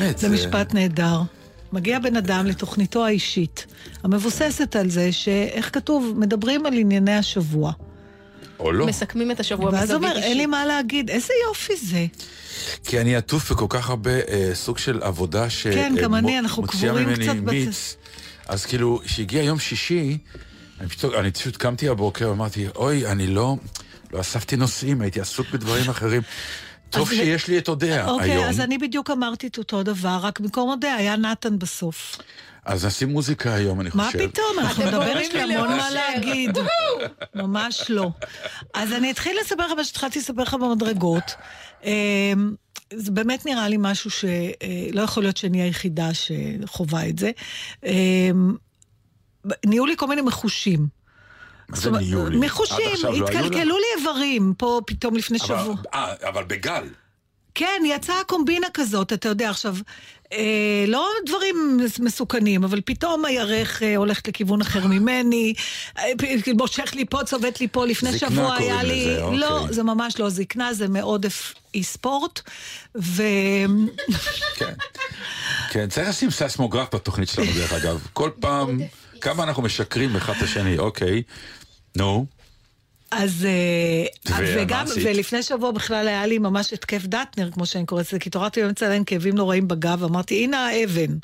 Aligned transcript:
באמת. 0.00 0.18
זה 0.18 0.28
משפט 0.28 0.74
נהדר. 0.74 1.20
מגיע 1.72 1.98
בן 1.98 2.16
אדם 2.16 2.46
לתוכניתו 2.46 3.06
האישית, 3.06 3.66
המבוססת 4.02 4.76
על 4.76 4.90
זה 4.90 5.12
שאיך 5.12 5.74
כתוב, 5.74 6.14
מדברים 6.16 6.66
על 6.66 6.72
ענייני 6.74 7.14
השבוע. 7.16 7.72
או 8.58 8.72
לא. 8.72 8.86
מסכמים 8.86 9.30
את 9.30 9.40
השבוע 9.40 9.70
בזווית 9.70 9.82
אישית. 9.82 10.02
ואז 10.02 10.12
אומר, 10.14 10.22
אין 10.22 10.36
לי 10.36 10.46
מה 10.46 10.66
להגיד, 10.66 11.10
איזה 11.10 11.32
יופי 11.48 11.76
זה. 11.76 12.06
כי 12.84 13.00
אני 13.00 13.16
עטוף 13.16 13.52
בכל 13.52 13.66
כך 13.68 13.90
הרבה 13.90 14.10
אה, 14.10 14.50
סוג 14.54 14.78
של 14.78 15.02
עבודה 15.02 15.50
ש... 15.50 15.66
כן, 15.66 15.94
גם 16.02 16.14
אני, 16.14 16.38
אנחנו 16.38 16.62
קבורים 16.62 17.14
קצת 17.14 17.36
בצ... 17.44 17.96
אז 18.48 18.66
כאילו, 18.66 19.00
כשהגיע 19.04 19.42
יום 19.42 19.58
שישי, 19.58 20.18
אני 20.80 20.88
פשוט, 20.88 21.14
אני 21.14 21.30
פשוט 21.30 21.56
קמתי 21.56 21.88
הבוקר 21.88 22.30
ואמרתי, 22.30 22.66
אוי, 22.76 23.06
אני 23.06 23.26
לא, 23.26 23.56
לא 24.12 24.20
אספתי 24.20 24.56
נושאים, 24.56 25.00
הייתי 25.00 25.20
עסוק 25.20 25.46
בדברים 25.52 25.90
אחרים. 25.90 26.22
טוב 26.90 27.10
שיש 27.10 27.48
לי 27.48 27.58
את 27.58 27.68
אודיה 27.68 28.06
אוקיי, 28.06 28.30
היום. 28.30 28.36
אוקיי, 28.36 28.48
אז 28.50 28.60
אני 28.60 28.78
בדיוק 28.78 29.10
אמרתי 29.10 29.46
את 29.46 29.58
אותו 29.58 29.82
דבר, 29.82 30.18
רק 30.22 30.40
במקום 30.40 30.70
אודיה 30.70 30.94
היה 30.94 31.16
נתן 31.16 31.58
בסוף. 31.58 32.18
אז 32.64 32.86
נשים 32.86 33.08
מוזיקה 33.08 33.54
היום, 33.54 33.80
אני 33.80 33.90
חושב. 33.90 34.02
מה 34.02 34.28
פתאום? 34.28 34.58
אנחנו 34.58 34.86
נדבר, 34.86 35.18
יש 35.18 35.34
לי 35.34 35.54
המון 35.54 35.68
מה 35.68 35.90
להגיד. 35.90 36.58
ממש 37.34 37.84
לא. 37.88 38.10
אז 38.74 38.92
אני 38.92 39.10
אתחיל 39.10 39.36
לספר 39.40 39.66
לך 39.66 39.72
מה 39.72 39.84
שהתחלתי 39.84 40.18
לספר 40.18 40.42
לך 40.42 40.54
במדרגות. 40.54 41.34
אמ, 41.84 42.54
זה 42.92 43.12
באמת 43.12 43.46
נראה 43.46 43.68
לי 43.68 43.76
משהו 43.78 44.10
שלא 44.10 44.28
אה, 44.98 45.04
יכול 45.04 45.22
להיות 45.22 45.36
שאני 45.36 45.62
היחידה 45.62 46.08
שחווה 46.14 47.08
את 47.08 47.18
זה. 47.18 47.30
אמ, 47.84 48.54
נהיו 49.66 49.86
לי 49.86 49.94
כל 49.96 50.06
מיני 50.06 50.22
מחושים. 50.22 50.99
מה 51.70 51.76
זה 51.76 51.90
ניהול? 51.90 52.36
מחושים, 52.36 52.76
לא 53.02 53.16
התקלקלו 53.16 53.78
לי 53.78 54.00
איברים 54.00 54.54
פה 54.58 54.80
פתאום 54.86 55.16
לפני 55.16 55.38
שבוע. 55.38 55.74
אה, 55.94 56.14
אבל 56.28 56.44
בגל. 56.44 56.84
כן, 57.54 57.82
יצאה 57.84 58.24
קומבינה 58.26 58.66
כזאת, 58.74 59.12
אתה 59.12 59.28
יודע, 59.28 59.50
עכשיו, 59.50 59.76
אה, 60.32 60.84
לא 60.88 61.08
דברים 61.26 61.80
מסוכנים, 62.00 62.64
אבל 62.64 62.80
פתאום 62.84 63.24
הירך 63.24 63.82
אה, 63.82 63.96
הולכת 63.96 64.28
לכיוון 64.28 64.60
אחר 64.60 64.86
ממני, 64.86 65.54
אה, 65.98 66.04
מושך 66.54 66.90
לי 66.94 67.04
פה, 67.04 67.24
צובט 67.24 67.60
לי 67.60 67.68
פה, 67.68 67.86
לפני 67.86 68.18
שבוע 68.18 68.54
היה 68.54 68.82
לי... 68.82 69.06
לזה, 69.06 69.22
אוקיי. 69.22 69.38
לא, 69.38 69.66
זה 69.70 69.82
ממש 69.82 70.18
לא 70.18 70.28
זקנה, 70.28 70.74
זה 70.74 70.88
מעודף 70.88 71.54
אי 71.74 71.82
ספורט, 71.82 72.40
ו... 72.96 73.22
כן, 74.56 74.74
כן, 75.70 75.88
צריך 75.88 76.08
לשים 76.08 76.30
ססמוגרף 76.30 76.94
בתוכנית 76.94 77.28
שלנו, 77.28 77.52
דרך 77.54 77.72
אגב. 77.72 78.06
כל 78.12 78.30
פעם, 78.40 78.80
כמה 79.20 79.42
אנחנו 79.42 79.62
משקרים 79.62 80.16
אחד 80.16 80.32
את 80.36 80.42
השני, 80.42 80.78
אוקיי. 80.78 81.22
נו. 81.96 82.26
אז, 83.10 83.46
אה, 83.46 84.42
וגם, 84.56 84.86
ולפני 85.04 85.42
שבוע 85.42 85.70
בכלל 85.70 86.08
היה 86.08 86.26
לי 86.26 86.38
ממש 86.38 86.72
התקף 86.72 87.02
דטנר, 87.04 87.50
כמו 87.50 87.66
שאני 87.66 87.86
קוראת 87.86 88.06
לזה, 88.06 88.18
כי 88.18 88.28
התעוררתי 88.28 88.62
באמצע 88.62 88.86
הלילה 88.86 88.96
עם 88.96 89.04
כאבים 89.04 89.34
נוראים 89.34 89.68
בגב, 89.68 90.04
אמרתי, 90.04 90.44
הנה 90.44 90.66
האבן. 90.66 91.16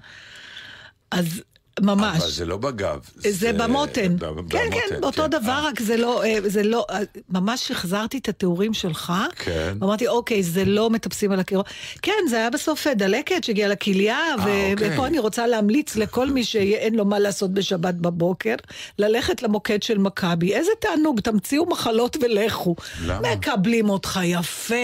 אז 1.10 1.42
ממש. 1.80 2.22
אבל 2.22 2.30
זה 2.30 2.44
לא 2.44 2.56
בגב. 2.56 2.98
זה, 3.16 3.32
זה 3.32 3.52
במותן. 3.52 4.16
כן, 4.50 4.68
כן, 4.70 5.00
באותו 5.00 5.22
כן. 5.22 5.30
דבר, 5.30 5.52
אה. 5.52 5.66
רק 5.66 5.80
זה 5.80 5.96
לא, 5.96 6.24
אה, 6.24 6.38
זה 6.44 6.62
לא, 6.62 6.86
אה, 6.90 6.98
ממש 7.30 7.70
החזרתי 7.70 8.18
את 8.18 8.28
התיאורים 8.28 8.74
שלך. 8.74 9.12
כן. 9.36 9.76
ואמרתי, 9.80 10.08
אוקיי, 10.08 10.42
זה 10.42 10.64
לא 10.64 10.90
מטפסים 10.90 11.32
על 11.32 11.40
הקירות. 11.40 11.66
כן, 12.02 12.12
זה 12.30 12.36
היה 12.36 12.50
בסוף 12.50 12.86
דלקת 12.86 13.44
שהגיעה 13.44 13.68
לכליה, 13.68 14.18
אוקיי. 14.38 14.74
ופה 14.78 15.06
אני 15.06 15.18
רוצה 15.18 15.46
להמליץ 15.46 15.96
לכל 15.96 16.30
מי 16.30 16.44
שאין 16.44 16.94
לו 16.94 17.04
מה 17.04 17.18
לעשות 17.18 17.54
בשבת 17.54 17.94
בבוקר, 17.94 18.54
ללכת 18.98 19.42
למוקד 19.42 19.82
של 19.82 19.98
מכבי. 19.98 20.54
איזה 20.54 20.70
תענוג, 20.80 21.20
תמציאו 21.20 21.66
מחלות 21.66 22.16
ולכו. 22.22 22.76
למה? 23.04 23.34
מקבלים 23.34 23.90
אותך 23.90 24.20
יפה. 24.24 24.74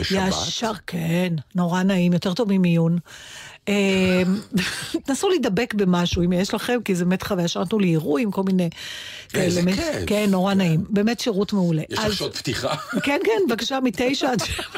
בשבת? 0.00 0.28
ישר, 0.28 0.72
כן, 0.86 1.34
נורא 1.54 1.82
נעים, 1.82 2.12
יותר 2.12 2.34
טוב 2.34 2.52
ממיון. 2.52 2.98
אה, 3.68 4.22
תנסו 5.06 5.28
להידבק 5.28 5.74
במשהו, 5.74 6.22
אם 6.22 6.32
יש 6.32 6.54
לכם, 6.54 6.78
כי 6.84 6.94
זה 6.94 7.04
באמת 7.04 7.22
חוויה, 7.22 7.48
שרתנו 7.48 7.78
לי 7.78 7.90
אירוע 7.90 8.20
עם 8.20 8.30
כל 8.30 8.42
מיני... 8.42 8.70
איזה 9.34 9.62
כיף. 9.62 10.04
כן, 10.06 10.26
נורא 10.30 10.54
נעים. 10.54 10.84
באמת 10.88 11.20
שירות 11.20 11.52
מעולה. 11.52 11.82
יש 11.88 11.98
לך 11.98 12.12
שעות 12.12 12.36
פתיחה. 12.36 12.74
כן, 13.04 13.20
כן, 13.24 13.40
בבקשה, 13.48 13.78
מתשע 13.80 14.30
עד 14.30 14.44
שבע. 14.44 14.62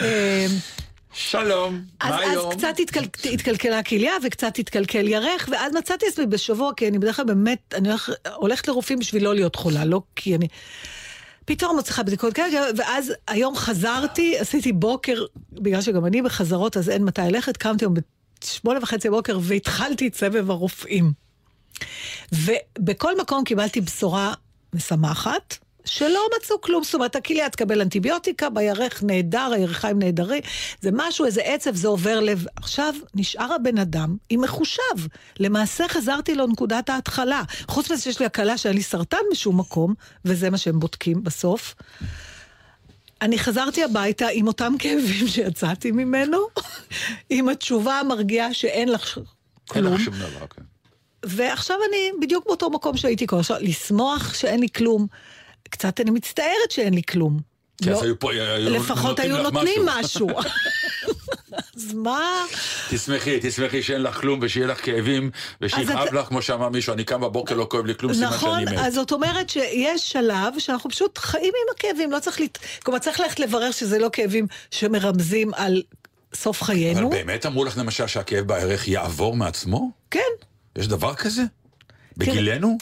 אה, 0.00 0.46
שלום, 1.12 1.82
מה 2.04 2.18
היום? 2.18 2.50
אז 2.50 2.56
קצת 2.56 2.74
התקלקלה 3.32 3.78
הכליה 3.78 4.12
וקצת 4.24 4.58
התקלקל 4.58 5.08
ירך, 5.08 5.48
ואז 5.52 5.72
מצאתי 5.72 6.06
עצמי 6.06 6.26
בשבוע, 6.26 6.72
כי 6.76 6.88
אני 6.88 6.98
בדרך 6.98 7.16
כלל 7.16 7.24
באמת, 7.24 7.74
אני 7.76 7.88
הולכת 8.34 8.68
לרופאים 8.68 8.98
בשביל 8.98 9.24
לא 9.24 9.34
להיות 9.34 9.56
חולה, 9.56 9.84
לא 9.84 10.00
כי 10.16 10.36
אני... 10.36 10.48
פתאום 11.46 11.78
מצליחה 11.78 12.02
בדיקות 12.02 12.32
כאלה, 12.32 12.60
ואז 12.76 13.12
היום 13.28 13.56
חזרתי, 13.56 14.38
עשיתי 14.38 14.72
בוקר, 14.72 15.24
בגלל 15.52 15.80
שגם 15.80 16.06
אני 16.06 16.22
בחזרות 16.22 16.76
אז 16.76 16.90
אין 16.90 17.04
מתי 17.04 17.20
ללכת, 17.20 17.56
קמתי 17.56 17.84
היום 17.84 17.94
בשמונה 18.42 18.78
וחצי 18.82 19.10
בוקר 19.10 19.38
והתחלתי 19.42 20.08
את 20.08 20.14
סבב 20.14 20.50
הרופאים. 20.50 21.12
ובכל 22.32 23.20
מקום 23.20 23.44
קיבלתי 23.44 23.80
בשורה 23.80 24.34
משמחת, 24.74 25.58
שלא 25.86 26.20
מצאו 26.36 26.60
כלום, 26.60 26.84
זאת 26.84 26.94
אומרת, 26.94 27.16
הכליה 27.16 27.50
תקבל 27.50 27.80
אנטיביוטיקה, 27.80 28.50
בירך 28.50 29.02
נהדר, 29.02 29.50
הירכיים 29.54 29.98
נהדרים, 29.98 30.42
זה 30.80 30.90
משהו, 30.92 31.26
איזה 31.26 31.42
עצב, 31.42 31.74
זה 31.74 31.88
עובר 31.88 32.20
לב. 32.20 32.44
עכשיו, 32.56 32.94
נשאר 33.14 33.52
הבן 33.52 33.78
אדם 33.78 34.16
עם 34.28 34.40
מחושב. 34.40 34.82
למעשה 35.40 35.88
חזרתי 35.88 36.34
לנקודת 36.34 36.90
ההתחלה. 36.90 37.42
חוץ 37.68 37.90
מזה 37.90 38.02
שיש 38.02 38.20
לי 38.20 38.26
הקלה 38.26 38.58
שאין 38.58 38.74
לי 38.74 38.82
סרטן 38.82 39.16
בשום 39.32 39.60
מקום, 39.60 39.94
וזה 40.24 40.50
מה 40.50 40.58
שהם 40.58 40.80
בודקים 40.80 41.24
בסוף. 41.24 41.74
אני 43.22 43.38
חזרתי 43.38 43.84
הביתה 43.84 44.26
עם 44.32 44.46
אותם 44.46 44.74
כאבים 44.78 45.28
שיצאתי 45.28 45.90
ממנו, 45.90 46.38
עם 47.30 47.48
התשובה 47.48 48.00
המרגיעה 48.00 48.54
שאין 48.54 48.88
לך 48.88 49.18
כלום. 49.68 49.86
אין 49.86 49.94
לך 49.94 50.00
שום 50.00 50.14
דבר, 50.14 50.46
כן. 50.46 50.62
ועכשיו 51.26 51.76
אני 51.88 52.10
בדיוק 52.20 52.46
באותו 52.46 52.70
מקום 52.70 52.96
שהייתי 52.96 53.26
כל 53.26 53.38
עכשיו, 53.38 53.56
לשמוח 53.60 54.34
שאין 54.34 54.60
לי 54.60 54.68
כלום. 54.76 55.06
קצת 55.70 56.00
אני 56.00 56.10
מצטערת 56.10 56.70
שאין 56.70 56.94
לי 56.94 57.02
כלום. 57.02 57.40
כי 57.82 57.90
אז 57.90 57.96
לא, 57.96 58.02
היו 58.02 58.18
פה, 58.18 58.32
היו 58.32 58.70
לפחות 58.70 59.20
היו 59.20 59.42
נותנים 59.42 59.82
משהו. 59.86 60.28
אז 61.76 61.94
מה? 61.94 62.44
תשמחי, 62.90 63.38
תשמחי 63.42 63.82
שאין 63.82 64.02
לך 64.02 64.20
כלום 64.20 64.38
ושיהיה 64.42 64.66
לך 64.66 64.84
כאבים 64.84 65.30
ושיכאב 65.60 66.14
לך, 66.14 66.26
כמו 66.26 66.42
שאמר 66.42 66.68
מישהו, 66.68 66.92
אני 66.92 67.04
קם 67.04 67.20
בבוקר 67.20 67.54
לא 67.54 67.66
כואב 67.70 67.86
לי 67.86 67.94
כלום, 67.94 68.14
סימן 68.14 68.30
שאני 68.40 68.64
מת. 68.64 68.72
נכון, 68.72 68.84
אז 68.84 68.94
זאת 68.94 69.12
אומרת 69.12 69.50
שיש 69.50 70.12
שלב 70.12 70.54
שאנחנו 70.58 70.90
פשוט 70.90 71.18
חיים 71.18 71.44
עם 71.44 71.74
הכאבים, 71.76 72.12
לא 72.12 72.18
צריך. 72.18 72.38
כלומר, 72.82 72.98
צריך 72.98 73.20
ללכת 73.20 73.40
לברר 73.40 73.70
שזה 73.70 73.98
לא 73.98 74.08
כאבים 74.12 74.46
שמרמזים 74.70 75.54
על 75.54 75.82
סוף 76.34 76.62
חיינו. 76.62 77.00
אבל 77.00 77.08
באמת 77.10 77.46
אמרו 77.46 77.64
לך 77.64 77.78
למשל 77.78 78.06
שהכאב 78.06 78.46
בערך 78.46 78.88
יעבור 78.88 79.36
מעצמו? 79.36 79.90
כן. 80.10 80.20
יש 80.76 80.88
דבר 80.88 81.14
כזה? 81.14 81.42
בגילנו? 82.16 82.78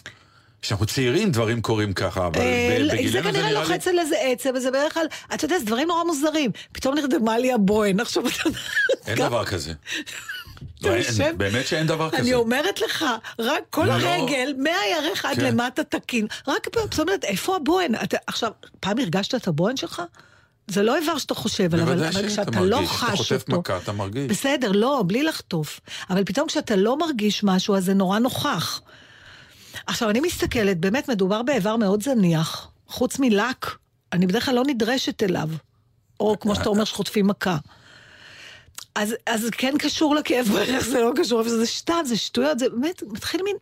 כשאנחנו 0.64 0.86
צעירים 0.86 1.30
דברים 1.30 1.62
קורים 1.62 1.92
ככה, 1.92 2.26
אבל 2.26 2.40
אה, 2.40 2.78
בגילנו 2.80 2.88
זה 2.88 2.94
נראה 2.94 3.02
לי... 3.02 3.10
זה 3.10 3.22
כנראה 3.22 3.52
לוחץ 3.52 3.88
על 3.88 3.98
איזה 3.98 4.16
עצב, 4.20 4.50
וזה 4.54 4.70
בערך 4.70 4.94
כלל, 4.94 5.06
אתה 5.34 5.44
יודע, 5.44 5.58
זה 5.58 5.64
דברים 5.64 5.88
נורא 5.88 6.04
מוזרים. 6.04 6.50
פתאום 6.72 6.94
נרדמה 6.94 7.38
לי 7.38 7.52
הבוהן, 7.52 8.00
עכשיו 8.00 8.26
אתה 8.26 8.36
יודע... 8.44 8.58
אין 9.06 9.18
דבר 9.18 9.44
כזה. 9.44 9.72
לא, 10.82 10.94
אין- 10.94 11.38
באמת 11.38 11.66
שאין 11.66 11.86
דבר 11.86 12.10
כזה. 12.10 12.22
אני 12.22 12.34
אומרת 12.34 12.80
לך, 12.80 13.04
רק 13.38 13.62
כל 13.70 13.84
לא. 13.84 13.92
הרגל, 13.92 14.54
מהירך 14.58 15.24
עד 15.24 15.36
כן. 15.36 15.44
למטה 15.44 15.84
תקין. 15.84 16.26
רק 16.48 16.68
פה, 16.72 16.80
זאת 16.80 17.00
אומרת, 17.00 17.24
איפה 17.24 17.56
הבוהן? 17.56 17.92
עכשיו, 18.26 18.50
פעם 18.80 18.98
הרגשת 18.98 19.34
את 19.34 19.48
הבוהן 19.48 19.76
שלך? 19.76 20.02
זה 20.66 20.82
לא 20.82 20.96
איבר 20.96 21.18
שאתה 21.18 21.34
חושב 21.34 21.74
עליו, 21.74 21.86
אבל 21.86 21.94
בוודאי 21.94 22.08
אבל 22.20 22.28
שאתה 22.28 22.44
כשאתה 22.44 22.60
לא 22.60 22.76
מרגיש. 22.76 22.96
אתה 22.96 23.06
חש 23.06 23.18
חוטף 23.18 23.44
אותו... 23.48 23.60
מכה, 23.60 23.76
אתה 23.76 23.92
מרגיש. 23.92 24.30
בסדר, 24.30 24.72
לא, 24.72 25.04
בלי 25.06 25.22
לחטוף. 25.22 25.80
אבל 26.10 26.24
פתאום 26.24 26.48
כשאתה 26.48 26.76
לא 26.76 26.98
מרגיש 26.98 27.44
משהו, 27.44 27.76
אז 27.76 27.84
זה 27.84 27.94
נורא 27.94 28.18
נוכח. 28.18 28.80
עכשיו, 29.86 30.10
אני 30.10 30.20
מסתכלת, 30.20 30.80
באמת 30.80 31.08
מדובר 31.08 31.42
באיבר 31.42 31.76
מאוד 31.76 32.02
זניח. 32.02 32.70
חוץ 32.88 33.18
מלק, 33.18 33.76
אני 34.12 34.26
בדרך 34.26 34.44
כלל 34.44 34.54
לא 34.54 34.62
נדרשת 34.66 35.22
אליו. 35.22 35.48
או 36.20 36.36
כמו 36.40 36.54
שאתה 36.54 36.68
אומר, 36.68 36.84
שחוטפים 36.84 37.26
מכה. 37.26 37.56
אז, 38.94 39.14
אז 39.26 39.48
כן 39.52 39.74
קשור 39.78 40.14
לכאב 40.14 40.46
ברך, 40.52 40.84
זה 40.84 41.00
לא 41.00 41.12
קשור, 41.16 41.40
אבל 41.40 41.48
זה 41.48 41.66
סתם, 41.66 42.02
זה 42.06 42.16
שטויות, 42.16 42.58
זה 42.58 42.68
באמת 42.68 43.02
מתחיל 43.02 43.40
מין 43.42 43.56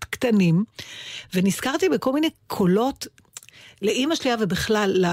קטנים. 0.00 0.64
ונזכרתי 1.34 1.88
בכל 1.88 2.12
מיני 2.12 2.30
קולות. 2.46 3.06
לאימא 3.82 4.14
שלי 4.14 4.30
ובכלל, 4.40 5.04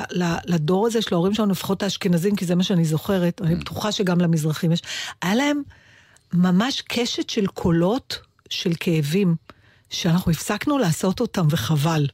לדור 0.45 0.87
הזה 0.87 1.01
של 1.01 1.15
ההורים 1.15 1.33
שלנו, 1.33 1.51
לפחות 1.51 1.83
האשכנזים, 1.83 2.35
כי 2.35 2.45
זה 2.45 2.55
מה 2.55 2.63
שאני 2.63 2.85
זוכרת, 2.85 3.41
אני 3.41 3.55
בטוחה 3.55 3.91
שגם 3.91 4.21
למזרחים 4.21 4.71
יש, 4.71 4.81
היה 5.21 5.35
להם 5.35 5.61
ממש 6.33 6.81
קשת 6.81 7.29
של 7.29 7.47
קולות 7.47 8.19
של 8.49 8.71
כאבים, 8.79 9.35
שאנחנו 10.01 10.31
הפסקנו 10.31 10.77
לעשות 10.77 11.19
אותם, 11.19 11.47
וחבל. 11.49 12.07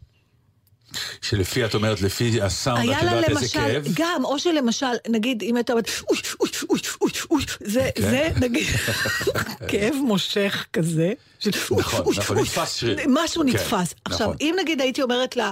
שלפי, 1.22 1.66
את 1.66 1.76
אומרת, 1.76 2.02
לפי 2.02 2.42
הסאונד, 2.42 2.80
את 2.80 2.84
היה 2.90 3.04
לה 3.04 3.12
יודעת 3.12 3.30
איזה 3.30 3.42
למשל, 3.42 3.60
כאב? 3.60 3.88
גם, 3.94 4.26
או 4.26 4.40
שלמשל, 4.40 4.86
נגיד, 5.10 5.44
אם 5.44 5.56
הייתה 5.56 5.74
אומרת, 5.74 5.90
אוי, 6.10 6.18
אוי, 6.40 6.50
אוי, 6.70 6.80
אוי, 7.02 7.12
אוי, 7.32 7.44
זה, 7.60 7.90
כן. 7.96 8.02
זה, 8.02 8.30
נגיד, 8.40 8.68
כאב 9.70 9.96
מושך 10.04 10.66
כזה. 10.74 11.14
של 11.40 11.50
נכון, 11.78 12.14
נכון, 12.18 12.38
נתפס 12.38 12.76
שריר. 12.76 12.98
משהו 13.10 13.42
כן, 13.44 13.50
נתפס. 13.50 13.94
עכשיו, 14.06 14.28
נכון. 14.28 14.38
אם 14.42 14.56
נגיד 14.62 14.82
הייתי 14.82 15.02
אומרת 15.02 15.36
לה, 15.36 15.52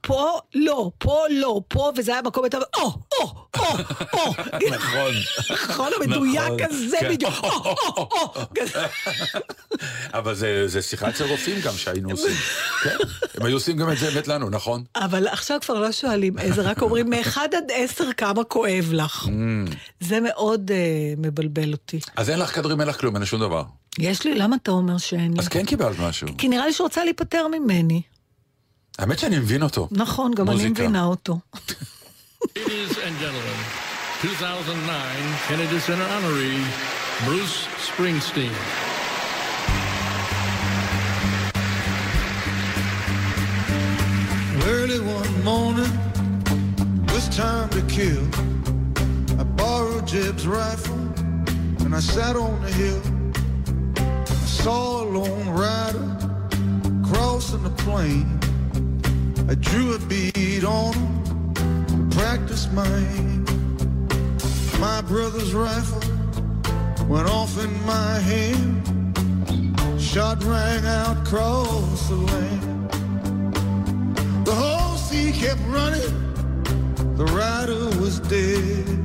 פה 0.00 0.38
לא, 0.54 0.90
פה 0.98 1.20
לא, 1.30 1.60
פה, 1.68 1.92
וזה 1.96 2.12
היה 2.12 2.22
מקום, 2.22 2.44
אומרת, 2.44 2.54
או, 2.76 2.92
או, 3.20 3.46
או, 3.58 3.78
או. 4.12 4.32
נכון. 4.70 5.12
נכון, 5.50 5.90
המדויק 6.00 6.42
נכון, 6.42 6.64
כזה 6.66 6.96
כן. 7.00 7.08
בדיוק, 7.08 7.34
או, 7.42 7.48
או, 7.96 8.08
או. 8.12 8.46
אבל 10.14 10.34
זה 10.66 10.82
שיחה 10.82 11.08
אצל 11.08 11.24
רופאים 11.24 11.60
גם 11.64 11.72
שהיינו 11.76 12.10
עושים. 12.10 12.36
כן, 12.82 12.96
הם 13.34 13.46
היו 13.46 13.56
עושים 13.56 13.76
גם 13.76 13.92
את 13.92 13.98
זה 13.98 14.10
באמת 14.10 14.28
לנו, 14.28 14.50
נכון? 14.50 14.84
אבל 14.96 15.28
עכשיו 15.28 15.58
כבר 15.60 15.74
לא 15.74 15.92
שואלים 15.92 16.38
איזה, 16.38 16.62
רק 16.62 16.82
אומרים 16.82 17.10
מאחד 17.10 17.48
עד 17.54 17.64
עשר 17.74 18.12
כמה 18.12 18.44
כואב 18.44 18.88
לך. 18.92 19.26
Mm. 19.26 19.74
זה 20.00 20.20
מאוד 20.20 20.70
אה, 20.70 21.14
מבלבל 21.18 21.72
אותי. 21.72 22.00
אז 22.16 22.30
אין 22.30 22.38
לך 22.38 22.54
כדורים, 22.54 22.80
אין 22.80 22.88
לך 22.88 23.00
כלום, 23.00 23.14
אין 23.14 23.22
לך 23.22 23.28
שום 23.28 23.40
דבר. 23.40 23.62
יש 23.98 24.24
לי, 24.24 24.34
למה 24.34 24.56
אתה 24.62 24.70
אומר 24.70 24.98
שאין 24.98 25.32
לי? 25.32 25.38
אז 25.38 25.48
כן 25.48 25.64
קיבלת 25.64 25.98
משהו. 25.98 26.28
כי 26.38 26.48
נראה 26.48 26.66
לי 26.66 26.72
שרוצה 26.72 27.04
להיפטר 27.04 27.46
ממני. 27.48 28.02
האמת 28.99 29.19
שאני 29.19 29.39
מבין 29.39 29.63
אותו. 29.63 29.87
נכון, 29.91 30.31
גם 30.35 30.47
אני 30.47 30.55
מוזיקה. 30.55 30.71
מבינה 30.83 31.03
אותו. 31.05 31.39
Ladies 32.43 32.97
and 32.97 33.15
gentlemen, 33.21 33.59
2009 34.21 35.35
Kennedy 35.47 35.79
Center 35.87 36.07
honoree, 36.15 36.63
Bruce 37.25 37.57
Springsteen. 37.87 38.55
Early 44.65 44.99
one 44.99 45.43
morning, 45.43 45.91
was 47.11 47.27
time 47.35 47.69
to 47.69 47.81
kill. 47.97 48.23
I 49.39 49.43
borrowed 49.43 50.05
Jeb's 50.07 50.45
rifle 50.47 51.01
and 51.83 51.95
I 51.95 51.99
sat 51.99 52.35
on 52.35 52.61
the 52.65 52.71
hill. 52.81 53.01
I 53.97 54.47
saw 54.61 55.03
a 55.03 55.05
lone 55.17 55.49
rider 55.63 56.07
crossing 57.09 57.63
the 57.63 57.73
plain. 57.85 58.27
I 59.48 59.54
drew 59.54 59.94
a 59.94 59.98
bead 60.00 60.64
on 60.64 60.92
him, 60.94 62.10
practiced 62.10 62.68
aim. 62.72 63.44
My 64.80 65.00
brother's 65.02 65.54
rifle 65.54 66.02
went 67.06 67.28
off 67.30 67.56
in 67.62 67.72
my 67.86 68.18
hand. 68.18 68.82
Shot 70.00 70.42
rang 70.42 70.84
out 70.84 71.18
across 71.24 72.08
the 72.08 72.16
land. 72.16 72.90
The 74.44 74.52
horse 74.52 75.10
he 75.10 75.30
kept 75.30 75.60
running, 75.68 77.14
the 77.16 77.26
rider 77.26 77.86
was 78.00 78.18
dead. 78.18 78.95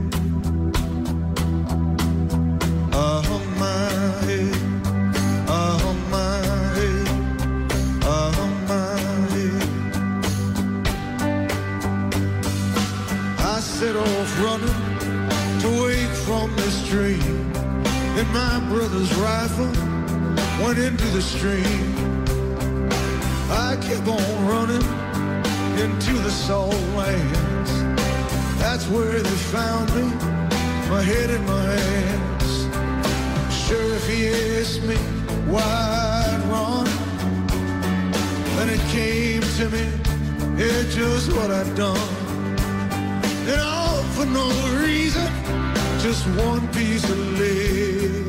My 18.34 18.60
brother's 18.70 19.14
rifle 19.16 19.72
went 20.64 20.80
into 20.80 21.06
the 21.08 21.22
stream. 21.22 21.96
I 23.50 23.76
kept 23.82 24.08
on 24.08 24.48
running 24.48 24.86
into 25.80 26.14
the 26.14 26.32
salt 26.32 26.76
lands. 26.96 27.72
That's 28.60 28.88
where 28.88 29.20
they 29.20 29.38
found 29.52 29.94
me, 29.96 30.04
my 30.90 31.02
head 31.02 31.30
in 31.30 31.46
my 31.46 31.64
hands. 31.64 32.52
Sure, 33.54 33.96
if 33.96 34.08
he 34.08 34.30
asked 34.60 34.84
me 34.84 34.96
why 35.52 35.62
I'd 35.62 36.42
run, 36.50 36.86
then 38.56 38.70
it 38.70 38.82
came 38.92 39.42
to 39.42 39.70
me, 39.70 39.86
it's 40.64 40.96
just 40.96 41.34
what 41.34 41.52
I'd 41.52 41.76
done. 41.76 41.98
And 43.50 43.60
all 43.60 44.04
for 44.16 44.26
no 44.26 44.48
reason, 44.80 45.41
just 46.02 46.26
one 46.30 46.68
piece 46.70 47.04
of 47.04 47.20
lead. 47.40 48.26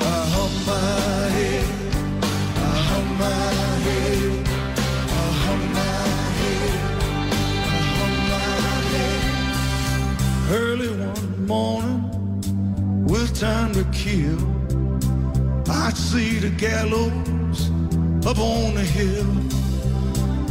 I 0.00 0.20
hung 0.34 0.54
my 0.64 1.28
head, 1.36 1.68
I 2.56 2.74
hung 2.88 3.08
my 3.18 3.52
head, 3.86 4.48
I 5.10 5.26
hung 5.44 5.64
my 5.74 6.00
head, 6.40 6.80
I 7.66 7.80
hung 7.98 8.16
my 8.32 8.52
head. 8.92 9.20
Early 10.52 10.88
one 10.88 11.46
morning, 11.46 13.04
with 13.06 13.38
time 13.38 13.72
to 13.74 13.84
kill, 13.92 14.40
I'd 15.70 15.98
see 15.98 16.38
the 16.38 16.48
gallows 16.48 17.70
up 18.26 18.38
on 18.38 18.74
the 18.74 18.84
hill, 18.84 19.28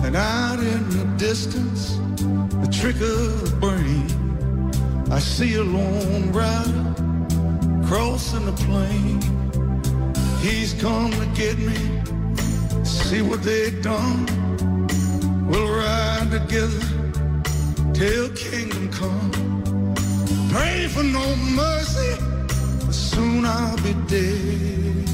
and 0.05 0.15
out 0.15 0.59
in 0.59 0.89
the 0.91 1.05
distance, 1.17 1.97
the 2.61 2.67
trick 2.71 3.01
of 3.01 3.59
brain. 3.59 3.76
I 5.17 5.19
see 5.19 5.55
a 5.55 5.63
lone 5.63 6.31
rider 6.31 6.93
crossing 7.87 8.45
the 8.45 8.51
plain. 8.51 9.19
He's 10.41 10.73
come 10.73 11.09
to 11.09 11.25
get 11.33 11.57
me. 11.57 11.79
See 12.83 13.23
what 13.23 13.41
they've 13.41 13.81
done. 13.81 14.27
We'll 15.49 15.71
ride 15.75 16.29
together 16.29 16.85
till 17.95 18.29
kingdom 18.35 18.91
come. 18.91 19.31
Pray 20.51 20.87
for 20.87 21.01
no 21.01 21.35
mercy, 21.63 22.11
but 22.85 22.93
soon 22.93 23.43
I'll 23.43 23.75
be 23.77 23.93
dead. 24.05 25.07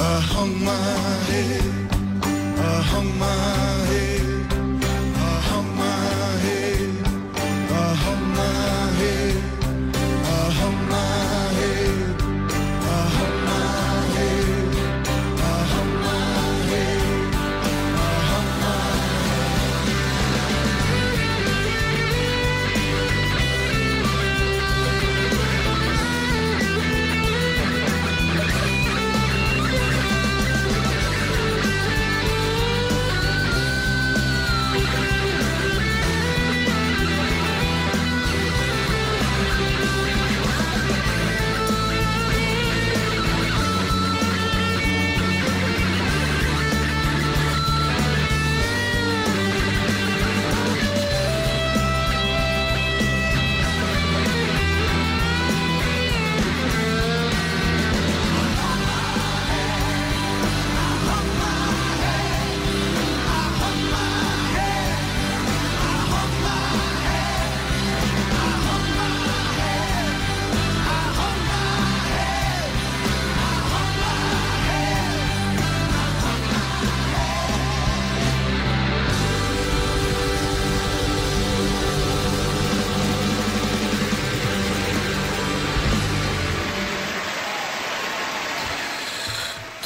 I 0.00 0.20
hung 0.32 0.64
my 0.64 0.90
head, 1.28 1.64
I 2.58 2.82
hung 2.92 3.18
my 3.18 3.26
head, 3.90 3.93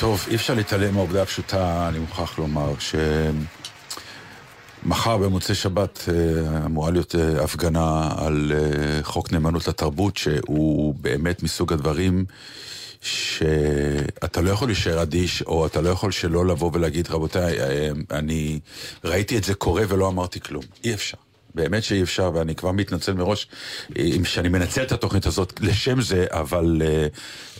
טוב, 0.00 0.26
אי 0.28 0.34
אפשר 0.34 0.54
להתעלם 0.54 0.94
מהעובדה 0.94 1.22
הפשוטה, 1.22 1.88
אני 1.88 1.98
מוכרח 1.98 2.38
לומר, 2.38 2.72
שמחר 4.84 5.16
במוצאי 5.16 5.54
שבת 5.54 6.08
אה, 6.08 6.66
אמורה 6.66 6.90
להיות 6.90 7.14
אה, 7.14 7.44
הפגנה 7.44 8.10
על 8.16 8.52
אה, 8.54 9.02
חוק 9.02 9.32
נאמנות 9.32 9.68
לתרבות, 9.68 10.16
שהוא 10.16 10.94
באמת 10.94 11.42
מסוג 11.42 11.72
הדברים 11.72 12.24
שאתה 13.00 14.40
לא 14.40 14.50
יכול 14.50 14.68
להישאר 14.68 15.02
אדיש, 15.02 15.42
או 15.42 15.66
אתה 15.66 15.80
לא 15.80 15.88
יכול 15.88 16.12
שלא 16.12 16.46
לבוא 16.46 16.70
ולהגיד, 16.74 17.08
רבותיי, 17.10 17.58
אני 18.10 18.60
ראיתי 19.04 19.38
את 19.38 19.44
זה 19.44 19.54
קורה 19.54 19.82
ולא 19.88 20.08
אמרתי 20.08 20.40
כלום. 20.40 20.64
אי 20.84 20.94
אפשר. 20.94 21.27
באמת 21.58 21.82
שאי 21.82 22.02
אפשר, 22.02 22.30
ואני 22.34 22.54
כבר 22.54 22.72
מתנצל 22.72 23.12
מראש 23.12 23.48
אה, 23.98 24.04
שאני 24.24 24.48
מנצל 24.48 24.82
את 24.82 24.92
התוכנית 24.92 25.26
הזאת 25.26 25.60
לשם 25.60 26.00
זה, 26.00 26.26
אבל 26.30 26.82
אה, 26.84 27.06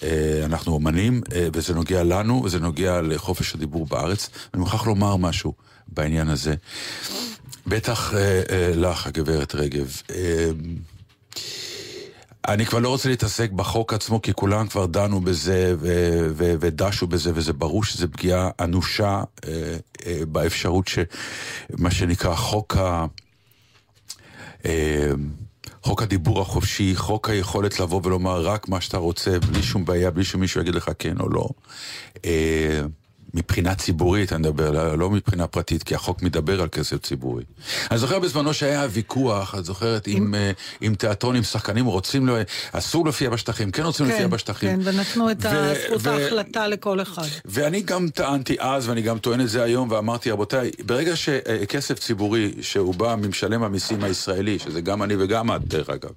אה, 0.03 0.45
אנחנו 0.45 0.73
אומנים, 0.73 1.21
אה, 1.33 1.49
וזה 1.53 1.75
נוגע 1.75 2.05
לנו, 2.05 2.43
וזה 2.45 2.61
נוגע 2.61 3.01
לחופש 3.03 3.55
הדיבור 3.55 3.87
בארץ. 3.87 4.31
אני 4.55 4.61
מוכרח 4.61 4.87
לומר 4.87 5.17
משהו 5.17 5.53
בעניין 5.89 6.29
הזה. 6.29 6.55
בטח 7.67 8.15
אה, 8.15 8.43
אה, 8.51 8.71
לך, 8.75 9.07
הגברת 9.07 9.55
רגב. 9.55 10.03
אה, 10.15 10.51
אני 12.49 12.67
כבר 12.67 12.79
לא 12.79 12.89
רוצה 12.89 13.09
להתעסק 13.09 13.51
בחוק 13.51 13.95
עצמו, 13.95 14.23
כי 14.23 14.33
כולם 14.35 14.67
כבר 14.67 14.87
דנו 14.87 15.21
בזה 15.21 15.75
ו- 15.79 16.29
ו- 16.31 16.55
ודשו 16.61 17.07
בזה, 17.07 17.31
וזה 17.35 17.53
ברור 17.53 17.85
שזו 17.85 18.07
פגיעה 18.13 18.51
אנושה 18.61 19.23
אה, 19.49 19.77
אה, 20.07 20.21
באפשרות 20.29 20.89
שמה 20.89 21.91
שנקרא 21.91 22.35
חוק 22.35 22.77
ה... 22.77 23.07
אה, 24.67 25.11
חוק 25.83 26.03
הדיבור 26.03 26.41
החופשי, 26.41 26.97
חוק 26.97 27.31
היכולת 27.31 27.81
לבוא 27.81 28.01
ולומר 28.05 28.47
רק 28.47 28.69
מה 28.69 28.81
שאתה 28.81 28.97
רוצה, 28.97 29.39
בלי 29.41 29.63
שום 29.63 29.85
בעיה, 29.85 30.11
בלי 30.11 30.25
שמישהו 30.25 30.61
יגיד 30.61 30.75
לך 30.75 30.91
כן 30.99 31.21
או 31.21 31.29
לא. 31.29 31.49
מבחינה 33.35 33.75
ציבורית, 33.75 34.33
אני 34.33 34.41
מדבר, 34.41 34.71
לא, 34.71 34.99
לא 34.99 35.11
מבחינה 35.11 35.47
פרטית, 35.47 35.83
כי 35.83 35.95
החוק 35.95 36.23
מדבר 36.23 36.63
על 36.63 36.69
כסף 36.69 36.97
ציבורי. 36.97 37.45
אני 37.91 37.99
זוכר 37.99 38.19
בזמנו 38.19 38.55
שהיה 38.55 38.87
ויכוח, 38.91 39.55
את 39.59 39.65
זוכרת, 39.65 40.07
עם, 40.07 40.35
אה, 40.35 40.51
עם 40.81 40.95
תיאטרון, 40.95 41.37
עם 41.37 41.43
שחקנים, 41.43 41.87
רוצים, 41.87 42.27
לו, 42.27 42.37
אסור 42.73 43.05
להופיע 43.05 43.31
בשטחים, 43.31 43.71
כן 43.71 43.83
רוצים 43.83 44.07
להופיע 44.07 44.25
כן, 44.25 44.31
בשטחים. 44.31 44.71
כן, 44.71 44.81
ונתנו 44.85 45.31
את 45.31 45.37
ו- 45.43 45.75
זכות 45.87 46.01
ו- 46.03 46.11
ההחלטה 46.11 46.67
לכל 46.69 47.03
אחד. 47.03 47.23
ואני 47.45 47.81
גם 47.81 48.09
טענתי 48.09 48.57
אז, 48.59 48.89
ואני 48.89 49.03
גם 49.03 49.19
טוען 49.19 49.41
את 49.41 49.49
זה 49.49 49.63
היום, 49.63 49.91
ואמרתי, 49.91 50.31
רבותיי, 50.31 50.71
ברגע 50.87 51.17
שכסף 51.17 51.99
ציבורי, 51.99 52.53
שהוא 52.61 52.95
בא 52.95 53.15
ממשלם 53.15 53.63
המיסים 53.63 54.05
הישראלי, 54.05 54.59
שזה 54.59 54.81
גם 54.81 55.03
אני 55.03 55.15
וגם 55.19 55.53
את, 55.53 55.65
דרך 55.65 55.91
אגב, 55.91 56.11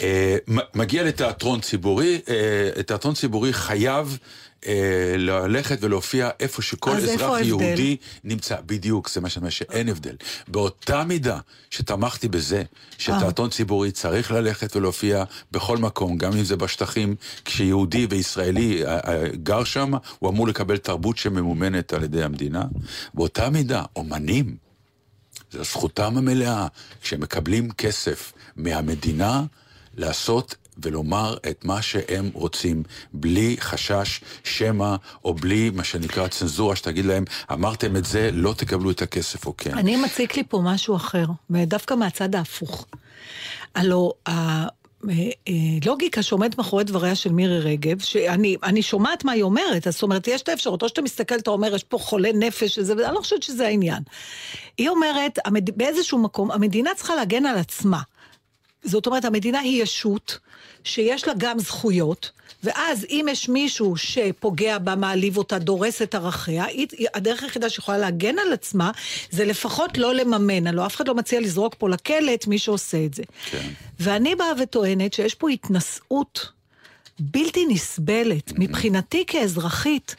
אה, 0.00 0.36
מגיע 0.74 1.04
לתיאטרון 1.04 1.60
ציבורי, 1.60 2.20
אה, 2.28 2.82
תיאטרון 2.82 3.14
ציבורי 3.14 3.52
חייב... 3.52 4.18
אה, 4.66 5.14
ללכת 5.16 5.78
ולהופיע 5.80 6.30
איפה 6.40 6.62
שכל 6.62 6.90
אז 6.90 7.04
איפה 7.04 7.14
אזרח 7.14 7.30
ההבדל? 7.30 7.46
יהודי 7.46 7.96
נמצא. 8.24 8.56
בדיוק, 8.66 9.08
זה 9.10 9.20
מה 9.20 9.28
שאני 9.28 9.40
אומר, 9.40 9.50
שאין 9.50 9.88
הבדל. 9.88 10.16
באותה 10.48 11.04
מידה 11.04 11.38
שתמכתי 11.70 12.28
בזה, 12.28 12.62
שתיאטרון 12.98 13.50
ציבורי 13.50 13.90
צריך 13.90 14.32
ללכת 14.32 14.76
ולהופיע 14.76 15.24
בכל 15.52 15.78
מקום, 15.78 16.18
גם 16.18 16.32
אם 16.32 16.44
זה 16.44 16.56
בשטחים, 16.56 17.14
כשיהודי 17.44 18.06
וישראלי 18.10 18.86
אה, 18.86 18.98
אה, 19.08 19.28
גר 19.42 19.64
שם, 19.64 19.92
הוא 20.18 20.30
אמור 20.30 20.48
לקבל 20.48 20.76
תרבות 20.76 21.18
שממומנת 21.18 21.92
על 21.92 22.02
ידי 22.04 22.22
המדינה. 22.22 22.64
באותה 23.14 23.50
מידה, 23.50 23.82
אומנים, 23.96 24.56
זו 25.52 25.64
זכותם 25.64 26.16
המלאה, 26.16 26.66
כשהם 27.02 27.20
מקבלים 27.20 27.70
כסף 27.70 28.32
מהמדינה, 28.56 29.44
לעשות 29.96 30.54
ולומר 30.82 31.36
את 31.50 31.64
מה 31.64 31.82
שהם 31.82 32.30
רוצים, 32.34 32.82
בלי 33.12 33.56
חשש 33.60 34.20
שמא, 34.44 34.96
או 35.24 35.34
בלי 35.34 35.70
מה 35.70 35.84
שנקרא 35.84 36.28
צנזורה, 36.28 36.76
שתגיד 36.76 37.04
להם, 37.04 37.24
אמרתם 37.52 37.96
את 37.96 38.04
זה, 38.04 38.30
לא 38.32 38.54
תקבלו 38.56 38.90
את 38.90 39.02
הכסף, 39.02 39.46
או 39.46 39.56
כן. 39.56 39.78
אני 39.78 39.96
מציק 39.96 40.36
לי 40.36 40.42
פה 40.48 40.60
משהו 40.64 40.96
אחר, 40.96 41.24
דווקא 41.50 41.94
מהצד 41.94 42.34
ההפוך. 42.34 42.86
הלו, 43.74 44.12
הלוגיקה 45.82 46.22
שעומדת 46.22 46.58
מאחורי 46.58 46.84
דבריה 46.84 47.14
של 47.14 47.32
מירי 47.32 47.60
רגב, 47.60 48.00
שאני 48.00 48.56
אני 48.62 48.82
שומעת 48.82 49.24
מה 49.24 49.32
היא 49.32 49.42
אומרת, 49.42 49.86
זאת 49.90 50.02
אומרת, 50.02 50.28
יש 50.28 50.42
את 50.42 50.48
האפשרות, 50.48 50.82
או 50.82 50.88
שאתה 50.88 51.02
מסתכל, 51.02 51.34
אתה 51.34 51.50
אומר, 51.50 51.74
יש 51.74 51.84
פה 51.84 51.98
חולה 51.98 52.30
נפש, 52.34 52.74
שזה, 52.74 52.92
אני 52.92 53.14
לא 53.14 53.20
חושבת 53.20 53.42
שזה 53.42 53.66
העניין. 53.66 54.02
היא 54.78 54.88
אומרת. 54.88 55.38
באיזשהו 55.76 56.18
מקום, 56.18 56.50
המדינה 56.50 56.90
צריכה 56.96 57.14
להגן 57.14 57.46
על 57.46 57.58
עצמה. 57.58 58.00
זאת 58.88 59.06
אומרת, 59.06 59.24
המדינה 59.24 59.60
היא 59.60 59.82
ישות 59.82 60.38
שיש 60.84 61.28
לה 61.28 61.32
גם 61.38 61.58
זכויות, 61.58 62.30
ואז 62.62 63.06
אם 63.10 63.26
יש 63.30 63.48
מישהו 63.48 63.96
שפוגע 63.96 64.78
בה, 64.78 64.94
מעליב 64.94 65.36
אותה, 65.36 65.58
דורס 65.58 66.02
את 66.02 66.14
ערכיה, 66.14 66.64
הדרך 67.14 67.42
היחידה 67.42 67.70
שיכולה 67.70 67.98
להגן 67.98 68.38
על 68.38 68.52
עצמה, 68.52 68.90
זה 69.30 69.44
לפחות 69.44 69.98
לא 69.98 70.14
לממן. 70.14 70.66
הלוא 70.66 70.86
אף 70.86 70.96
אחד 70.96 71.08
לא 71.08 71.14
מציע 71.14 71.40
לזרוק 71.40 71.74
פה 71.78 71.88
לכלא 71.88 72.34
את 72.34 72.46
מי 72.46 72.58
שעושה 72.58 73.04
את 73.04 73.14
זה. 73.14 73.22
כן. 73.50 73.68
ואני 74.00 74.34
באה 74.34 74.52
וטוענת 74.62 75.12
שיש 75.12 75.34
פה 75.34 75.50
התנשאות 75.50 76.48
בלתי 77.18 77.66
נסבלת, 77.66 78.52
מבחינתי 78.58 79.24
כאזרחית, 79.26 80.16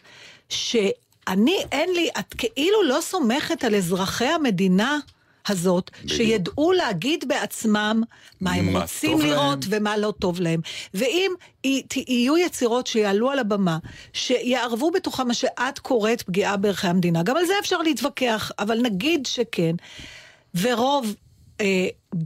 שאני, 0.49 1.55
אין 1.71 1.89
לי, 1.93 2.09
את 2.19 2.33
כאילו 2.37 2.83
לא 2.83 2.99
סומכת 3.01 3.63
על 3.63 3.75
אזרחי 3.75 4.25
המדינה. 4.25 4.99
הזאת, 5.47 5.91
בדיוק. 5.93 6.17
שידעו 6.17 6.71
להגיד 6.71 7.27
בעצמם 7.27 8.03
מה 8.41 8.51
הם 8.53 8.73
מה 8.73 8.81
רוצים 8.81 9.21
לראות 9.21 9.67
להם. 9.67 9.81
ומה 9.81 9.97
לא 9.97 10.13
טוב 10.19 10.41
להם. 10.41 10.61
ואם 10.93 11.31
יהיו 11.63 12.37
יצירות 12.37 12.87
שיעלו 12.87 13.31
על 13.31 13.39
הבמה, 13.39 13.77
שיערבו 14.13 14.91
בתוכם 14.91 15.27
מה 15.27 15.33
שאת 15.33 15.79
קוראת 15.79 16.21
פגיעה 16.21 16.57
בערכי 16.57 16.87
המדינה, 16.87 17.23
גם 17.23 17.37
על 17.37 17.45
זה 17.45 17.53
אפשר 17.59 17.81
להתווכח, 17.81 18.51
אבל 18.59 18.79
נגיד 18.81 19.25
שכן, 19.25 19.75
ורוב 20.61 21.15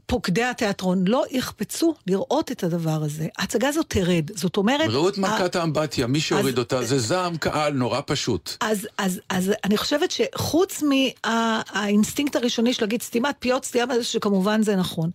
פוקדי 0.05 0.43
התיאטרון 0.43 1.07
לא 1.07 1.23
יחפצו 1.31 1.95
לראות 2.07 2.51
את 2.51 2.63
הדבר 2.63 3.03
הזה, 3.03 3.27
ההצגה 3.37 3.67
הזאת 3.67 3.85
תרד. 3.89 4.31
זאת 4.35 4.57
אומרת... 4.57 4.89
ראו 4.89 5.09
את 5.09 5.17
מכת 5.17 5.55
האמבטיה, 5.55 6.07
מי 6.07 6.19
שהוריד 6.19 6.57
אותה 6.57 6.83
זה 6.83 6.99
זעם 6.99 7.37
קהל 7.37 7.73
נורא 7.73 8.01
פשוט. 8.05 8.57
אז, 8.61 8.87
אז, 8.97 9.21
אז 9.29 9.51
אני 9.63 9.77
חושבת 9.77 10.11
שחוץ 10.11 10.83
מהאינסטינקט 10.83 12.35
הראשוני 12.35 12.73
של 12.73 12.83
להגיד 12.83 13.01
סתימת 13.01 13.35
פיות, 13.39 13.65
סתימת 13.65 14.03
שכמובן 14.03 14.61
זה 14.61 14.75
נכון, 14.75 15.09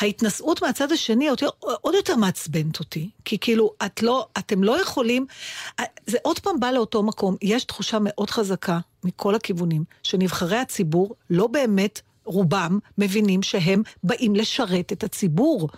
ההתנשאות 0.00 0.62
מהצד 0.62 0.92
השני 0.92 1.26
יותר, 1.26 1.48
עוד 1.60 1.94
יותר 1.94 2.16
מעצבנת 2.16 2.78
אותי. 2.78 3.10
כי 3.24 3.38
כאילו, 3.38 3.72
את 3.86 4.02
לא, 4.02 4.26
אתם 4.38 4.64
לא 4.64 4.82
יכולים, 4.82 5.26
זה 6.06 6.18
עוד 6.22 6.38
פעם 6.38 6.60
בא 6.60 6.70
לאותו 6.70 7.02
מקום, 7.02 7.36
יש 7.42 7.64
תחושה 7.64 7.98
מאוד 8.00 8.30
חזקה 8.30 8.78
מכל 9.04 9.34
הכיוונים, 9.34 9.84
שנבחרי 10.02 10.58
הציבור 10.58 11.14
לא 11.30 11.46
באמת, 11.46 12.00
רובם, 12.24 12.78
מבינים 12.98 13.42
שהם 13.42 13.82
באים 14.02 14.36
לשרת 14.36 14.92
את 14.92 15.04
הציבור. 15.04 15.68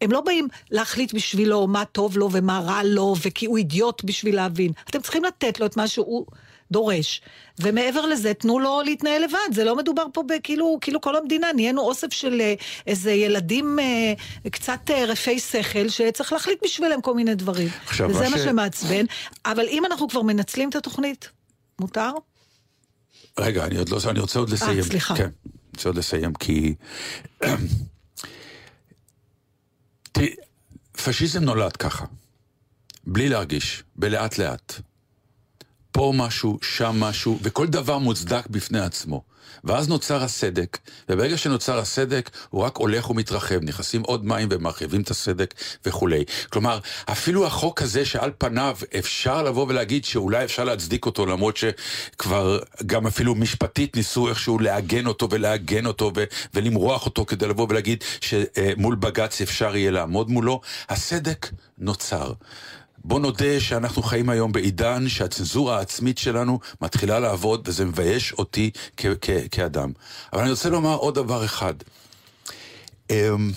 הם 0.00 0.12
לא 0.12 0.20
באים 0.20 0.48
להחליט 0.70 1.14
בשבילו 1.14 1.66
מה 1.66 1.84
טוב 1.84 2.16
לו 2.18 2.28
ומה 2.32 2.60
רע 2.60 2.82
לו, 2.84 3.14
וכי 3.22 3.46
הוא 3.46 3.58
אידיוט 3.58 4.04
בשביל 4.04 4.36
להבין. 4.36 4.72
אתם 4.90 5.00
צריכים 5.00 5.24
לתת 5.24 5.60
לו 5.60 5.66
את 5.66 5.76
מה 5.76 5.88
שהוא 5.88 6.26
דורש. 6.70 7.20
ומעבר 7.60 8.06
לזה, 8.06 8.34
תנו 8.34 8.58
לו 8.58 8.80
להתנהל 8.84 9.22
לבד. 9.24 9.54
זה 9.54 9.64
לא 9.64 9.76
מדובר 9.76 10.02
פה 10.12 10.22
בכאילו, 10.28 10.78
כאילו 10.80 11.00
כל 11.00 11.16
המדינה, 11.16 11.46
נהיינו 11.54 11.82
אוסף 11.82 12.12
של 12.12 12.40
אה, 12.40 12.54
איזה 12.86 13.12
ילדים 13.12 13.78
אה, 13.78 14.12
קצת 14.50 14.80
אה, 14.90 15.04
רפי 15.04 15.40
שכל, 15.40 15.88
שצריך 15.88 16.32
להחליט 16.32 16.58
בשבילם 16.64 17.00
כל 17.00 17.14
מיני 17.14 17.34
דברים. 17.34 17.68
עכשיו, 17.86 18.10
וזה 18.10 18.28
מה 18.28 18.38
ש- 18.38 18.44
שמעצבן. 18.44 19.04
אבל 19.46 19.66
אם 19.68 19.84
אנחנו 19.84 20.08
כבר 20.08 20.22
מנצלים 20.22 20.68
את 20.68 20.76
התוכנית, 20.76 21.28
מותר? 21.80 22.10
רגע, 23.38 23.64
אני 23.64 23.76
עוד 23.78 23.88
לא, 23.88 23.98
אני 24.08 24.20
רוצה 24.20 24.38
עוד 24.38 24.50
לסיים. 24.50 24.82
סליחה. 24.82 25.16
כן, 25.16 25.28
רוצה 25.76 25.90
לסיים, 25.90 26.34
כי... 26.34 26.74
תראי, 30.12 30.34
פשיזם 31.04 31.44
נולד 31.44 31.76
ככה, 31.76 32.04
בלי 33.06 33.28
להרגיש, 33.28 33.82
בלאט 33.96 34.38
לאט. 34.38 34.72
פה 35.92 36.12
משהו, 36.16 36.58
שם 36.62 36.96
משהו, 37.00 37.38
וכל 37.42 37.66
דבר 37.66 37.98
מוצדק 37.98 38.46
בפני 38.46 38.80
עצמו. 38.80 39.22
ואז 39.64 39.88
נוצר 39.88 40.22
הסדק, 40.22 40.78
וברגע 41.08 41.36
שנוצר 41.36 41.78
הסדק, 41.78 42.30
הוא 42.50 42.62
רק 42.62 42.76
הולך 42.76 43.10
ומתרחב, 43.10 43.58
נכנסים 43.62 44.02
עוד 44.02 44.24
מים 44.24 44.48
ומרחיבים 44.50 45.00
את 45.00 45.10
הסדק 45.10 45.54
וכולי. 45.86 46.24
כלומר, 46.50 46.78
אפילו 47.04 47.46
החוק 47.46 47.82
הזה 47.82 48.04
שעל 48.04 48.30
פניו 48.38 48.76
אפשר 48.98 49.42
לבוא 49.42 49.66
ולהגיד 49.68 50.04
שאולי 50.04 50.44
אפשר 50.44 50.64
להצדיק 50.64 51.06
אותו, 51.06 51.26
למרות 51.26 51.56
שכבר 51.56 52.58
גם 52.86 53.06
אפילו 53.06 53.34
משפטית 53.34 53.96
ניסו 53.96 54.28
איכשהו 54.28 54.58
לעגן 54.58 55.06
אותו 55.06 55.28
ולעגן 55.30 55.86
אותו 55.86 56.12
ו- 56.16 56.24
ולמרוח 56.54 57.06
אותו 57.06 57.26
כדי 57.26 57.48
לבוא 57.48 57.66
ולהגיד 57.70 58.04
שמול 58.20 58.94
בג"ץ 58.94 59.40
אפשר 59.40 59.76
יהיה 59.76 59.90
לעמוד 59.90 60.30
מולו, 60.30 60.60
הסדק 60.88 61.50
נוצר. 61.78 62.32
בוא 63.04 63.20
נודה 63.20 63.60
שאנחנו 63.60 64.02
חיים 64.02 64.28
היום 64.30 64.52
בעידן 64.52 65.08
שהצנזורה 65.08 65.78
העצמית 65.78 66.18
שלנו 66.18 66.58
מתחילה 66.80 67.20
לעבוד, 67.20 67.68
וזה 67.68 67.84
מבייש 67.84 68.32
אותי 68.32 68.70
כ- 68.96 69.06
כ- 69.20 69.46
כאדם. 69.50 69.92
אבל 70.32 70.40
אני 70.42 70.50
רוצה 70.50 70.68
לומר 70.70 70.94
עוד 70.94 71.14
דבר 71.14 71.44
אחד. 71.44 71.74
אמ, 73.10 73.50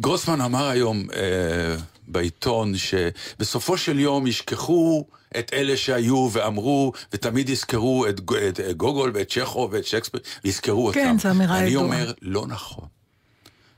גרוסמן 0.00 0.40
אמר 0.40 0.68
היום 0.68 1.06
אה, 1.16 1.76
בעיתון, 2.08 2.72
שבסופו 2.76 3.76
של 3.76 3.98
יום 3.98 4.26
ישכחו 4.26 5.04
את 5.38 5.50
אלה 5.52 5.76
שהיו 5.76 6.28
ואמרו, 6.32 6.92
ותמיד 7.12 7.48
יזכרו 7.48 8.06
את, 8.08 8.20
ג- 8.20 8.34
את 8.34 8.76
גוגול 8.76 9.10
ואת 9.14 9.28
צ'כו 9.32 9.68
ואת 9.72 9.86
שייקספיר, 9.86 10.20
ויזכרו 10.44 10.86
אותם. 10.86 10.98
כן, 11.00 11.18
זו 11.18 11.30
אמירה 11.30 11.58
אני 11.58 11.68
ידועה. 11.68 11.84
אומר, 11.84 12.12
לא 12.22 12.46
נכון. 12.46 12.84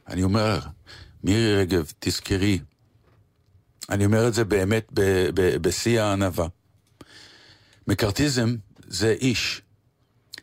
אני 0.09 0.23
אומר, 0.23 0.59
מירי 1.25 1.57
רגב, 1.57 1.93
תזכרי. 2.01 2.59
אני 3.91 4.05
אומר 4.05 4.29
את 4.29 4.35
זה 4.35 4.45
באמת 4.45 4.89
בשיא 5.35 6.01
הענווה. 6.01 6.47
מקארתיזם 7.87 8.55
זה 8.87 9.15
איש 9.21 9.63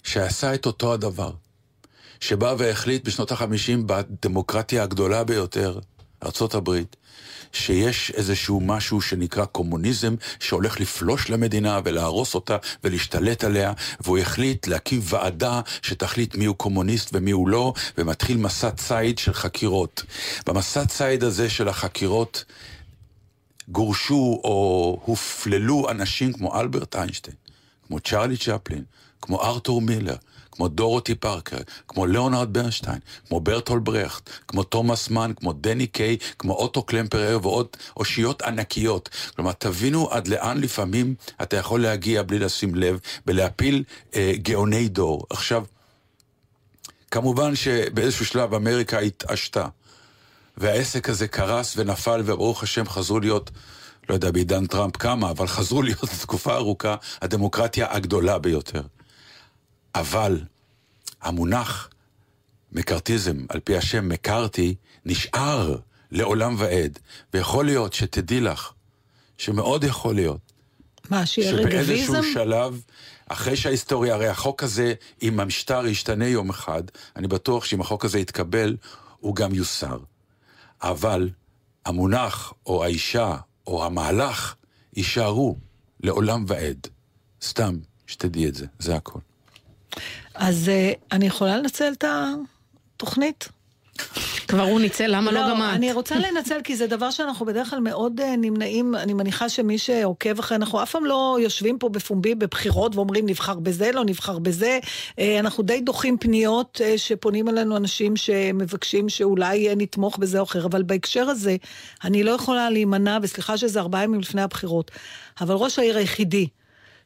שעשה 0.04 0.54
את 0.54 0.66
אותו 0.66 0.94
הדבר, 0.94 1.32
שבא 2.20 2.56
והחליט 2.58 3.08
בשנות 3.08 3.32
החמישים 3.32 3.88
בדמוקרטיה 3.88 4.84
הגדולה 4.84 5.24
ביותר, 5.24 5.80
הברית, 6.54 6.96
שיש 7.52 8.12
איזשהו 8.12 8.60
משהו 8.62 9.02
שנקרא 9.02 9.46
קומוניזם, 9.46 10.16
שהולך 10.40 10.80
לפלוש 10.80 11.30
למדינה 11.30 11.80
ולהרוס 11.86 12.36
אותה 12.36 12.58
ולהשתלט 12.84 13.44
עליה, 13.44 13.74
והוא 14.00 14.18
החליט 14.18 14.68
להקים 14.68 15.00
ועדה 15.04 15.62
שתחליט 15.82 16.36
מיהו 16.36 16.56
קומוניסט 16.56 17.10
ומיהו 17.14 17.48
לא, 17.48 17.74
ומתחיל 17.98 18.38
מסע 18.38 18.72
ציד 18.72 19.18
של 19.18 19.34
חקירות. 19.34 20.04
במסע 20.48 20.86
ציד 20.86 21.24
הזה 21.24 21.50
של 21.50 21.68
החקירות 21.68 22.46
גורשו 23.68 24.42
או 24.44 25.00
הופללו 25.06 25.90
אנשים 25.90 26.34
כמו 26.34 26.60
אלברט 26.60 26.96
איינשטיין, 26.96 27.36
כמו 27.88 28.00
צ'רלי 28.00 28.38
צ'פלין, 28.38 28.84
כמו 29.22 29.42
ארתור 29.42 29.82
מילר, 29.82 30.16
כמו 30.52 30.68
דורותי 30.68 31.16
פארקר, 31.16 31.58
כמו 31.88 32.06
ליאונרד 32.06 32.54
ברנשטיין, 32.54 33.00
כמו 33.28 33.40
ברטול 33.40 33.80
ברכט, 33.80 34.30
כמו 34.48 34.64
תומאס 34.64 35.10
מן, 35.10 35.32
כמו 35.36 35.54
דני 35.54 35.88
קיי, 35.88 36.18
כמו 36.40 36.54
אוטו 36.54 36.84
קלמפרר 36.84 37.40
ועוד 37.42 37.68
אושיות 37.98 38.42
ענקיות. 38.42 39.10
כלומר, 39.36 39.52
תבינו 39.52 40.12
עד 40.12 40.28
לאן 40.28 40.58
לפעמים 40.62 41.16
אתה 41.42 41.58
יכול 41.58 41.82
להגיע 41.82 42.24
בלי 42.24 42.40
לשים 42.40 42.76
לב, 42.76 43.00
בלהפיל 43.26 43.84
אה, 44.16 44.34
גאוני 44.38 44.88
דור. 44.88 45.26
עכשיו, 45.30 45.64
כמובן 47.12 47.56
שבאיזשהו 47.56 48.26
שלב 48.26 48.54
אמריקה 48.54 49.00
התעשתה. 49.00 49.68
והעסק 50.58 51.10
הזה 51.10 51.28
קרס 51.28 51.78
ונפל, 51.78 52.22
וברוך 52.26 52.64
השם 52.64 52.90
חזרו 52.90 53.20
להיות, 53.20 53.52
לא 54.10 54.14
יודע 54.14 54.32
בעידן 54.32 54.66
טראמפ 54.66 54.98
כמה, 54.98 55.30
אבל 55.30 55.48
חזרו 55.48 55.82
להיות 55.82 56.04
לתקופה 56.14 56.56
ארוכה 56.56 56.96
הדמוקרטיה 57.22 57.88
הגדולה 57.90 58.38
ביותר. 58.38 58.82
אבל 59.96 60.42
המונח 61.22 61.90
מקארתיזם, 62.72 63.38
על 63.50 63.60
פי 63.60 63.78
השם 63.78 64.10
מקארתי, 64.10 64.76
נשאר 65.06 65.78
לעולם 66.12 66.56
ועד. 66.58 67.00
ויכול 67.34 67.66
להיות 67.66 67.94
שתדעי 67.94 68.42
לך, 68.42 68.72
שמאוד 69.38 69.84
יכול 69.84 70.16
להיות, 70.16 70.54
מה, 71.10 71.26
שיהיה 71.26 71.52
שבאיזשהו 71.52 72.14
רגביזם? 72.14 72.34
שלב, 72.34 72.82
אחרי 73.30 73.56
שההיסטוריה, 73.56 74.14
הרי 74.14 74.28
החוק 74.28 74.64
הזה, 74.64 74.94
אם 75.22 75.40
המשטר 75.40 75.88
ישתנה 75.88 76.28
יום 76.28 76.50
אחד, 76.50 76.84
אני 77.16 77.28
בטוח 77.28 77.66
שאם 77.66 77.82
החוק 77.82 78.06
הזה 78.06 78.20
יתקבל, 78.20 78.76
הוא 79.20 79.36
גם 79.36 79.54
יוסר. 79.54 79.98
אבל 80.84 81.30
המונח, 81.86 82.54
או 82.66 82.84
האישה, 82.84 83.38
או 83.68 83.86
המהלך, 83.86 84.56
יישארו 84.96 85.56
לעולם 86.00 86.46
ועד. 86.48 86.88
סתם, 87.42 87.78
שתדעי 88.08 88.48
את 88.48 88.56
זה, 88.56 88.66
זה 88.80 88.96
הכל. 88.96 89.20
אז 90.34 90.70
אה, 90.70 90.94
אני 91.12 91.26
יכולה 91.26 91.58
לנצל 91.58 91.94
את 91.98 92.04
התוכנית? 92.98 93.50
כבר 94.48 94.64
הוא 94.64 94.80
ניצל, 94.80 95.16
למה 95.16 95.32
לא 95.32 95.40
גם 95.50 95.62
את? 95.62 95.68
אני 95.74 95.94
רוצה 95.94 96.16
לנצל, 96.16 96.62
כי 96.64 96.76
זה 96.76 96.88
דבר 96.88 97.12
שאנחנו 97.12 97.46
בדרך 97.46 97.70
כלל 97.70 97.80
מאוד 97.80 98.22
אה, 98.22 98.36
נמנעים, 98.36 98.96
אני 98.96 99.14
מניחה 99.14 99.50
שמי 99.50 99.78
שעוקב 99.78 100.40
אחרי, 100.40 100.56
אנחנו 100.56 100.84
אף 100.84 100.92
פעם 100.92 101.06
לא 101.06 101.38
יושבים 101.42 101.78
פה 101.80 101.90
בפומבי 101.90 102.36
בבחירות 102.36 102.96
ואומרים 102.96 103.26
נבחר 103.26 103.60
בזה, 103.60 103.92
לא 103.92 104.06
נבחר 104.06 104.40
בזה. 104.40 104.80
אה, 105.20 105.40
אנחנו 105.40 105.64
די 105.64 105.82
דוחים 105.82 106.18
פניות 106.18 106.82
אה, 106.84 106.98
שפונים 106.98 107.50
אלינו 107.50 107.78
אנשים 107.78 108.16
שמבקשים 108.16 109.10
שאולי 109.10 109.70
נתמוך 109.78 110.18
בזה 110.18 110.40
או 110.40 110.44
אחר, 110.44 110.66
אבל 110.66 110.84
בהקשר 110.84 111.30
הזה, 111.30 111.56
אני 112.04 112.24
לא 112.24 112.32
יכולה 112.32 112.70
להימנע, 112.70 113.18
וסליחה 113.22 113.58
שזה 113.58 113.80
ארבעה 113.80 114.04
ימים 114.04 114.20
לפני 114.20 114.42
הבחירות, 114.42 114.92
אבל 115.42 115.56
ראש 115.56 115.80
העיר 115.80 115.98
היחידי, 115.98 116.48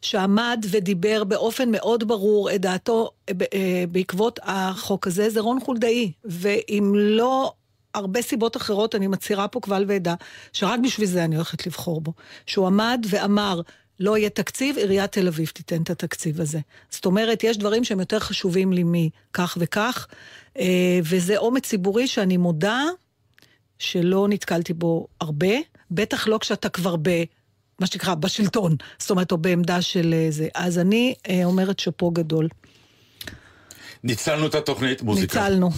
שעמד 0.01 0.65
ודיבר 0.69 1.23
באופן 1.23 1.71
מאוד 1.71 2.07
ברור 2.07 2.51
את 2.51 2.61
דעתו 2.61 3.11
אה, 3.29 3.33
אה, 3.53 3.83
בעקבות 3.91 4.39
החוק 4.43 5.07
הזה, 5.07 5.29
זה 5.29 5.39
רון 5.39 5.59
חולדאי. 5.59 6.11
ואם 6.25 6.93
לא 6.95 7.53
הרבה 7.93 8.21
סיבות 8.21 8.57
אחרות, 8.57 8.95
אני 8.95 9.07
מצהירה 9.07 9.47
פה 9.47 9.59
קבל 9.59 9.85
ועדה, 9.87 10.15
שרק 10.53 10.79
בשביל 10.83 11.07
זה 11.07 11.23
אני 11.23 11.35
הולכת 11.35 11.67
לבחור 11.67 12.01
בו. 12.01 12.13
שהוא 12.45 12.67
עמד 12.67 13.05
ואמר, 13.09 13.61
לא 13.99 14.17
יהיה 14.17 14.29
תקציב, 14.29 14.77
עיריית 14.77 15.11
תל 15.11 15.27
אביב 15.27 15.47
תיתן 15.47 15.81
את 15.81 15.89
התקציב 15.89 16.41
הזה. 16.41 16.59
זאת 16.89 17.05
אומרת, 17.05 17.43
יש 17.43 17.57
דברים 17.57 17.83
שהם 17.83 17.99
יותר 17.99 18.19
חשובים 18.19 18.73
לי 18.73 18.83
מכך 18.85 19.57
וכך, 19.59 20.07
אה, 20.57 20.99
וזה 21.03 21.37
אומץ 21.37 21.65
ציבורי 21.65 22.07
שאני 22.07 22.37
מודה 22.37 22.83
שלא 23.79 24.27
נתקלתי 24.29 24.73
בו 24.73 25.07
הרבה, 25.21 25.55
בטח 25.91 26.27
לא 26.27 26.37
כשאתה 26.37 26.69
כבר 26.69 26.95
ב... 27.01 27.23
מה 27.79 27.87
שנקרא, 27.87 28.15
בשלטון, 28.15 28.75
זאת 28.99 29.11
אומרת, 29.11 29.31
או 29.31 29.37
בעמדה 29.37 29.81
של 29.81 30.13
אה, 30.13 30.27
זה. 30.29 30.47
אז 30.55 30.79
אני 30.79 31.13
אה, 31.29 31.45
אומרת 31.45 31.79
שאפו 31.79 32.11
גדול. 32.11 32.47
ניצלנו 34.03 34.47
את 34.47 34.55
התוכנית, 34.55 35.01
מוזיקה. 35.01 35.39
ניצלנו. 35.39 35.69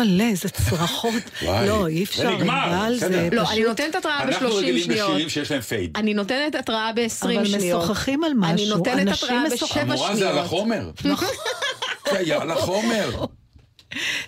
אימא'לה, 0.00 0.28
איזה 0.28 0.48
צרחות. 0.48 1.22
לא, 1.68 1.86
אי 1.86 2.04
אפשר, 2.04 2.22
זה 2.22 2.30
נגמר, 2.30 2.90
בסדר. 2.96 3.28
לא. 3.32 3.50
אני 3.50 3.62
נותנת 3.62 3.94
התראה 3.94 4.22
אנחנו 4.22 4.48
ב-30 4.48 4.54
רגילים 4.54 4.82
שניות. 4.82 5.10
בשירים 5.10 5.28
שיש 5.28 5.50
להם 5.50 5.60
פייד. 5.60 5.96
אני 5.96 6.14
נותנת 6.14 6.54
התראה 6.54 6.92
ב-20 6.92 7.24
אבל 7.24 7.44
שניות. 7.44 7.82
משוחחים 7.82 8.24
על 8.24 8.30
אני 8.30 8.54
משהו, 8.54 8.76
נותנת 8.76 9.08
אנשים 9.08 9.28
התראה 9.28 9.54
משוחחים. 9.54 9.82
בשבע 9.82 9.94
המורה 9.94 10.16
זה 10.16 10.28
על 10.28 10.34
שניות. 10.34 10.46
החומר. 10.46 10.90
זה 12.10 12.18
היה 12.18 12.42
על 12.42 12.50
החומר. 12.50 13.10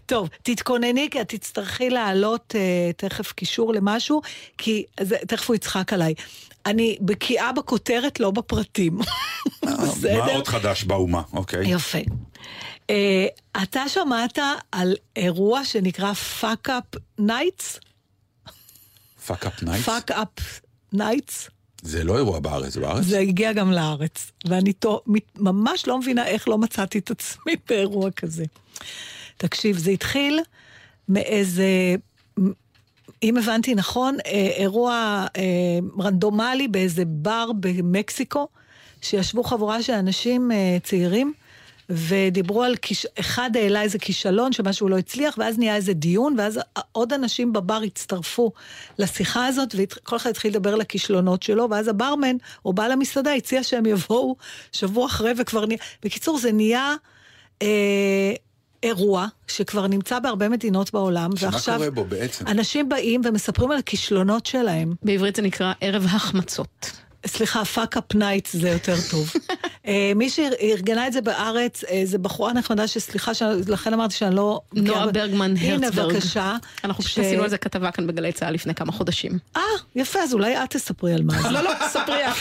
טוב, 0.07 0.29
תתכונני, 0.43 1.09
כי 1.11 1.21
את 1.21 1.29
תצטרכי 1.29 1.91
להעלות 1.91 2.55
uh, 2.55 2.93
תכף 2.97 3.33
קישור 3.33 3.75
למשהו, 3.75 4.23
כי 4.59 4.85
זה, 5.01 5.17
תכף 5.29 5.49
הוא 5.49 5.57
יצחק 5.57 5.93
עליי. 5.93 6.15
אני 6.67 6.97
בקיאה 7.01 7.53
בכותרת, 7.53 8.21
לא 8.21 8.31
בפרטים. 8.31 8.99
בסדר? 9.63 10.25
מה 10.25 10.33
עוד 10.33 10.49
חדש 10.49 10.85
באומה? 10.85 11.23
אוקיי. 11.33 11.71
יפה. 11.71 11.99
אה, 12.83 12.92
אתה 13.62 13.88
שמעת 13.88 14.38
על 14.72 14.96
אירוע 15.16 15.64
שנקרא 15.64 16.12
Fuckup 16.12 16.85
Nights? 17.18 17.81
Fuckup 19.27 19.62
Nights? 19.62 19.85
Fuckup 19.85 20.61
Nights? 20.92 21.51
זה 21.83 22.05
לא 22.05 22.16
אירוע 22.16 22.38
בארץ, 22.38 22.72
זה 22.72 22.81
בארץ? 22.81 23.05
זה 23.05 23.18
הגיע 23.18 23.52
גם 23.52 23.72
לארץ. 23.72 24.33
ואני 24.48 24.72
תו, 24.72 25.00
ממש 25.37 25.87
לא 25.87 25.98
מבינה 25.98 26.26
איך 26.26 26.48
לא 26.48 26.59
מצאתי 26.59 26.98
את 26.98 27.11
עצמי 27.11 27.52
באירוע 27.68 28.11
כזה. 28.11 28.44
תקשיב, 29.37 29.78
זה 29.78 29.90
התחיל 29.90 30.40
מאיזה, 31.09 31.94
אם 33.22 33.37
הבנתי 33.37 33.74
נכון, 33.74 34.16
אה, 34.26 34.50
אירוע 34.57 35.26
אה, 35.37 35.42
רנדומלי 36.00 36.68
באיזה 36.68 37.05
בר 37.07 37.50
במקסיקו, 37.61 38.48
שישבו 39.02 39.42
חבורה 39.42 39.83
של 39.83 39.92
אנשים 39.92 40.52
אה, 40.52 40.78
צעירים. 40.83 41.33
ודיברו 41.92 42.62
על, 42.62 42.76
כיש... 42.76 43.07
אחד 43.20 43.50
העלה 43.57 43.83
איזה 43.83 43.98
כישלון 43.98 44.52
שמשהו 44.52 44.88
לא 44.88 44.98
הצליח, 44.98 45.35
ואז 45.38 45.59
נהיה 45.59 45.76
איזה 45.76 45.92
דיון, 45.92 46.35
ואז 46.38 46.61
עוד 46.92 47.12
אנשים 47.12 47.52
בבר 47.52 47.81
הצטרפו 47.87 48.52
לשיחה 48.98 49.46
הזאת, 49.46 49.74
וכל 49.78 50.16
אחד 50.16 50.31
התחיל 50.31 50.50
לדבר 50.50 50.72
על 50.72 50.81
הכישלונות 50.81 51.42
שלו, 51.42 51.70
ואז 51.70 51.88
הברמן, 51.88 52.37
או 52.64 52.72
בעל 52.72 52.92
המסעדה, 52.92 53.33
הציע 53.33 53.62
שהם 53.62 53.87
יבואו 53.87 54.37
שבוע 54.72 55.07
אחרי 55.07 55.33
וכבר 55.38 55.66
נהיה... 55.66 55.78
בקיצור, 56.02 56.38
זה 56.38 56.52
נהיה 56.52 56.94
אה, 57.62 58.35
אירוע 58.83 59.26
שכבר 59.48 59.87
נמצא 59.87 60.18
בהרבה 60.18 60.48
מדינות 60.48 60.92
בעולם, 60.92 61.37
שמה 61.37 61.50
ועכשיו 61.50 61.76
קורה 61.76 61.90
בו 61.90 62.05
בעצם? 62.05 62.46
אנשים 62.46 62.88
באים 62.88 63.20
ומספרים 63.24 63.70
על 63.70 63.78
הכישלונות 63.78 64.46
שלהם. 64.46 64.94
בעברית 65.02 65.37
זה 65.37 65.42
נקרא 65.42 65.72
ערב 65.81 66.05
החמצות. 66.05 66.92
סליחה, 67.26 67.64
Fuckup 67.64 68.14
Nights 68.14 68.57
זה 68.57 68.68
יותר 68.68 68.96
טוב. 69.11 69.33
אה, 69.87 70.12
מי 70.16 70.31
שארגנה 70.31 71.07
את 71.07 71.12
זה 71.12 71.21
בארץ, 71.21 71.85
אה, 71.85 72.03
זה 72.05 72.18
בחורה 72.18 72.53
נחמדה 72.53 72.87
שסליחה, 72.87 73.35
ש- 73.35 73.42
לכן 73.68 73.92
אמרתי 73.92 74.14
שאני 74.14 74.35
לא... 74.37 74.61
נועה 74.73 75.07
ב- 75.07 75.11
ברגמן 75.11 75.55
הנה, 75.61 75.87
הרצברג. 75.87 76.12
בבקשה. 76.14 76.57
אנחנו 76.85 77.05
פשוט 77.05 77.14
ש- 77.16 77.18
עשינו 77.27 77.42
על 77.42 77.49
זה 77.49 77.59
כתבה 77.59 77.90
כאן 77.90 78.07
בגלי 78.07 78.33
צה"ל 78.33 78.55
לפני 78.55 78.75
כמה 78.75 78.92
חודשים. 78.92 79.38
אה, 79.57 79.62
יפה, 79.97 80.18
אז 80.21 80.35
אולי 80.35 80.64
את 80.64 80.71
תספרי 80.71 81.14
על 81.14 81.23
מה 81.23 81.35
זה. 81.42 81.51
לא, 81.51 81.61
לא, 81.61 81.71
ספרי. 81.88 82.23
לא 82.23 82.33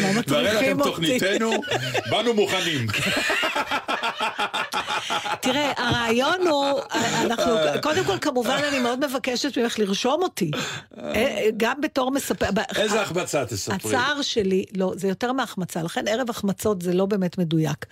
נראה 0.00 0.12
מטריחים 0.18 0.56
לכם 0.58 0.80
אותי. 0.80 0.90
תוכניתנו, 0.90 1.50
באנו 2.10 2.34
מוכנים. 2.34 2.86
תראה, 5.40 5.72
הרעיון 5.76 6.46
הוא, 6.46 6.80
אנחנו, 6.92 7.52
קודם 7.82 8.04
כל, 8.04 8.18
כמובן, 8.18 8.60
אני 8.68 8.78
מאוד 8.78 9.06
מבקשת 9.06 9.58
ממך 9.58 9.78
לרשום 9.78 10.22
אותי. 10.22 10.50
אה, 10.98 11.48
גם 11.56 11.80
בתור 11.80 12.10
מספר... 12.10 12.46
איזה 12.76 13.02
החמצה 13.02 13.46
תספרי. 13.46 13.76
הצער 13.76 14.22
שלי, 14.22 14.64
לא, 14.76 14.92
זה 14.96 15.08
יותר 15.08 15.32
מהחמצה, 15.32 15.82
לכן 15.82 16.08
ערב 16.08 16.30
החמצות 16.30 16.82
זה 16.82 16.94
לא 16.94 17.06
באמת 17.06 17.38
מדויק. 17.38 17.86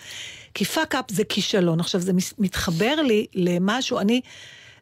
כי 0.54 0.64
fuck 0.64 0.94
up 0.94 1.04
זה 1.10 1.24
כישלון. 1.24 1.80
עכשיו, 1.80 2.00
זה 2.00 2.12
מתחבר 2.38 2.94
לי 2.94 3.26
למשהו, 3.34 3.98
אני 3.98 4.20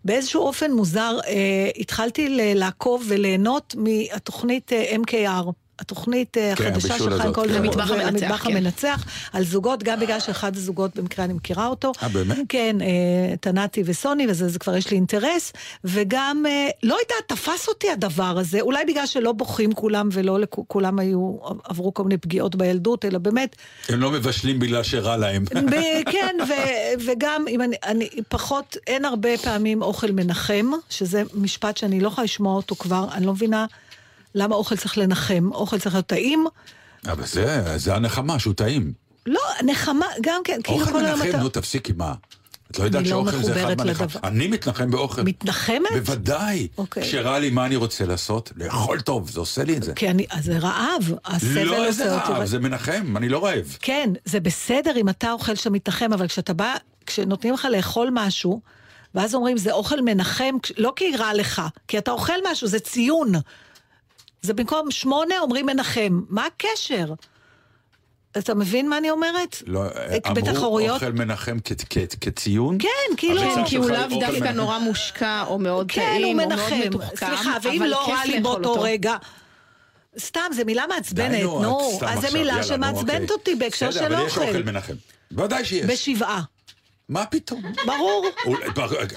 באיזשהו 0.05 0.43
אופן 0.43 0.73
מוזר, 0.73 1.19
אה, 1.27 1.71
התחלתי 1.77 2.37
לעקוב 2.55 3.05
וליהנות 3.09 3.75
מהתוכנית 3.79 4.73
אה, 4.73 4.97
MKR. 4.97 5.51
התוכנית 5.79 6.39
אה, 6.39 6.53
כן, 6.57 6.67
החדשה 6.67 6.89
הבישול 6.89 7.11
של 7.11 7.17
חיים 7.17 7.23
הזאת, 7.23 7.35
קולדר, 7.35 7.55
כן. 7.59 7.65
המטבח 7.65 7.91
המנצח, 7.91 8.09
המטבח 8.09 8.45
כן. 8.45 8.57
המנצח, 8.57 9.05
על 9.33 9.45
זוגות, 9.45 9.83
גם 9.83 10.01
בגלל 10.01 10.21
שאחד 10.21 10.57
הזוגות 10.57 10.97
במקרה 10.97 11.25
אני 11.25 11.33
מכירה 11.33 11.67
אותו. 11.67 11.93
אה, 12.03 12.09
באמת? 12.09 12.39
כן, 12.49 12.77
אה, 12.81 13.37
תנתי 13.41 13.83
וסוני, 13.87 14.27
וזה 14.29 14.49
זה 14.49 14.59
כבר 14.59 14.77
יש 14.77 14.91
לי 14.91 14.97
אינטרס, 14.97 15.53
וגם, 15.85 16.45
אה, 16.49 16.69
לא 16.83 16.95
יודעת, 16.95 17.29
תפס 17.39 17.69
אותי 17.69 17.91
הדבר 17.91 18.39
הזה, 18.39 18.61
אולי 18.61 18.85
בגלל 18.85 19.07
שלא 19.07 19.33
בוכים 19.33 19.73
כולם 19.73 20.09
ולא 20.13 20.39
כולם 20.53 20.99
היו, 20.99 21.37
עברו 21.65 21.95
כל 21.95 22.03
מיני 22.03 22.17
פגיעות 22.17 22.57
בילדות, 22.57 23.05
אלא 23.05 23.19
באמת, 23.19 23.57
הם 23.89 24.01
לא 24.01 24.11
מבשלים 24.11 24.59
בגלל 24.59 24.83
שרע 24.83 25.17
להם. 25.17 25.45
כן, 26.13 26.37
ו- 26.49 27.05
וגם, 27.07 27.45
אם 27.49 27.63
אני, 27.63 27.77
אני 27.87 28.09
פחות, 28.29 28.77
אין 28.87 29.05
הרבה 29.05 29.39
פעמים 29.39 29.83
אוכל 29.83 30.11
מנחם, 30.11 30.71
שזה 30.91 31.23
משפט 31.35 31.77
שאני 31.77 32.01
לא 32.01 32.09
יכולה 32.09 32.25
לשמוע 32.25 32.57
אותו 32.57 32.75
כבר, 32.75 33.07
אני 33.13 33.27
לא 33.27 33.33
מבינה 33.33 33.67
למה 34.35 34.55
אוכל 34.55 34.77
צריך 34.77 34.99
לנחם, 34.99 35.51
אוכל 35.53 35.79
צריך 35.79 35.95
להיות 35.95 36.07
טעים. 36.07 36.45
אבל 37.07 37.27
זה, 37.27 37.79
זה 37.79 37.95
הנחמה, 37.95 38.39
שהוא 38.39 38.55
טעים. 38.55 38.93
לא, 39.27 39.41
נחמה, 39.65 40.07
גם 40.23 40.41
כן, 40.45 40.61
כאילו 40.65 40.81
אוכל 40.81 40.93
כל 40.93 41.05
היום 41.05 41.19
מנחם, 41.19 41.31
אתה... 41.31 41.39
נו 41.39 41.49
תפסיקי, 41.49 41.93
מה? 41.97 42.15
את 42.71 42.79
לא 42.79 42.85
יודעת 42.85 43.03
לא 43.03 43.09
שאוכל 43.09 43.43
זה 43.43 43.65
אחד 43.65 43.79
מהנחם. 43.79 44.05
לדבר. 44.05 44.21
אני 44.25 44.47
מתנחם 44.47 44.91
באוכל. 44.91 45.23
מתנחמת? 45.23 45.93
בוודאי. 45.95 46.69
אוקיי. 46.79 47.03
כשרע 47.03 47.39
לי, 47.39 47.51
מה 47.51 47.67
אני 47.67 47.77
רוצה 47.77 48.07
לעשות? 48.07 48.53
לאכול 48.57 49.01
טוב, 49.01 49.31
זה 49.31 49.41
עושה 49.41 49.65
לי 49.65 49.77
את 49.77 49.83
זה. 49.83 49.93
כי 49.95 50.11
אני, 50.11 50.27
אז 50.31 50.45
זה 50.45 50.59
רעב, 50.59 51.13
לא 51.55 51.85
איזה. 51.85 52.15
רעב, 52.17 52.45
זה 52.45 52.59
מנחם, 52.59 53.17
אני 53.17 53.29
לא 53.29 53.45
רעב. 53.45 53.77
כן, 53.81 54.11
זה 54.25 54.41
בסדר 54.41 54.97
אם 54.97 55.09
אתה 55.09 55.33
אוכל 55.33 55.55
שאתה 55.55 55.71
מתנחם, 55.71 56.13
אבל 56.13 56.29
כשאתה 56.29 56.53
בא, 56.53 56.75
כשנותנים 57.07 57.55
לך 57.55 57.69
לאכול 57.71 58.09
משהו, 58.13 58.61
ואז 59.15 59.35
אומרים, 59.35 59.57
זה 59.57 59.73
אוכל 59.73 60.01
מנחם, 60.05 60.55
לא 60.77 60.93
כי 60.97 61.17
רע 61.17 61.35
לך, 61.35 61.63
כי 61.89 61.99
אתה 61.99 62.11
אוכל 62.11 62.39
משהו, 62.51 62.69
זה 62.69 62.79
ציון. 62.79 63.33
זה 64.45 64.55
במקום 64.55 64.91
שמונה 64.91 65.35
אומרים 65.41 65.67
מנחם. 65.67 66.21
מה 66.29 66.47
הקשר? 66.47 67.15
אתה 68.39 68.55
מבין 68.55 68.89
מה 68.89 68.99
אני 68.99 69.11
אומרת? 69.11 69.63
לא, 69.67 69.81
אמרו 70.27 70.35
בתחרויות? 70.35 70.95
אוכל 71.03 71.13
מנחם 71.13 71.57
כ- 71.65 71.73
כ- 71.91 71.99
כציון? 72.21 72.79
כן, 72.81 72.89
כאילו... 73.17 73.41
כן, 73.41 73.65
כי 73.67 73.77
הוא 73.77 73.91
לאו 73.91 74.03
אוכל 74.05 74.21
דווקא 74.21 74.39
מנחם. 74.41 74.57
נורא 74.57 74.79
מושקע 74.79 75.45
או 75.47 75.59
מאוד 75.59 75.87
כן, 75.93 76.01
טעים 76.01 76.41
או 76.41 76.47
מאוד 76.47 76.59
מנחם. 76.59 76.81
מתוחכם, 76.87 77.17
סליחה, 77.27 77.57
ואם 77.63 77.83
לא 77.83 78.09
רע 78.09 78.25
לי 78.27 78.41
באותו 78.41 78.69
אותו. 78.69 78.83
רגע... 78.83 79.17
סתם, 80.19 80.41
זו 80.57 80.63
מילה 80.67 80.85
מעצבנת, 80.89 81.43
נו, 81.43 81.99
אז 82.07 82.21
זו 82.21 82.29
מילה 82.39 82.63
שמעצבנת 82.63 83.11
אוקיי. 83.21 83.27
אותי 83.31 83.55
בהקשר 83.55 83.89
בסדר, 83.89 84.01
של 84.09 84.15
אבל 84.15 84.27
יש 84.27 84.37
אוכל 84.39 84.49
אוכל. 84.49 84.63
מנחם. 84.63 84.95
ודאי 85.33 85.65
שיש. 85.65 85.85
בשבעה. 85.87 86.43
מה 87.09 87.27
פתאום? 87.27 87.63
ברור. 87.87 88.27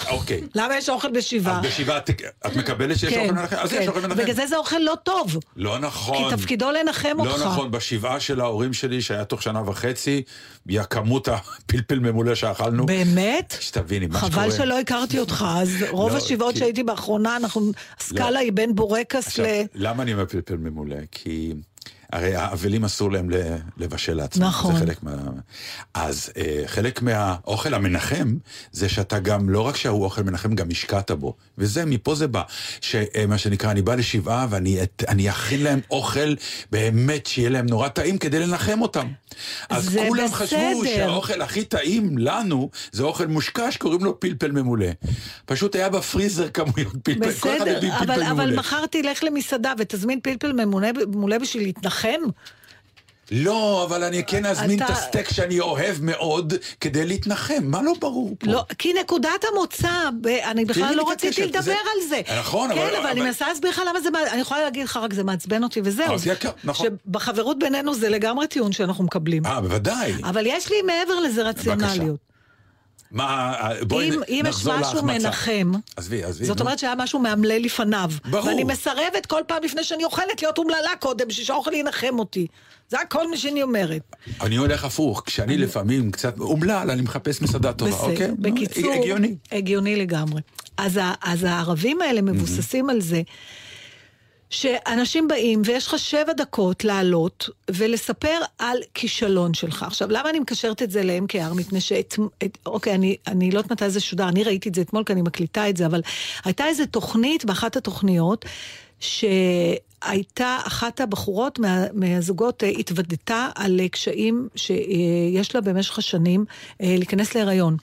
אוקיי. 0.09 0.41
למה 0.55 0.77
יש 0.77 0.89
אוכל 0.89 1.11
בשבעה? 1.11 1.59
אז 1.59 1.65
בשבעה 1.65 1.97
את- 1.97 2.09
מקבלת 2.55 2.99
שיש 2.99 3.13
אוכל 3.13 3.31
מנחם? 3.33 3.55
אז 3.59 3.73
יש 3.73 3.87
אוכל 3.87 3.99
מנחם. 3.99 4.15
כן. 4.15 4.21
בגלל 4.23 4.35
זה 4.35 4.47
זה 4.47 4.57
אוכל 4.57 4.79
לא 4.79 4.93
טוב. 5.03 5.37
לא 5.55 5.79
נכון. 5.79 6.29
כי 6.29 6.35
תפקידו 6.37 6.71
לנחם 6.71 7.15
אותך. 7.19 7.29
לא 7.39 7.45
נכון, 7.45 7.71
בשבעה 7.71 8.19
של 8.19 8.41
ההורים 8.41 8.73
שלי, 8.73 9.01
שהיה 9.01 9.25
תוך 9.25 9.41
שנה 9.43 9.69
וחצי, 9.69 10.23
היא 10.69 10.79
הכמות 10.79 11.27
הפלפל 11.27 11.99
ממולא 11.99 12.35
שאכלנו. 12.35 12.85
באמת? 12.85 13.55
שתביני, 13.59 14.07
מה 14.07 14.17
שקורה. 14.19 14.31
חבל 14.31 14.51
שלא 14.51 14.79
הכרתי 14.79 15.19
אותך, 15.19 15.45
אז 15.57 15.69
רוב 15.89 16.11
לא, 16.11 16.17
השבעות 16.17 16.55
שהייתי 16.55 16.83
באחרונה, 16.83 17.35
אנחנו, 17.37 17.71
הסקאלה 17.99 18.31
לא. 18.31 18.39
היא 18.39 18.51
בין 18.51 18.75
בורקס 18.75 19.39
ל... 19.39 19.45
למה 19.75 20.03
אני 20.03 20.13
אומר 20.13 20.25
פלפל 20.25 20.57
ממולא? 20.57 20.95
כי 21.11 21.53
הרי 22.13 22.35
האבלים 22.35 22.85
אסור 22.85 23.11
להם 23.11 23.29
לבשל 23.77 24.13
לעצמם. 24.13 24.43
נכון. 24.43 24.73
זה 24.73 24.79
חלק 24.79 25.03
מה... 25.03 25.11
אז 25.93 26.29
אה, 26.37 26.63
חלק 26.65 27.01
מהאוכל 27.01 27.73
המנחם, 27.73 28.35
זה 28.71 28.89
שאתה 28.89 29.19
גם, 29.19 29.49
לא 29.49 29.61
רק 29.61 29.75
שההוא 29.75 30.03
אוכל 30.03 30.21
מנחם, 30.23 30.55
גם 30.55 30.67
השקעת 30.71 31.11
בו. 31.11 31.35
וזה, 31.57 31.85
מפה 31.85 32.15
זה 32.15 32.27
בא. 32.27 32.41
שמה 32.81 33.37
שנקרא, 33.37 33.71
אני 33.71 33.81
בא 33.81 33.95
לשבעה 33.95 34.47
ואני 34.49 34.83
את- 34.83 35.03
אכין 35.29 35.63
להם 35.63 35.79
אוכל 35.91 36.35
באמת 36.71 37.25
שיהיה 37.25 37.49
להם 37.49 37.65
נורא 37.65 37.87
טעים 37.87 38.17
כדי 38.17 38.39
לנחם 38.39 38.81
אותם. 38.81 39.07
אז 39.69 39.83
זה 39.85 40.05
כולם 40.07 40.27
חשבו 40.33 40.81
בסדר. 40.81 40.95
שהאוכל 40.95 41.41
הכי 41.41 41.63
טעים 41.63 42.17
לנו, 42.17 42.69
זה 42.91 43.03
אוכל 43.03 43.27
מושקע 43.27 43.71
שקוראים 43.71 44.03
לו 44.03 44.19
פלפל 44.19 44.51
ממולא. 44.51 44.85
פשוט 45.45 45.75
היה 45.75 45.89
בפריזר 45.89 46.49
כמויות 46.49 46.93
פלפל, 47.03 47.33
כל 47.39 47.57
אחד 47.57 47.65
בסדר, 47.67 47.77
אבל, 47.97 48.05
פלפל 48.05 48.23
אבל 48.23 48.33
ממולא. 48.45 48.55
מחר 48.59 48.85
תלך 48.85 49.23
למסעדה 49.23 49.73
ותזמין 49.77 50.19
פלפל 50.23 50.51
ממולא 50.53 51.37
בשביל 51.37 51.63
להתנחם? 51.63 51.96
לא, 53.31 53.83
אבל 53.83 54.03
אני 54.03 54.23
כן 54.23 54.45
אזמין 54.45 54.79
את 54.83 54.85
אתה- 54.85 54.93
הסטייק 54.93 55.29
שאני 55.29 55.59
אוהב 55.59 55.95
מאוד 56.01 56.53
כדי 56.81 57.05
להתנחם, 57.05 57.63
מה 57.63 57.81
לא 57.81 57.93
ברור 58.01 58.35
פה? 58.39 58.51
לא, 58.51 58.63
כי 58.77 58.93
נקודת 58.93 59.29
המוצא, 59.51 59.89
אני 60.43 60.65
בכלל 60.65 60.95
לא 60.95 61.03
את 61.03 61.07
רציתי 61.11 61.45
לדבר 61.45 61.61
זה- 61.61 61.71
על 61.73 62.07
זה. 62.09 62.21
נכון, 62.39 62.69
כן, 62.73 62.77
אבל- 62.77 62.95
אבל 62.95 63.05
אני 63.07 63.19
אבל- 63.19 63.27
מנסה 63.27 63.47
להסביר 63.47 63.71
לך 63.71 63.81
למה 63.89 64.01
זה, 64.01 64.09
אני 64.31 64.41
יכולה 64.41 64.63
להגיד 64.63 64.83
לך 64.83 64.97
רק 64.97 65.13
זה 65.13 65.23
מעצבן 65.23 65.63
אותי 65.63 65.81
וזהו. 65.83 66.13
אז 66.13 66.27
יקר, 66.27 66.49
נכון. 66.63 66.87
שבחברות 67.05 67.59
בינינו 67.59 67.95
זה 67.95 68.09
לגמרי 68.09 68.47
טיעון 68.47 68.71
שאנחנו 68.71 69.03
מקבלים. 69.03 69.45
אה, 69.45 69.61
בוודאי. 69.61 70.13
אבל 70.23 70.43
יש 70.45 70.71
לי 70.71 70.81
מעבר 70.81 71.19
לזה 71.19 71.41
רציונליות. 71.43 72.26
מה, 73.11 73.53
בואי 73.87 74.09
אם, 74.09 74.21
אם 74.29 74.43
יש 74.47 74.55
נחזור 74.55 74.77
משהו 74.77 74.93
להחמצה. 74.95 75.27
מנחם, 75.27 75.71
עזבי, 75.95 76.23
עזבי. 76.23 76.45
זאת. 76.45 76.59
אומרת 76.59 76.79
שהיה 76.79 76.95
משהו 76.97 77.19
מאמלל 77.19 77.61
לפניו. 77.61 78.11
ברור. 78.25 78.45
ואני 78.45 78.63
מסרבת 78.63 79.25
כל 79.27 79.41
פעם 79.47 79.63
לפני 79.63 79.83
שאני 79.83 80.03
אוכלת 80.03 80.41
להיות 80.41 80.57
אומללה 80.57 80.95
קודם, 80.99 81.27
בשביל 81.27 81.45
שהאוכל 81.45 81.73
ינחם 81.73 82.19
אותי. 82.19 82.47
זה 82.89 82.99
הכל 82.99 83.29
מה 83.29 83.37
שאני 83.37 83.63
אומרת. 83.63 84.01
אני 84.41 84.55
הולך 84.55 84.83
הפוך, 84.83 85.23
כשאני 85.25 85.57
לפעמים 85.57 86.11
קצת 86.11 86.39
אומלל, 86.39 86.91
אני 86.91 87.01
מחפש 87.01 87.41
מסעדה 87.41 87.73
טובה, 87.73 87.91
בסדר. 87.91 88.11
אוקיי? 88.11 88.31
בקיצור, 88.39 88.93
הגיוני. 88.93 89.35
הגיוני 89.51 89.95
לגמרי. 89.95 90.41
אז, 90.77 90.99
אז 91.21 91.43
הערבים 91.43 92.01
האלה 92.01 92.21
מבוססים 92.21 92.89
על 92.89 93.01
זה 93.01 93.21
שאנשים 94.49 95.27
באים 95.27 95.61
ויש 95.65 95.87
לך 95.87 95.99
שבע 95.99 96.33
דקות 96.33 96.83
לעלות 96.83 97.49
ולספר 97.71 98.39
על 98.57 98.77
כישלון 98.93 99.53
שלך. 99.53 99.83
עכשיו, 99.83 100.11
למה 100.11 100.29
אני 100.29 100.39
מקשרת 100.39 100.83
את 100.83 100.91
זה 100.91 101.03
ל-MKR? 101.03 101.53
מפני. 101.53 101.79
את, 102.45 102.57
אוקיי, 102.65 102.95
אני, 102.95 103.15
אני 103.27 103.51
לא 103.51 103.59
יודעת 103.59 103.71
מתי 103.71 103.89
זה 103.89 103.99
שודר, 103.99 104.29
אני 104.29 104.43
ראיתי 104.43 104.69
את 104.69 104.75
זה 104.75 104.81
אתמול 104.81 105.03
כי 105.03 105.13
אני 105.13 105.21
מקליטה 105.21 105.69
את 105.69 105.77
זה, 105.77 105.85
אבל 105.85 106.01
הייתה 106.45 106.65
איזו 106.65 106.83
תוכנית 106.91 107.45
באחת 107.45 107.77
התוכניות, 107.77 108.45
שהייתה 108.99 110.57
אחת 110.67 111.01
הבחורות 111.01 111.59
מה, 111.59 111.85
מהזוגות 111.93 112.63
אה, 112.63 112.69
התוודתה 112.69 113.49
על 113.55 113.79
אה, 113.79 113.89
קשיים 113.89 114.47
שיש 114.55 115.55
לה 115.55 115.61
במשך 115.61 115.97
השנים 115.97 116.45
אה, 116.81 116.95
להיכנס 116.97 117.35
להיריון. 117.35 117.77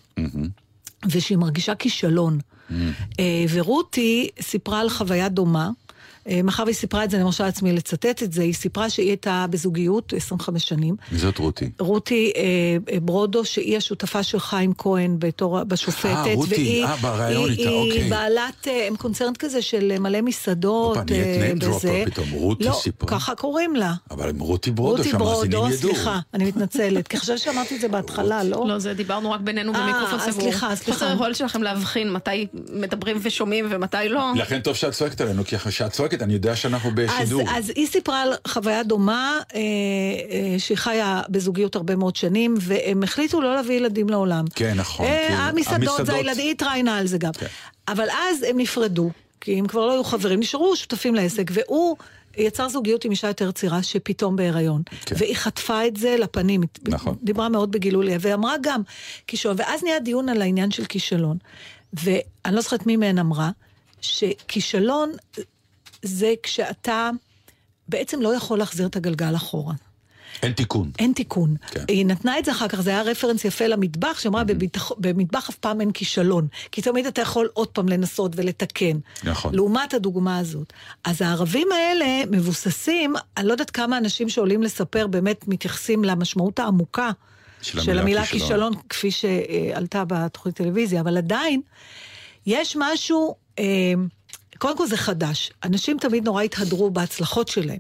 ושהיא 1.11 1.39
מרגישה 1.39 1.75
כישלון. 1.75 2.39
אה, 3.21 3.45
ורותי 3.53 4.29
סיפרה 4.41 4.81
על 4.81 4.91
חוויה 4.91 5.29
דומה. 5.29 5.71
אה, 6.29 6.43
מאחר 6.43 6.63
והיא 6.63 6.75
סיפרה 6.75 7.05
את 7.05 7.11
זה, 7.11 7.17
אני 7.17 7.25
מרשה 7.25 7.45
לעצמי 7.45 7.73
לצטט 7.73 8.23
את 8.23 8.33
זה, 8.33 8.43
היא 8.43 8.55
סיפרה 8.55 8.91
שהיא 8.91 9.09
הייתה 9.09 9.47
בזוגיות 9.51 10.13
25 10.17 10.69
שנים. 10.69 10.97
מי 11.13 11.19
זאת 11.19 11.39
רותי? 11.39 11.71
רותי 11.79 12.33
אה, 12.37 12.43
אה, 12.93 13.01
ברודו, 13.01 13.45
שהיא 13.45 13.77
השותפה 13.77 14.23
של 14.23 14.39
חיים 14.39 14.73
כהן 14.79 15.17
בתור, 15.19 15.65
בשופטת. 15.65 16.05
אה, 16.07 16.35
רותי, 16.35 16.55
והיא, 16.55 16.85
אה, 16.85 16.97
בריאיון 16.97 17.51
היא, 17.51 17.59
איתה, 17.59 17.71
היא 17.71 17.91
אוקיי. 17.91 18.11
בעלת, 18.11 18.69
אה, 18.69 18.87
הם 18.87 18.97
קונצרט 18.97 19.37
כזה 19.37 19.63
של 19.63 19.93
אה, 19.95 19.99
מלא 19.99 20.21
מסעדות. 20.21 20.97
הופה, 20.97 21.11
נהיית 21.11 21.43
אה, 21.43 21.53
name 21.53 21.63
dropper 21.63 21.77
בזה. 21.77 22.03
פתאום, 22.07 22.31
רותי 22.31 22.65
לא, 22.65 22.73
סיפרה. 22.73 23.09
ככה 23.09 23.35
קוראים 23.35 23.77
לה. 23.77 23.95
אבל 24.11 24.29
הם 24.29 24.39
רותי 24.39 24.71
ברודו, 24.71 24.97
רותי 24.97 25.17
ברודו, 25.17 25.67
ידעו. 25.69 25.73
סליחה, 25.73 26.21
אני 26.35 26.45
מתנצלת, 26.45 27.09
כי 27.09 27.17
חשבתי 27.17 27.39
שאמרתי 27.39 27.77
את 27.77 27.81
זה 27.81 27.89
בהתחלה, 27.89 28.45
לא? 28.45 28.65
לא, 28.69 28.79
זה 28.79 28.95
דיברנו 28.95 29.31
רק 29.31 29.41
בינינו 29.41 29.73
במיקרופון 29.73 30.21
סגור. 30.21 30.33
סליחה, 30.33 30.77
סליחה. 30.77 30.93
חוסר 30.93 31.07
היכולת 31.07 31.37
שלכם 31.37 31.63
להבחין 31.63 32.13
מתי 32.13 32.47
מדברים 32.73 33.19
ושומעים 33.23 33.67
ומתי 33.71 33.97
לא. 34.09 34.33
לכן 34.37 34.61
טוב 34.61 34.77
שאת 34.77 34.93
צועקת 34.93 35.21
עלינו, 35.21 35.45
כי 35.45 35.59
כשאת 35.59 35.93
צועקת 35.93 36.14
אני 36.23 36.33
יודע 36.33 36.57
שאנחנו 36.57 36.91
אז, 36.91 36.95
בשידור. 36.95 37.43
אז 37.57 37.73
היא 37.77 37.87
סיפרה 37.87 38.23
על 38.23 38.33
חוויה 38.49 38.83
דומה, 38.83 39.39
אה, 39.55 39.61
אה, 39.61 40.59
שהיא 40.59 40.79
חיה 40.79 41.23
בזוגיות 41.29 41.77
הרבה 41.77 41.97
מאוד 41.97 42.17
שנים, 42.17 42.55
והם 42.61 43.03
החליטו 43.03 43.41
לא 43.41 43.55
להביא 43.55 43.77
ילדים 43.77 44.09
לעולם. 44.09 44.45
כן, 44.55 44.75
נכון, 44.77 45.07
אה, 45.07 45.25
כי 45.29 45.35
המסעדות, 45.35 45.89
המסעדות- 45.89 46.07
זה 46.07 46.15
הילדים, 46.15 46.45
היא 46.45 46.51
התראיינה 46.51 46.99
על 46.99 47.07
זה 47.07 47.19
גם. 47.19 47.33
כן. 47.33 47.47
אבל 47.89 48.09
אז 48.11 48.43
הם 48.43 48.59
נפרדו, 48.59 49.11
כי 49.41 49.59
הם 49.59 49.67
כבר 49.67 49.87
לא 49.87 49.93
היו 49.93 50.05
חברים, 50.05 50.41
נשארו 50.41 50.77
שותפים 50.77 51.15
לעסק, 51.15 51.51
והוא... 51.53 51.97
יצר 52.37 52.69
זוגיות 52.69 53.05
עם 53.05 53.11
אישה 53.11 53.27
יותר 53.27 53.51
צעירה 53.51 53.83
שפתאום 53.83 54.37
בהיריון. 54.37 54.83
כן. 55.07 55.15
והיא 55.19 55.37
חטפה 55.37 55.87
את 55.87 55.97
זה 55.97 56.17
לפנים. 56.19 56.61
נכון. 56.89 57.17
דיברה 57.23 57.49
מאוד 57.49 57.73
בגילוי 57.73 58.07
לב, 58.07 58.21
ואמרה 58.25 58.55
גם 58.63 58.83
כישלון. 59.27 59.57
ואז 59.59 59.83
נהיה 59.83 60.01
דיון 60.01 60.29
על 60.29 60.43
העניין 60.43 60.71
של 60.71 60.85
כישלון. 60.85 61.37
ואני 61.93 62.55
לא 62.55 62.61
זוכרת 62.61 62.87
מי 62.87 62.97
מהן 62.97 63.19
אמרה, 63.19 63.51
שכישלון 64.01 65.13
זה 66.05 66.35
כשאתה 66.43 67.11
בעצם 67.89 68.21
לא 68.23 68.37
יכול 68.37 68.59
להחזיר 68.59 68.87
את 68.87 68.97
הגלגל 68.97 69.37
אחורה. 69.37 69.75
אין 70.43 70.53
תיקון. 70.53 70.91
אין 70.99 71.13
תיקון. 71.13 71.55
כן. 71.71 71.85
היא 71.89 72.07
נתנה 72.07 72.39
את 72.39 72.45
זה 72.45 72.51
אחר 72.53 72.69
כך, 72.69 72.81
זה 72.81 72.91
היה 72.91 73.03
רפרנס 73.03 73.45
יפה 73.45 73.67
למטבח, 73.67 74.21
שאמרה, 74.21 74.45
בביטח- 74.45 74.93
במטבח 74.99 75.49
אף 75.49 75.55
פעם 75.57 75.81
אין 75.81 75.93
כישלון. 75.93 76.47
כי 76.73 76.83
תמיד 76.83 77.07
אתה 77.07 77.21
יכול 77.21 77.49
עוד 77.53 77.69
פעם 77.69 77.89
לנסות 77.89 78.33
ולתקן. 78.37 78.99
נכון. 79.25 79.55
לעומת 79.55 79.95
הדוגמה 79.95 80.39
הזאת. 80.39 80.73
אז 81.05 81.23
הערבים 81.23 81.69
האלה 81.73 82.07
מבוססים, 82.31 83.15
אני 83.37 83.47
לא 83.47 83.53
יודעת 83.53 83.71
כמה 83.71 83.99
אנשים 83.99 84.29
שעולים 84.29 84.63
לספר 84.63 85.07
באמת 85.07 85.49
מתייחסים 85.49 86.05
למשמעות 86.05 86.59
העמוקה 86.59 87.11
של 87.63 87.81
של 87.81 87.81
המילה 87.91 88.01
המילה 88.03 88.27
כישלון. 88.27 88.41
כישלון, 88.49 88.73
כפי 88.89 89.11
שעלתה 89.11 90.05
בתוכנית 90.09 90.55
טלוויזיה, 90.57 91.01
אבל 91.01 91.17
עדיין, 91.17 91.61
יש 92.47 92.77
משהו... 92.81 93.35
אה, 93.59 93.65
קודם 94.65 94.77
כל 94.77 94.87
זה 94.87 94.97
חדש, 94.97 95.51
אנשים 95.65 95.99
תמיד 95.99 96.25
נורא 96.25 96.43
התהדרו 96.43 96.91
בהצלחות 96.91 97.49
שלהם. 97.49 97.79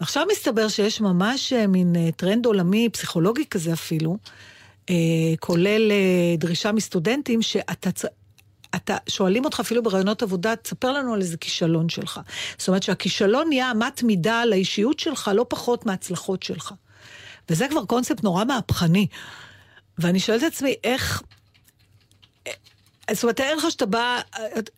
ועכשיו 0.00 0.26
מסתבר 0.32 0.68
שיש 0.68 1.00
ממש 1.00 1.52
אה, 1.52 1.66
מין 1.66 1.96
אה, 1.96 2.12
טרנד 2.16 2.46
עולמי, 2.46 2.88
פסיכולוגי 2.88 3.46
כזה 3.46 3.72
אפילו, 3.72 4.16
אה, 4.90 4.94
כולל 5.40 5.92
דרישה 6.38 6.72
מסטודנטים, 6.72 7.42
שאתה... 7.42 7.90
אתה, 8.76 8.96
שואלים 9.08 9.44
אותך 9.44 9.60
אפילו 9.60 9.82
ברעיונות 9.82 10.22
עבודה, 10.22 10.56
תספר 10.56 10.92
לנו 10.92 11.14
על 11.14 11.20
איזה 11.20 11.36
כישלון 11.36 11.88
שלך. 11.88 12.20
זאת 12.58 12.68
אומרת 12.68 12.82
שהכישלון 12.82 13.48
נהיה 13.48 13.70
אמת 13.70 14.02
מידה 14.02 14.44
לאישיות 14.44 14.98
שלך, 14.98 15.30
לא 15.34 15.46
פחות 15.48 15.86
מההצלחות 15.86 16.42
שלך. 16.42 16.74
וזה 17.50 17.66
כבר 17.70 17.84
קונספט 17.84 18.24
נורא 18.24 18.44
מהפכני. 18.44 19.06
ואני 19.98 20.20
שואלת 20.20 20.42
את 20.42 20.52
עצמי, 20.52 20.74
איך... 20.84 21.22
זאת 23.10 23.22
אומרת, 23.22 23.36
תאר 23.36 23.54
לך 23.56 23.70
שאתה 23.70 23.86
בא, 23.86 24.20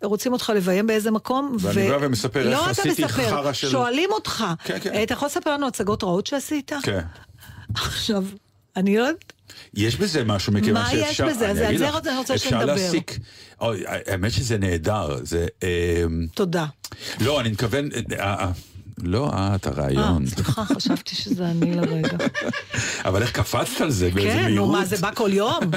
רוצים 0.03 0.33
אותך 0.33 0.53
לביים 0.57 0.87
באיזה 0.87 1.11
מקום, 1.11 1.57
ואני 1.61 1.89
בא 1.89 1.99
ומספר 2.01 2.41
איך 2.41 2.49
לא 2.49 2.71
עשיתי 2.71 3.05
אתה 3.05 3.07
מספר, 3.07 3.31
חרא 3.31 3.53
של- 3.53 3.71
שואלים 3.71 4.11
אותך. 4.13 4.45
כן, 4.65 4.79
כן. 4.81 4.93
אה, 4.95 5.03
אתה 5.03 5.15
יכול 5.15 5.27
לספר 5.27 5.51
לנו 5.55 5.67
הצגות 5.67 6.05
רעות 6.05 6.27
שעשית? 6.27 6.73
כן. 6.83 7.01
עכשיו, 7.75 8.25
אני 8.77 8.97
לא 8.97 9.03
יודעת... 9.03 9.33
יש 9.75 9.97
בזה 9.97 10.25
משהו, 10.25 10.53
מכיוון 10.53 10.83
מה 10.83 10.95
יש 10.95 11.07
שאפשר... 11.09 11.27
בזה? 11.27 11.49
אז 11.51 11.59
על 11.59 11.79
זה 11.79 11.89
אני 11.89 12.19
רוצה 12.19 12.35
אפשר 12.35 12.51
שנדבר. 12.51 12.65
להסיק... 12.75 13.19
אוי, 13.61 13.85
האמת 13.87 14.33
שזה 14.33 14.59
נהדר, 14.59 15.17
זה... 15.23 15.47
אמ, 15.63 16.27
תודה. 16.35 16.67
לא, 17.21 17.41
אני 17.41 17.49
מתכוון... 17.51 17.89
אה, 18.19 18.35
אה, 18.35 18.51
לא 19.03 19.31
את, 19.55 19.67
אה, 19.67 19.73
הרעיון. 19.73 20.27
סליחה, 20.27 20.65
חשבתי 20.65 21.17
שזה 21.17 21.45
אני 21.47 21.75
לרגע. 21.77 22.17
אבל 23.05 23.23
איך 23.23 23.33
קפצת 23.33 23.81
על 23.81 23.91
זה 23.91 24.11
באיזה 24.11 24.29
כן, 24.31 24.39
נו 24.39 24.45
מהירות? 24.45 24.73
מה, 24.73 24.85
זה 24.85 24.97
בא 24.97 25.11
כל 25.15 25.31
יום? 25.33 25.61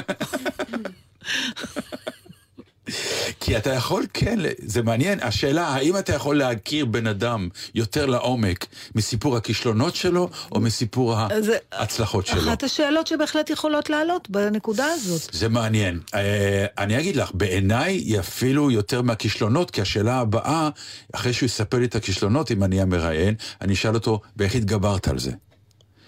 כי 3.40 3.56
אתה 3.56 3.70
יכול, 3.70 4.06
כן, 4.14 4.38
זה 4.58 4.82
מעניין. 4.82 5.18
השאלה, 5.22 5.66
האם 5.68 5.96
אתה 5.96 6.14
יכול 6.14 6.38
להכיר 6.38 6.84
בן 6.84 7.06
אדם 7.06 7.48
יותר 7.74 8.06
לעומק 8.06 8.66
מסיפור 8.94 9.36
הכישלונות 9.36 9.94
שלו, 9.94 10.28
או 10.52 10.60
מסיפור 10.60 11.14
זה 11.40 11.56
ההצלחות 11.72 12.26
שלו? 12.26 12.40
אחת 12.40 12.62
השאלות 12.62 13.06
שבהחלט 13.06 13.50
יכולות 13.50 13.90
לעלות 13.90 14.30
בנקודה 14.30 14.86
הזאת. 14.86 15.30
זה 15.32 15.48
מעניין. 15.48 16.00
אה, 16.14 16.66
אני 16.78 16.98
אגיד 16.98 17.16
לך, 17.16 17.30
בעיניי 17.34 17.94
היא 17.94 18.18
אפילו 18.20 18.70
יותר 18.70 19.02
מהכישלונות, 19.02 19.70
כי 19.70 19.80
השאלה 19.80 20.18
הבאה, 20.18 20.68
אחרי 21.12 21.32
שהוא 21.32 21.46
יספר 21.46 21.78
לי 21.78 21.84
את 21.84 21.94
הכישלונות, 21.94 22.50
אם 22.50 22.64
אני 22.64 22.76
אהיה 22.76 22.86
מראיין, 22.86 23.34
אני 23.60 23.74
אשאל 23.74 23.94
אותו, 23.94 24.20
ואיך 24.36 24.54
התגברת 24.54 25.08
על 25.08 25.18
זה? 25.18 25.32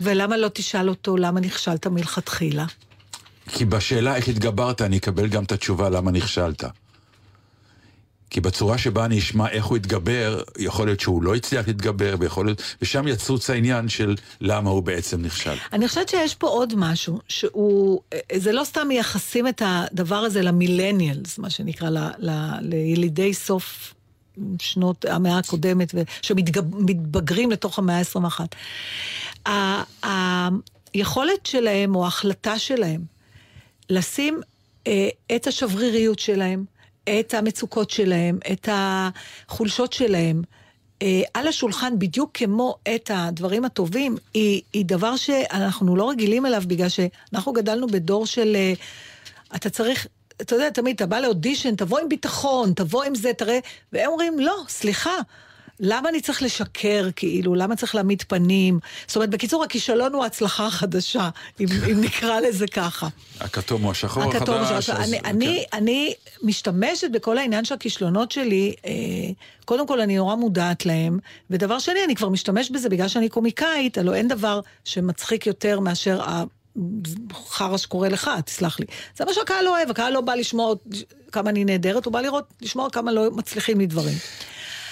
ולמה 0.00 0.36
לא 0.36 0.48
תשאל 0.54 0.88
אותו 0.88 1.16
למה 1.16 1.40
נכשלת 1.40 1.86
מלכתחילה? 1.86 2.66
כי 3.52 3.64
בשאלה 3.64 4.16
איך 4.16 4.28
התגברת, 4.28 4.82
אני 4.82 4.98
אקבל 4.98 5.28
גם 5.28 5.44
את 5.44 5.52
התשובה 5.52 5.88
למה 5.88 6.10
נכשלת. 6.10 6.64
כי 8.30 8.40
בצורה 8.40 8.78
שבה 8.78 9.04
אני 9.04 9.18
אשמע 9.18 9.48
איך 9.48 9.64
הוא 9.64 9.76
התגבר, 9.76 10.42
יכול 10.58 10.86
להיות 10.86 11.00
שהוא 11.00 11.22
לא 11.22 11.34
הצליח 11.34 11.66
להתגבר, 11.66 12.14
ויכול 12.18 12.46
להיות, 12.46 12.62
ושם 12.82 13.08
יצוץ 13.08 13.50
העניין 13.50 13.88
של 13.88 14.16
למה 14.40 14.70
הוא 14.70 14.82
בעצם 14.82 15.22
נכשל. 15.22 15.54
אני 15.72 15.88
חושבת 15.88 16.08
שיש 16.08 16.34
פה 16.34 16.46
עוד 16.48 16.74
משהו, 16.76 17.20
שהוא, 17.28 18.00
זה 18.36 18.52
לא 18.52 18.64
סתם 18.64 18.88
מייחסים 18.88 19.48
את 19.48 19.62
הדבר 19.64 20.16
הזה 20.16 20.42
למילניאלס, 20.42 21.38
מה 21.38 21.50
שנקרא, 21.50 21.90
ל, 21.90 21.98
ל, 22.18 22.30
לילידי 22.60 23.34
סוף 23.34 23.94
שנות 24.58 25.04
המאה 25.04 25.38
הקודמת, 25.38 25.94
שמתבגרים 26.22 27.50
לתוך 27.50 27.78
המאה 27.78 27.98
ה-21. 27.98 28.40
ה- 29.46 30.48
היכולת 30.94 31.46
שלהם, 31.46 31.94
או 31.94 32.04
ההחלטה 32.04 32.58
שלהם, 32.58 33.19
לשים 33.90 34.40
אה, 34.86 35.08
את 35.36 35.46
השבריריות 35.46 36.18
שלהם, 36.18 36.64
את 37.20 37.34
המצוקות 37.34 37.90
שלהם, 37.90 38.38
את 38.52 38.68
החולשות 38.72 39.92
שלהם, 39.92 40.42
אה, 41.02 41.22
על 41.34 41.48
השולחן 41.48 41.98
בדיוק 41.98 42.30
כמו 42.34 42.76
את 42.94 43.10
הדברים 43.14 43.64
הטובים, 43.64 44.16
היא, 44.34 44.62
היא 44.72 44.84
דבר 44.84 45.16
שאנחנו 45.16 45.96
לא 45.96 46.10
רגילים 46.10 46.46
אליו, 46.46 46.62
בגלל 46.66 46.88
שאנחנו 46.88 47.52
גדלנו 47.52 47.86
בדור 47.86 48.26
של... 48.26 48.56
אה, 48.56 48.72
אתה 49.56 49.70
צריך... 49.70 50.06
אתה 50.40 50.54
יודע, 50.54 50.70
תמיד 50.70 50.96
אתה 50.96 51.06
בא 51.06 51.20
לאודישן, 51.20 51.76
תבוא 51.76 51.98
עם 51.98 52.08
ביטחון, 52.08 52.72
תבוא 52.72 53.04
עם 53.04 53.14
זה, 53.14 53.32
תראה, 53.32 53.58
והם 53.92 54.10
אומרים, 54.10 54.38
לא, 54.38 54.56
סליחה, 54.68 55.16
למה 55.82 56.08
אני 56.08 56.20
צריך 56.20 56.42
לשקר, 56.42 57.08
כאילו? 57.16 57.54
למה 57.54 57.76
צריך 57.76 57.94
להעמיד 57.94 58.22
פנים? 58.28 58.78
זאת 59.06 59.16
אומרת, 59.16 59.30
בקיצור, 59.30 59.64
הכישלון 59.64 60.12
הוא 60.14 60.22
ההצלחה 60.24 60.66
החדשה, 60.66 61.28
אם, 61.60 61.66
אם 61.92 62.00
נקרא 62.00 62.40
לזה 62.40 62.66
ככה. 62.66 63.08
הכתום 63.40 63.82
הוא 63.82 63.90
השחור 63.90 64.22
הכתום 64.22 64.54
החדש. 64.54 64.86
שלך. 64.86 65.00
אז- 65.00 65.08
אני, 65.08 65.20
כן. 65.20 65.26
אני, 65.26 65.64
אני 65.72 66.14
משתמשת 66.42 67.10
בכל 67.10 67.38
העניין 67.38 67.64
של 67.64 67.74
הכישלונות 67.74 68.30
שלי, 68.32 68.74
אה, 68.86 68.90
קודם 69.64 69.86
כל 69.86 70.00
אני 70.00 70.16
נורא 70.16 70.34
מודעת 70.34 70.86
להם, 70.86 71.18
ודבר 71.50 71.78
שני, 71.78 72.04
אני 72.04 72.14
כבר 72.16 72.28
משתמש 72.28 72.70
בזה 72.70 72.88
בגלל 72.88 73.08
שאני 73.08 73.28
קומיקאית, 73.28 73.98
הלוא 73.98 74.14
אין 74.14 74.28
דבר 74.28 74.60
שמצחיק 74.84 75.46
יותר 75.46 75.80
מאשר 75.80 76.20
חרא 77.48 77.76
שקורה 77.76 78.08
לך, 78.08 78.30
תסלח 78.44 78.80
לי. 78.80 78.86
זה 79.16 79.24
מה 79.24 79.34
שהקהל 79.34 79.68
אוהב, 79.68 79.90
הקהל 79.90 80.12
לא 80.12 80.20
בא 80.20 80.34
לשמוע 80.34 80.74
כמה 81.32 81.50
אני 81.50 81.64
נהדרת, 81.64 82.04
הוא 82.04 82.12
בא 82.12 82.20
לראות, 82.20 82.44
לשמוע 82.62 82.90
כמה 82.90 83.12
לא 83.12 83.30
מצליחים 83.30 83.78
לי 83.78 83.86
דברים. 83.86 84.14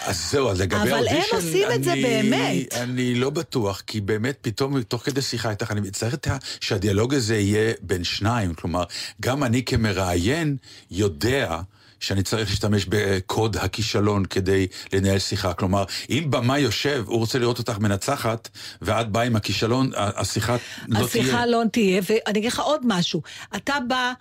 אז 0.06 0.30
זהו, 0.30 0.50
אז 0.50 0.60
לגבי 0.60 0.76
אבל 0.92 1.08
הם 1.08 1.22
עושים 1.32 1.68
את 1.74 1.84
זה 1.84 1.94
באמת. 2.02 2.72
אני 2.74 3.14
לא 3.14 3.30
בטוח, 3.30 3.82
כי 3.86 4.00
באמת 4.00 4.38
פתאום, 4.40 4.82
תוך 4.82 5.02
כדי 5.04 5.22
שיחה 5.22 5.50
איתך, 5.50 5.70
אני 5.70 5.90
צריך 5.90 6.14
את 6.14 6.26
ה- 6.26 6.36
שהדיאלוג 6.60 7.14
הזה 7.14 7.38
יהיה 7.38 7.72
בין 7.82 8.04
שניים. 8.04 8.54
כלומר, 8.54 8.84
גם 9.20 9.44
אני 9.44 9.64
כמראיין 9.64 10.56
יודע 10.90 11.60
שאני 12.00 12.22
צריך 12.22 12.50
להשתמש 12.50 12.86
בקוד 12.88 13.56
הכישלון 13.56 14.24
כדי 14.24 14.66
לנהל 14.92 15.18
שיחה. 15.18 15.52
כלומר, 15.52 15.84
אם 16.10 16.26
במאי 16.30 16.60
יושב, 16.60 17.04
הוא 17.06 17.18
רוצה 17.18 17.38
לראות 17.38 17.58
אותך 17.58 17.78
מנצחת, 17.78 18.48
ואת 18.82 19.08
באה 19.08 19.22
עם 19.22 19.36
הכישלון, 19.36 19.90
השיחה 19.96 20.56
לא 20.88 20.94
תהיה. 21.06 21.22
השיחה 21.22 21.46
לא 21.46 21.62
תהיה, 21.72 22.00
ואני 22.10 22.38
אגיד 22.38 22.52
לך 22.52 22.58
עוד 22.60 22.80
משהו. 22.84 23.22
אתה 23.56 23.74
בא, 23.88 24.12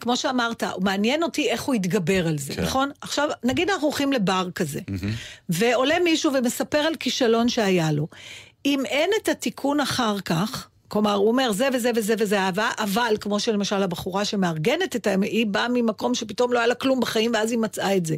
כמו 0.00 0.16
שאמרת, 0.16 0.62
מעניין 0.80 1.22
אותי 1.22 1.50
איך 1.50 1.62
הוא 1.62 1.74
יתגבר 1.74 2.28
על 2.28 2.38
זה, 2.38 2.54
כן. 2.54 2.62
נכון? 2.62 2.90
עכשיו, 3.00 3.28
נגיד 3.44 3.70
אנחנו 3.70 3.86
הולכים 3.86 4.12
לבר 4.12 4.48
כזה, 4.54 4.80
ועולה 5.48 5.98
מישהו 6.04 6.32
ומספר 6.32 6.78
על 6.78 6.94
כישלון 6.94 7.48
שהיה 7.48 7.92
לו. 7.92 8.08
אם 8.66 8.86
אין 8.86 9.10
את 9.22 9.28
התיקון 9.28 9.80
אחר 9.80 10.20
כך, 10.20 10.68
כלומר, 10.94 11.12
הוא 11.12 11.28
אומר 11.28 11.52
זה 11.52 11.68
וזה 11.72 11.90
וזה 11.96 12.14
וזה 12.18 12.40
אהבה, 12.40 12.70
אבל, 12.78 13.16
כמו 13.20 13.40
שלמשל 13.40 13.82
הבחורה 13.82 14.24
שמארגנת 14.24 14.96
את 14.96 15.06
האמת, 15.06 15.28
היא 15.28 15.46
באה 15.46 15.68
ממקום 15.68 16.14
שפתאום 16.14 16.52
לא 16.52 16.58
היה 16.58 16.66
לה 16.66 16.74
כלום 16.74 17.00
בחיים, 17.00 17.30
ואז 17.34 17.50
היא 17.50 17.58
מצאה 17.58 17.96
את 17.96 18.06
זה. 18.06 18.16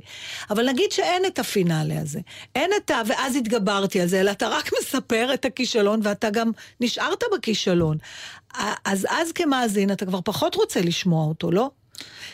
אבל 0.50 0.68
נגיד 0.68 0.92
שאין 0.92 1.22
את 1.26 1.38
הפינאלה 1.38 2.00
הזה, 2.00 2.20
אין 2.54 2.70
את 2.76 2.90
ה... 2.90 3.02
ואז 3.06 3.36
התגברתי 3.36 4.00
על 4.00 4.06
זה, 4.06 4.20
אלא 4.20 4.30
אתה 4.30 4.48
רק 4.48 4.70
מספר 4.80 5.34
את 5.34 5.44
הכישלון, 5.44 6.00
ואתה 6.02 6.30
גם 6.30 6.50
נשארת 6.80 7.22
בכישלון. 7.34 7.96
אז 8.84 9.06
אז 9.10 9.32
כמאזין, 9.32 9.90
אתה 9.90 10.06
כבר 10.06 10.20
פחות 10.24 10.54
רוצה 10.54 10.80
לשמוע 10.80 11.26
אותו, 11.26 11.50
לא? 11.50 11.70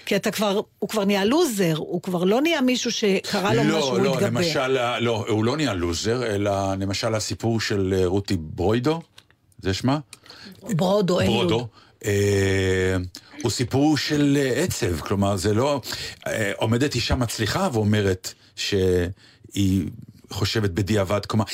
כי 0.06 0.16
אתה 0.16 0.30
כבר, 0.30 0.60
הוא 0.78 0.88
כבר 0.88 1.04
נהיה 1.04 1.24
לוזר, 1.24 1.74
הוא 1.76 2.02
כבר 2.02 2.24
לא 2.24 2.40
נהיה 2.40 2.60
מישהו 2.60 2.92
שקרה 2.92 3.54
לו 3.54 3.64
משהו, 3.64 3.78
לא, 3.78 3.90
הוא 3.90 3.98
לא, 3.98 4.14
התגבר. 4.14 4.26
למשל, 4.26 4.98
לא, 4.98 5.24
הוא 5.28 5.44
לא 5.44 5.56
נהיה 5.56 5.74
לוזר, 5.74 6.26
אלא 6.26 6.74
למשל 6.74 7.14
הסיפור 7.14 7.60
של 7.60 7.94
אה, 7.96 8.06
רותי 8.06 8.36
ברוידו, 8.40 9.00
זה 9.58 9.74
שמה? 9.74 9.98
ברודו. 10.76 11.18
ברודו. 11.26 11.68
אה, 12.04 12.96
הוא 13.42 13.50
סיפור 13.50 13.96
של 13.96 14.38
אה, 14.40 14.62
עצב, 14.62 15.00
כלומר 15.00 15.36
זה 15.36 15.54
לא... 15.54 15.80
אה, 16.26 16.52
עומדת 16.56 16.94
אישה 16.94 17.14
מצליחה 17.14 17.68
ואומרת 17.72 18.32
שהיא 18.56 19.86
חושבת 20.32 20.70
בדיעבד, 20.70 21.26
כלומר, 21.26 21.44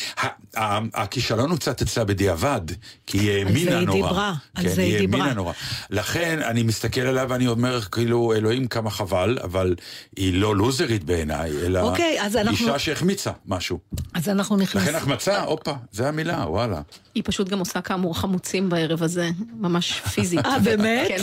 הכישלון 0.94 1.50
הוא 1.50 1.58
קצת 1.58 1.82
אצלה 1.82 2.04
בדיעבד, 2.04 2.60
כי 3.06 3.18
היא 3.18 3.30
האמינה 3.38 3.78
היא 3.78 3.86
נורא. 3.86 3.96
דיברה, 4.08 4.34
על 4.54 4.62
כן, 4.64 4.68
זה 4.74 4.82
היא 4.82 4.98
דיברה. 4.98 5.20
האמינה 5.20 5.34
נורא. 5.34 5.52
לכן 5.90 6.38
אני 6.42 6.62
מסתכל 6.62 7.00
עליה 7.00 7.26
ואני 7.28 7.46
אומר, 7.46 7.80
כאילו, 7.80 8.32
אלוהים 8.32 8.66
כמה 8.66 8.90
חבל, 8.90 9.38
אבל 9.44 9.74
היא 10.16 10.34
לא 10.34 10.56
לוזרית 10.56 11.04
בעיניי, 11.04 11.50
אלא 11.66 11.80
אוקיי, 11.80 12.16
אז 12.22 12.36
אנחנו- 12.36 12.66
אישה 12.66 12.78
שהחמיצה 12.78 13.30
משהו. 13.46 13.78
אז 14.14 14.28
אנחנו 14.28 14.56
נכנסים. 14.56 14.88
לכן 14.88 14.94
החמצה, 14.94 15.42
הופה, 15.42 15.72
זה 15.92 16.08
המילה, 16.08 16.44
וואלה. 16.48 16.80
היא 17.14 17.22
פשוט 17.26 17.48
גם 17.48 17.58
עושה 17.58 17.80
כאמור 17.80 18.18
חמוצים 18.18 18.68
בערב 18.68 19.02
הזה, 19.02 19.30
ממש 19.56 20.00
פיזית. 20.14 20.40
אה, 20.46 20.58
באמת? 20.58 21.08
כן. 21.08 21.22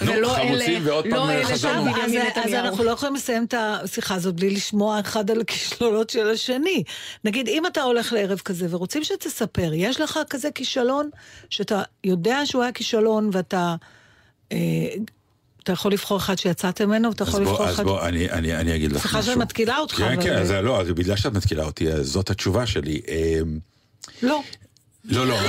נו, 0.00 0.12
ולא 0.12 0.28
חמוצים, 0.28 0.82
אלה, 0.82 0.90
ועוד 0.92 1.06
לא 1.06 1.16
פעם 1.16 1.44
חזרנו. 1.44 1.90
אז. 2.44 2.52
אנחנו 2.54 2.84
לא 2.84 2.90
יכולים 2.90 3.14
לסיים 3.14 3.44
את 3.44 3.54
השיחה 3.58 4.14
הזאת 4.14 4.34
בלי 4.34 4.50
לשמוע 4.50 5.00
אחד 5.00 5.30
על 5.30 5.40
הכישלונות 5.40 6.10
של 6.10 6.30
השני. 6.30 6.82
נגיד, 7.24 7.48
אם 7.48 7.66
אתה 7.66 7.82
הולך 7.82 8.12
לערב 8.12 8.38
כזה 8.44 8.66
ורוצים 8.70 9.04
שתספר, 9.04 9.70
יש 9.74 10.00
לך 10.00 10.18
כזה 10.30 10.48
כישלון, 10.54 11.10
שאתה 11.50 11.82
יודע 12.04 12.46
שהוא 12.46 12.62
היה 12.62 12.72
כישלון 12.72 13.30
ואתה... 13.32 13.74
אה, 14.52 14.58
אתה 15.62 15.72
יכול 15.72 15.92
לבחור 15.92 16.18
אחד 16.18 16.38
שיצאתם 16.38 16.88
ממנו, 16.88 17.08
ואתה 17.10 17.22
יכול 17.22 17.40
לבחור 17.40 17.56
בוא, 17.56 17.66
אז 17.66 17.74
אחד... 17.74 17.84
בוא, 17.84 18.06
אני, 18.08 18.30
אני, 18.30 18.56
אני 18.56 18.76
אגיד 18.76 18.92
לך 18.92 18.96
משהו. 18.98 19.10
סליחה 19.10 19.22
שאני 19.26 19.36
מתקילה 19.36 19.78
אותך, 19.78 19.94
כן, 19.94 20.04
אבל- 20.04 20.22
כן, 20.22 20.36
אז 20.36 20.50
לא, 20.50 20.80
אז 20.80 20.88
בגלל 20.88 21.16
שאת 21.16 21.32
מתקילה 21.32 21.64
אותי, 21.64 21.92
אז 21.92 22.06
זאת 22.06 22.30
התשובה 22.30 22.66
שלי. 22.66 23.00
אמ, 23.08 23.58
לא. 24.22 24.42
לא, 25.04 25.26
לא. 25.26 25.36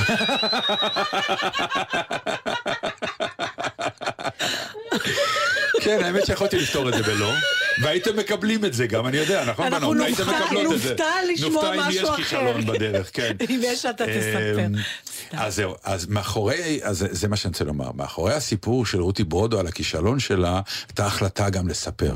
כן, 5.83 5.99
האמת 6.03 6.25
שיכולתי 6.25 6.57
לפתור 6.57 6.89
את 6.89 6.93
זה 6.93 7.03
בלא, 7.03 7.33
והייתם 7.81 8.17
מקבלים 8.17 8.65
את 8.65 8.73
זה 8.73 8.87
גם, 8.87 9.07
אני 9.07 9.17
יודע, 9.17 9.45
נכון 9.45 9.65
אנחנו 9.65 9.89
בנות? 9.89 10.05
הייתם 10.05 10.23
נופתע- 10.23 10.45
מקבלות 10.45 10.73
את 10.73 10.79
זה. 10.81 10.89
נופתע 10.89 11.05
לשמוע 11.33 11.49
נופתע 11.63 11.73
אם 11.73 11.79
משהו 11.79 11.91
יש 12.03 12.09
אחר. 12.09 12.15
כישלון 12.15 12.65
בדרך, 12.65 13.09
כן. 13.13 13.35
אם 13.49 13.59
יש, 13.63 13.85
אתה 13.85 14.05
תספר. 14.05 14.57
אמ, 14.65 14.71
אז 15.31 15.55
זהו, 15.55 15.75
אז 15.83 16.05
מאחורי, 16.05 16.79
אז 16.83 17.05
זה 17.11 17.27
מה 17.27 17.35
שאני 17.35 17.49
רוצה 17.51 17.63
לומר, 17.63 17.91
מאחורי 17.91 18.33
הסיפור 18.33 18.85
של 18.85 19.01
רותי 19.01 19.23
ברודו 19.23 19.59
על 19.59 19.67
הכישלון 19.67 20.19
שלה, 20.19 20.61
הייתה 20.87 21.05
החלטה 21.05 21.49
גם 21.49 21.67
לספר. 21.67 22.13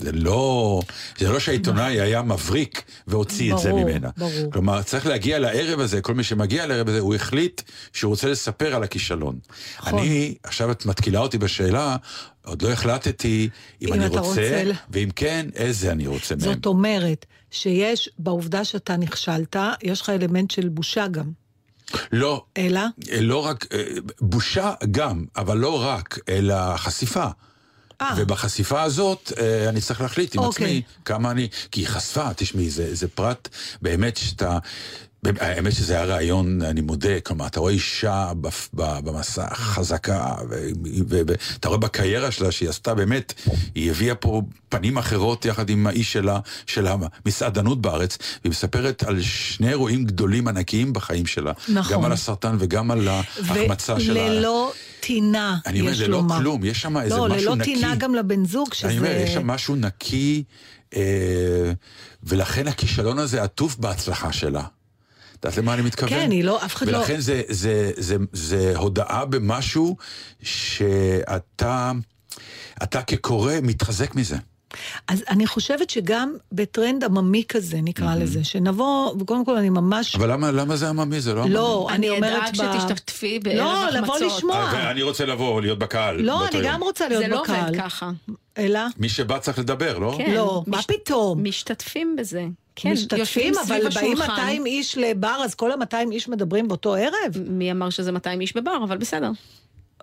זה 0.00 0.12
לא, 0.12 0.80
זה 1.18 1.28
לא 1.28 1.38
שהעיתונאי 1.38 2.00
היה 2.00 2.22
מבריק 2.22 2.82
והוציא 3.06 3.54
את 3.54 3.58
זה 3.58 3.70
ברור, 3.70 3.84
ממנה. 3.84 4.10
ברור. 4.16 4.52
כלומר, 4.52 4.82
צריך 4.82 5.06
להגיע 5.06 5.38
לערב 5.38 5.80
הזה, 5.80 6.00
כל 6.00 6.14
מי 6.14 6.24
שמגיע 6.24 6.66
לערב 6.66 6.88
הזה, 6.88 6.98
הוא 7.00 7.14
החליט 7.14 7.62
שהוא 7.92 8.10
רוצה 8.10 8.28
לספר 8.28 8.74
על 8.74 8.82
הכישלון. 8.82 9.38
נכון. 9.78 9.98
אני, 9.98 10.34
עכשיו 10.42 10.70
את 10.70 10.86
מתקילה 10.86 11.18
אותי 11.18 11.38
בשאלה, 11.38 11.96
עוד 12.44 12.62
לא 12.62 12.72
החלטתי 12.72 13.48
אם 13.82 13.88
אם 13.88 13.92
אני 13.92 14.06
רוצה, 14.06 14.20
רוצה 14.20 14.62
ואם 14.90 15.08
כן, 15.16 15.46
איזה 15.54 15.92
אני 15.92 16.06
רוצה 16.06 16.34
מהם. 16.36 16.54
זאת 16.54 16.66
אומרת, 16.66 17.26
שיש, 17.50 18.08
בעובדה 18.18 18.64
שאתה 18.64 18.96
נכשלת, 18.96 19.56
יש 19.82 20.00
לך 20.00 20.10
אלמנט 20.10 20.50
של 20.50 20.68
בושה 20.68 21.08
גם. 21.08 21.30
לא, 22.12 22.44
אלא? 22.56 22.80
לא 23.20 23.46
רק, 23.46 23.66
אה, 23.72 23.84
בושה 24.20 24.72
גם, 24.90 25.24
אבל 25.36 25.58
לא 25.58 25.82
רק, 25.82 26.18
אלא 26.28 26.76
חשיפה. 26.76 27.26
אה. 28.00 28.14
ובחשיפה 28.16 28.82
הזאת 28.82 29.32
אה, 29.38 29.68
אני 29.68 29.80
צריך 29.80 30.00
להחליט 30.00 30.34
עם 30.34 30.42
אוקיי. 30.42 30.66
עצמי 30.66 30.82
כמה 31.04 31.30
אני... 31.30 31.48
כי 31.70 31.80
היא 31.80 31.88
חשפה, 31.88 32.34
תשמעי, 32.36 32.70
זה, 32.70 32.94
זה 32.94 33.08
פרט 33.08 33.48
באמת 33.82 34.16
שאתה... 34.16 34.58
האמת 35.40 35.72
שזה 35.72 35.94
היה 35.94 36.04
רעיון, 36.04 36.62
אני 36.62 36.80
מודה, 36.80 37.20
כלומר, 37.20 37.46
אתה 37.46 37.60
רואה 37.60 37.72
אישה 37.72 38.32
במסע 38.72 39.54
חזקה, 39.54 40.34
ו- 40.50 40.68
ו- 41.08 41.20
ואתה 41.26 41.68
רואה 41.68 41.78
בקריירה 41.78 42.30
שלה 42.30 42.50
שהיא 42.50 42.68
עשתה 42.68 42.94
באמת, 42.94 43.32
היא 43.74 43.90
הביאה 43.90 44.14
פה 44.14 44.42
פנים 44.68 44.98
אחרות 44.98 45.44
יחד 45.44 45.70
עם 45.70 45.86
האיש 45.86 46.12
שלה, 46.12 46.40
של 46.66 46.86
המסעדנות 46.86 47.80
בארץ, 47.82 48.18
והיא 48.42 48.50
מספרת 48.50 49.02
על 49.02 49.22
שני 49.22 49.68
אירועים 49.68 50.04
גדולים 50.04 50.48
ענקיים 50.48 50.92
בחיים 50.92 51.26
שלה. 51.26 51.52
נכון. 51.68 51.92
גם 51.92 52.04
על 52.04 52.12
הסרטן 52.12 52.56
וגם 52.58 52.90
על 52.90 53.08
ההחמצה 53.08 54.00
שלה. 54.00 54.22
וללא 54.22 54.72
טינה, 55.00 55.58
אני 55.66 55.80
אומר, 55.80 55.92
יש 55.92 56.00
ללא 56.00 56.18
לומר. 56.18 56.38
כלום, 56.38 56.64
יש 56.64 56.80
שם 56.80 56.98
איזה 56.98 57.16
לא, 57.16 57.28
משהו 57.28 57.46
ללא 57.46 57.56
נקי. 57.56 57.74
טינה 57.74 57.94
גם 57.94 58.14
לבן 58.14 58.44
זוג, 58.44 58.74
שזה... 58.74 58.88
אני 58.88 58.98
אומר, 58.98 59.10
יש 59.10 59.34
שם 59.34 59.46
משהו 59.46 59.76
נקי, 59.76 60.44
אה, 60.96 61.72
ולכן 62.22 62.68
הכישלון 62.68 63.18
הזה 63.18 63.42
עטוף 63.42 63.76
בהצלחה 63.76 64.32
שלה. 64.32 64.62
את 65.40 65.44
יודעת 65.44 65.58
למה 65.58 65.74
אני 65.74 65.82
מתכוון? 65.82 66.10
כן, 66.10 66.30
היא 66.30 66.44
לא- 66.44 66.64
אף 66.64 66.74
אחד 66.74 66.86
לא- 66.88 66.98
ולכן 66.98 67.20
זה, 67.20 67.42
זה, 67.48 67.90
זה, 67.96 68.16
זה 68.32 68.72
הודעה 68.76 69.24
במשהו 69.24 69.96
שאתה, 70.42 71.92
אתה 72.82 73.02
כקורא 73.02 73.52
מתחזק 73.62 74.14
מזה. 74.14 74.36
אז 75.08 75.24
אני 75.28 75.46
חושבת 75.46 75.90
שגם 75.90 76.34
בטרנד 76.52 77.04
עממי 77.04 77.42
כזה, 77.48 77.78
נקרא 77.82 78.14
לזה, 78.14 78.44
שנבוא, 78.44 79.14
וקודם 79.20 79.44
כל 79.44 79.56
אני 79.56 79.70
ממש... 79.70 80.14
אבל 80.16 80.32
למה, 80.32 80.50
למה 80.50 80.76
זה 80.76 80.88
עממי? 80.88 81.20
זה 81.20 81.34
לא 81.34 81.40
עממי. 81.42 81.54
לא, 81.54 81.86
אני 81.90 81.96
אני 81.96 82.16
אומרת... 82.16 82.42
אדאג 82.54 82.68
ב- 82.68 82.80
שתשתתפי 82.80 83.38
בערב 83.38 83.58
לא, 83.58 83.90
לבוא 84.00 84.14
החמצות. 84.16 84.36
לשמוע. 84.38 84.56
אה, 84.72 84.90
אני 84.90 85.02
רוצה 85.02 85.24
לבוא, 85.26 85.60
להיות 85.60 85.78
בקהל. 85.78 86.20
לא, 86.20 86.46
אני 86.48 86.56
יום. 86.58 86.66
גם 86.66 86.82
רוצה 86.82 87.08
להיות 87.08 87.22
זה 87.22 87.28
לא 87.28 87.42
בקהל. 87.42 87.64
עובד 87.68 87.80
ככה. 87.80 88.10
אלא? 88.58 88.80
מי 88.96 89.08
שבא 89.08 89.38
צריך 89.38 89.58
לדבר, 89.58 89.98
לא? 89.98 90.14
כן. 90.18 90.34
לא, 90.34 90.62
מה 90.66 90.78
מש- 90.78 90.86
פתאום? 90.86 91.42
משתתפים 91.44 92.16
בזה. 92.18 92.44
כן, 92.76 92.92
משתתפים, 92.92 93.18
יושבים 93.20 93.54
אבל 93.58 93.88
באים 93.94 94.12
השולחן. 94.12 94.32
200 94.32 94.66
איש 94.66 94.98
לבר, 94.98 95.40
אז 95.44 95.54
כל 95.54 95.72
ה-200 95.72 96.12
איש 96.12 96.28
מדברים 96.28 96.68
באותו 96.68 96.94
ערב? 96.94 97.36
מי 97.48 97.72
אמר 97.72 97.90
שזה 97.90 98.12
200 98.12 98.40
איש 98.40 98.56
בבר, 98.56 98.76
אבל 98.84 98.96
בסדר. 98.96 99.30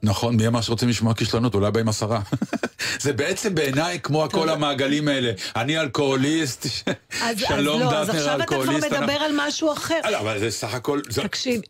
נכון, 0.04 0.36
מי 0.36 0.48
אמר 0.48 0.62
שרוצים 0.62 0.90
לשמוע 0.90 1.14
כישלונות? 1.14 1.54
אולי 1.56 1.72
באים 1.72 1.90
עשרה. 1.90 2.20
זה 3.02 3.14
בעצם 3.14 3.56
בעיניי 3.56 4.00
כמו 4.00 4.28
כל 4.32 4.50
המעגלים 4.50 5.08
האלה. 5.08 5.32
אני 5.56 5.80
אלכוהוליסט, 5.80 6.66
אז, 7.22 7.40
שלום 7.40 7.82
אז 7.82 7.92
לא, 7.92 7.98
אז 7.98 8.08
דטנר 8.08 8.20
עכשיו 8.20 8.38
אתה 8.38 8.46
כבר 8.46 8.62
אלכוהוליסט. 8.62 8.92
מדבר 8.92 9.14
על 9.14 9.32
משהו 9.36 9.74
אחר. 9.74 10.00
לא, 10.12 10.20
אבל 10.20 10.40
זה 10.40 10.52
סך 10.52 10.74
הכל, 10.74 11.02
זו- 11.10 11.22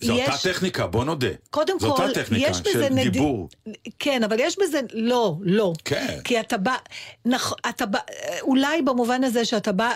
זו 0.01 0.13
אותה 0.13 0.31
טכניקה, 0.43 0.87
בוא 0.87 1.05
נודה. 1.05 1.27
קודם 1.49 1.75
זו 1.79 1.95
כל, 1.95 2.03
אותה 2.03 2.13
טכניקה 2.13 2.49
יש 2.51 2.61
בזה 2.61 2.71
של 2.71 2.93
נדי... 2.93 3.09
דיבור. 3.09 3.49
כן, 3.99 4.23
אבל 4.23 4.37
יש 4.39 4.57
בזה... 4.59 4.79
לא, 4.93 5.35
לא. 5.41 5.73
כן. 5.85 6.17
כי 6.23 6.39
אתה 6.39 6.57
בא... 6.57 6.75
אתה 7.69 7.85
בא... 7.85 7.99
אולי 8.41 8.81
במובן 8.81 9.23
הזה 9.23 9.45
שאתה 9.45 9.71
בא... 9.71 9.91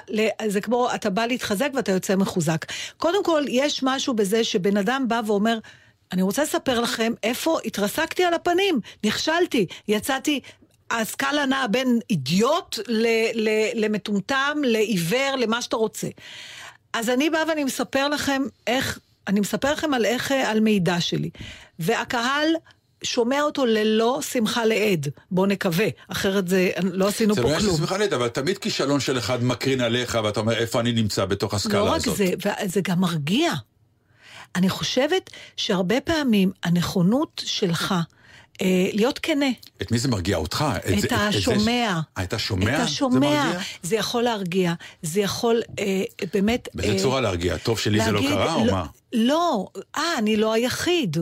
זה 0.47 0.61
כמו, 0.61 0.89
אתה 0.95 1.09
בא 1.09 1.25
להתחזק 1.25 1.69
ואתה 1.75 1.91
יוצא 1.91 2.15
מחוזק. 2.15 2.65
קודם 2.97 3.23
כל, 3.23 3.43
יש 3.47 3.83
משהו 3.83 4.13
בזה 4.13 4.43
שבן 4.43 4.77
אדם 4.77 5.05
בא 5.07 5.21
ואומר... 5.27 5.57
אני 6.11 6.21
רוצה 6.21 6.43
לספר 6.43 6.79
לכם 6.79 7.13
איפה 7.23 7.57
התרסקתי 7.65 8.23
על 8.23 8.33
הפנים, 8.33 8.79
נכשלתי, 9.03 9.65
יצאתי, 9.87 10.39
הסקאלה 10.91 11.45
נעה 11.45 11.67
בין 11.67 11.99
אידיוט 12.09 12.79
ל- 12.87 13.07
ל- 13.33 13.85
למטומטם, 13.85 14.57
לעיוור, 14.63 15.35
למה 15.39 15.61
שאתה 15.61 15.75
רוצה. 15.75 16.07
אז 16.93 17.09
אני 17.09 17.29
באה 17.29 17.43
ואני 17.49 17.63
מספר 17.63 18.07
לכם 18.07 18.41
איך, 18.67 18.99
אני 19.27 19.39
מספר 19.39 19.73
לכם 19.73 19.93
על 19.93 20.05
איך, 20.05 20.31
אה, 20.31 20.49
על 20.51 20.59
מידע 20.59 21.01
שלי. 21.01 21.29
והקהל 21.79 22.47
שומע 23.03 23.41
אותו 23.41 23.65
ללא 23.65 24.19
שמחה 24.21 24.65
לאיד. 24.65 25.07
בוא 25.31 25.47
נקווה, 25.47 25.87
אחרת 26.07 26.47
זה, 26.47 26.69
לא 26.83 27.07
עשינו 27.07 27.33
זה 27.35 27.41
לא 27.41 27.45
פה 27.45 27.49
עניין 27.49 27.61
של 27.61 27.67
כלום. 27.67 27.77
שמחה 27.77 27.97
לית, 27.97 28.13
אבל 28.13 28.27
תמיד 28.27 28.57
כישלון 28.57 28.99
של 28.99 29.17
אחד 29.17 29.43
מקרין 29.43 29.81
עליך, 29.81 30.17
ואתה 30.23 30.39
אומר, 30.39 30.57
איפה 30.57 30.79
אני 30.79 30.91
נמצא 30.91 31.25
בתוך 31.25 31.53
הסקאלה 31.53 31.79
לא 31.79 31.95
הזאת. 31.95 32.07
רק 32.07 32.15
זה, 32.43 32.51
זה 32.65 32.81
גם 32.81 32.99
מרגיע. 32.99 33.53
אני 34.57 34.69
חושבת 34.69 35.29
שהרבה 35.57 36.01
פעמים 36.01 36.51
הנכונות 36.63 37.41
שלך 37.45 37.95
אה, 38.61 38.65
להיות 38.93 39.19
כנה, 39.19 39.45
את 39.81 39.91
מי 39.91 39.97
זה 39.99 40.07
מרגיע? 40.07 40.37
אותך? 40.37 40.65
את 40.77 41.01
זה- 41.01 41.07
זה- 41.09 41.15
השומע. 41.15 41.99
אה, 42.17 42.23
את 42.23 42.33
השומע? 42.33 42.71
את 42.71 42.77
זה 42.77 42.83
השומע. 42.83 43.19
מרגיע? 43.19 43.59
זה 43.83 43.95
יכול 43.95 44.23
להרגיע, 44.23 44.73
זה 45.01 45.21
יכול 45.21 45.61
אה, 45.79 46.03
באמת... 46.33 46.69
באיזה 46.73 46.93
אה, 46.93 46.99
צורה 46.99 47.21
להרגיע? 47.21 47.57
טוב 47.57 47.79
שלי 47.79 48.03
זה 48.03 48.11
לא 48.11 48.19
להגיד, 48.21 48.29
קרה, 48.31 48.53
או 48.53 48.65
לא, 48.65 48.71
מה? 48.71 48.85
לא, 49.13 49.67
אה, 49.97 50.17
אני 50.17 50.37
לא 50.37 50.53
היחיד. 50.53 51.17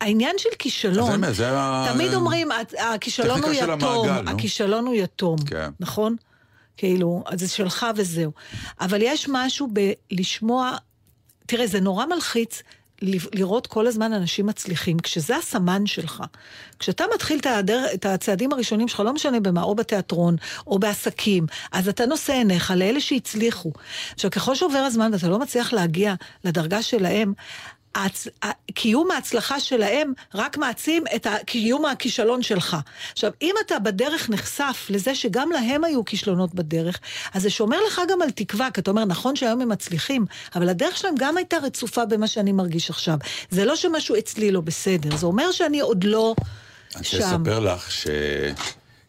העניין 0.00 0.34
של 0.38 0.48
כישלון, 0.58 1.32
זה 1.32 1.50
ה- 1.58 1.88
תמיד 1.92 2.14
אומרים, 2.14 2.50
"ה- 2.52 2.56
הכישלון 2.94 3.42
הוא 3.42 3.52
יתום, 3.52 3.70
המעגל, 4.08 4.20
נו. 4.22 4.30
הכישלון 4.30 4.86
הוא 4.86 4.94
יתום, 4.94 5.38
כן. 5.38 5.70
נכון? 5.80 6.16
כאילו, 6.76 7.22
אז 7.26 7.40
זה 7.40 7.48
שלך 7.48 7.86
וזהו. 7.96 8.32
אבל 8.80 8.98
יש 9.02 9.26
משהו 9.32 9.68
בלשמוע, 10.10 10.76
תראה, 11.46 11.66
זה 11.66 11.80
נורא 11.80 12.06
מלחיץ 12.06 12.62
לראות 13.34 13.66
כל 13.66 13.86
הזמן 13.86 14.12
אנשים 14.12 14.46
מצליחים, 14.46 14.98
כשזה 14.98 15.36
הסמן 15.36 15.86
שלך. 15.86 16.22
כשאתה 16.78 17.04
מתחיל 17.14 17.38
את, 17.38 17.46
הדרך, 17.46 17.90
את 17.94 18.06
הצעדים 18.06 18.52
הראשונים 18.52 18.88
שלך, 18.88 19.00
לא 19.00 19.12
משנה 19.12 19.40
במה, 19.40 19.62
או 19.62 19.74
בתיאטרון, 19.74 20.36
או 20.66 20.78
בעסקים, 20.78 21.46
אז 21.72 21.88
אתה 21.88 22.06
נושא 22.06 22.32
עיניך 22.32 22.70
לאלה 22.76 23.00
שהצליחו. 23.00 23.72
עכשיו, 24.14 24.30
ככל 24.30 24.54
שעובר 24.54 24.78
הזמן 24.78 25.10
ואתה 25.12 25.28
לא 25.28 25.38
מצליח 25.38 25.72
להגיע 25.72 26.14
לדרגה 26.44 26.82
שלהם, 26.82 27.32
ההצ... 27.96 28.26
ה- 28.44 28.50
קיום 28.74 29.10
ההצלחה 29.10 29.60
שלהם 29.60 30.12
רק 30.34 30.56
מעצים 30.56 31.04
את 31.16 31.26
קיום 31.46 31.84
הכישלון 31.86 32.42
שלך. 32.42 32.76
עכשיו, 33.12 33.30
אם 33.42 33.54
אתה 33.66 33.78
בדרך 33.78 34.30
נחשף 34.30 34.86
לזה 34.90 35.14
שגם 35.14 35.50
להם 35.50 35.84
היו 35.84 36.04
כישלונות 36.04 36.54
בדרך, 36.54 36.98
אז 37.34 37.42
זה 37.42 37.50
שומר 37.50 37.78
לך 37.86 38.00
גם 38.08 38.22
על 38.22 38.30
תקווה, 38.30 38.70
כי 38.70 38.80
אתה 38.80 38.90
אומר, 38.90 39.04
נכון 39.04 39.36
שהיום 39.36 39.60
הם 39.60 39.68
מצליחים, 39.68 40.24
אבל 40.54 40.68
הדרך 40.68 40.96
שלהם 40.96 41.14
גם 41.18 41.36
הייתה 41.36 41.56
רצופה 41.62 42.04
במה 42.04 42.26
שאני 42.26 42.52
מרגיש 42.52 42.90
עכשיו. 42.90 43.16
זה 43.50 43.64
לא 43.64 43.76
שמשהו 43.76 44.18
אצלי 44.18 44.50
לא 44.50 44.60
בסדר, 44.60 45.16
זה 45.16 45.26
אומר 45.26 45.52
שאני 45.52 45.80
עוד 45.80 46.04
לא 46.04 46.34
אני 46.96 47.04
שם. 47.04 47.16
רוצה 47.16 47.36
לספר 47.36 47.58
לך 47.60 47.90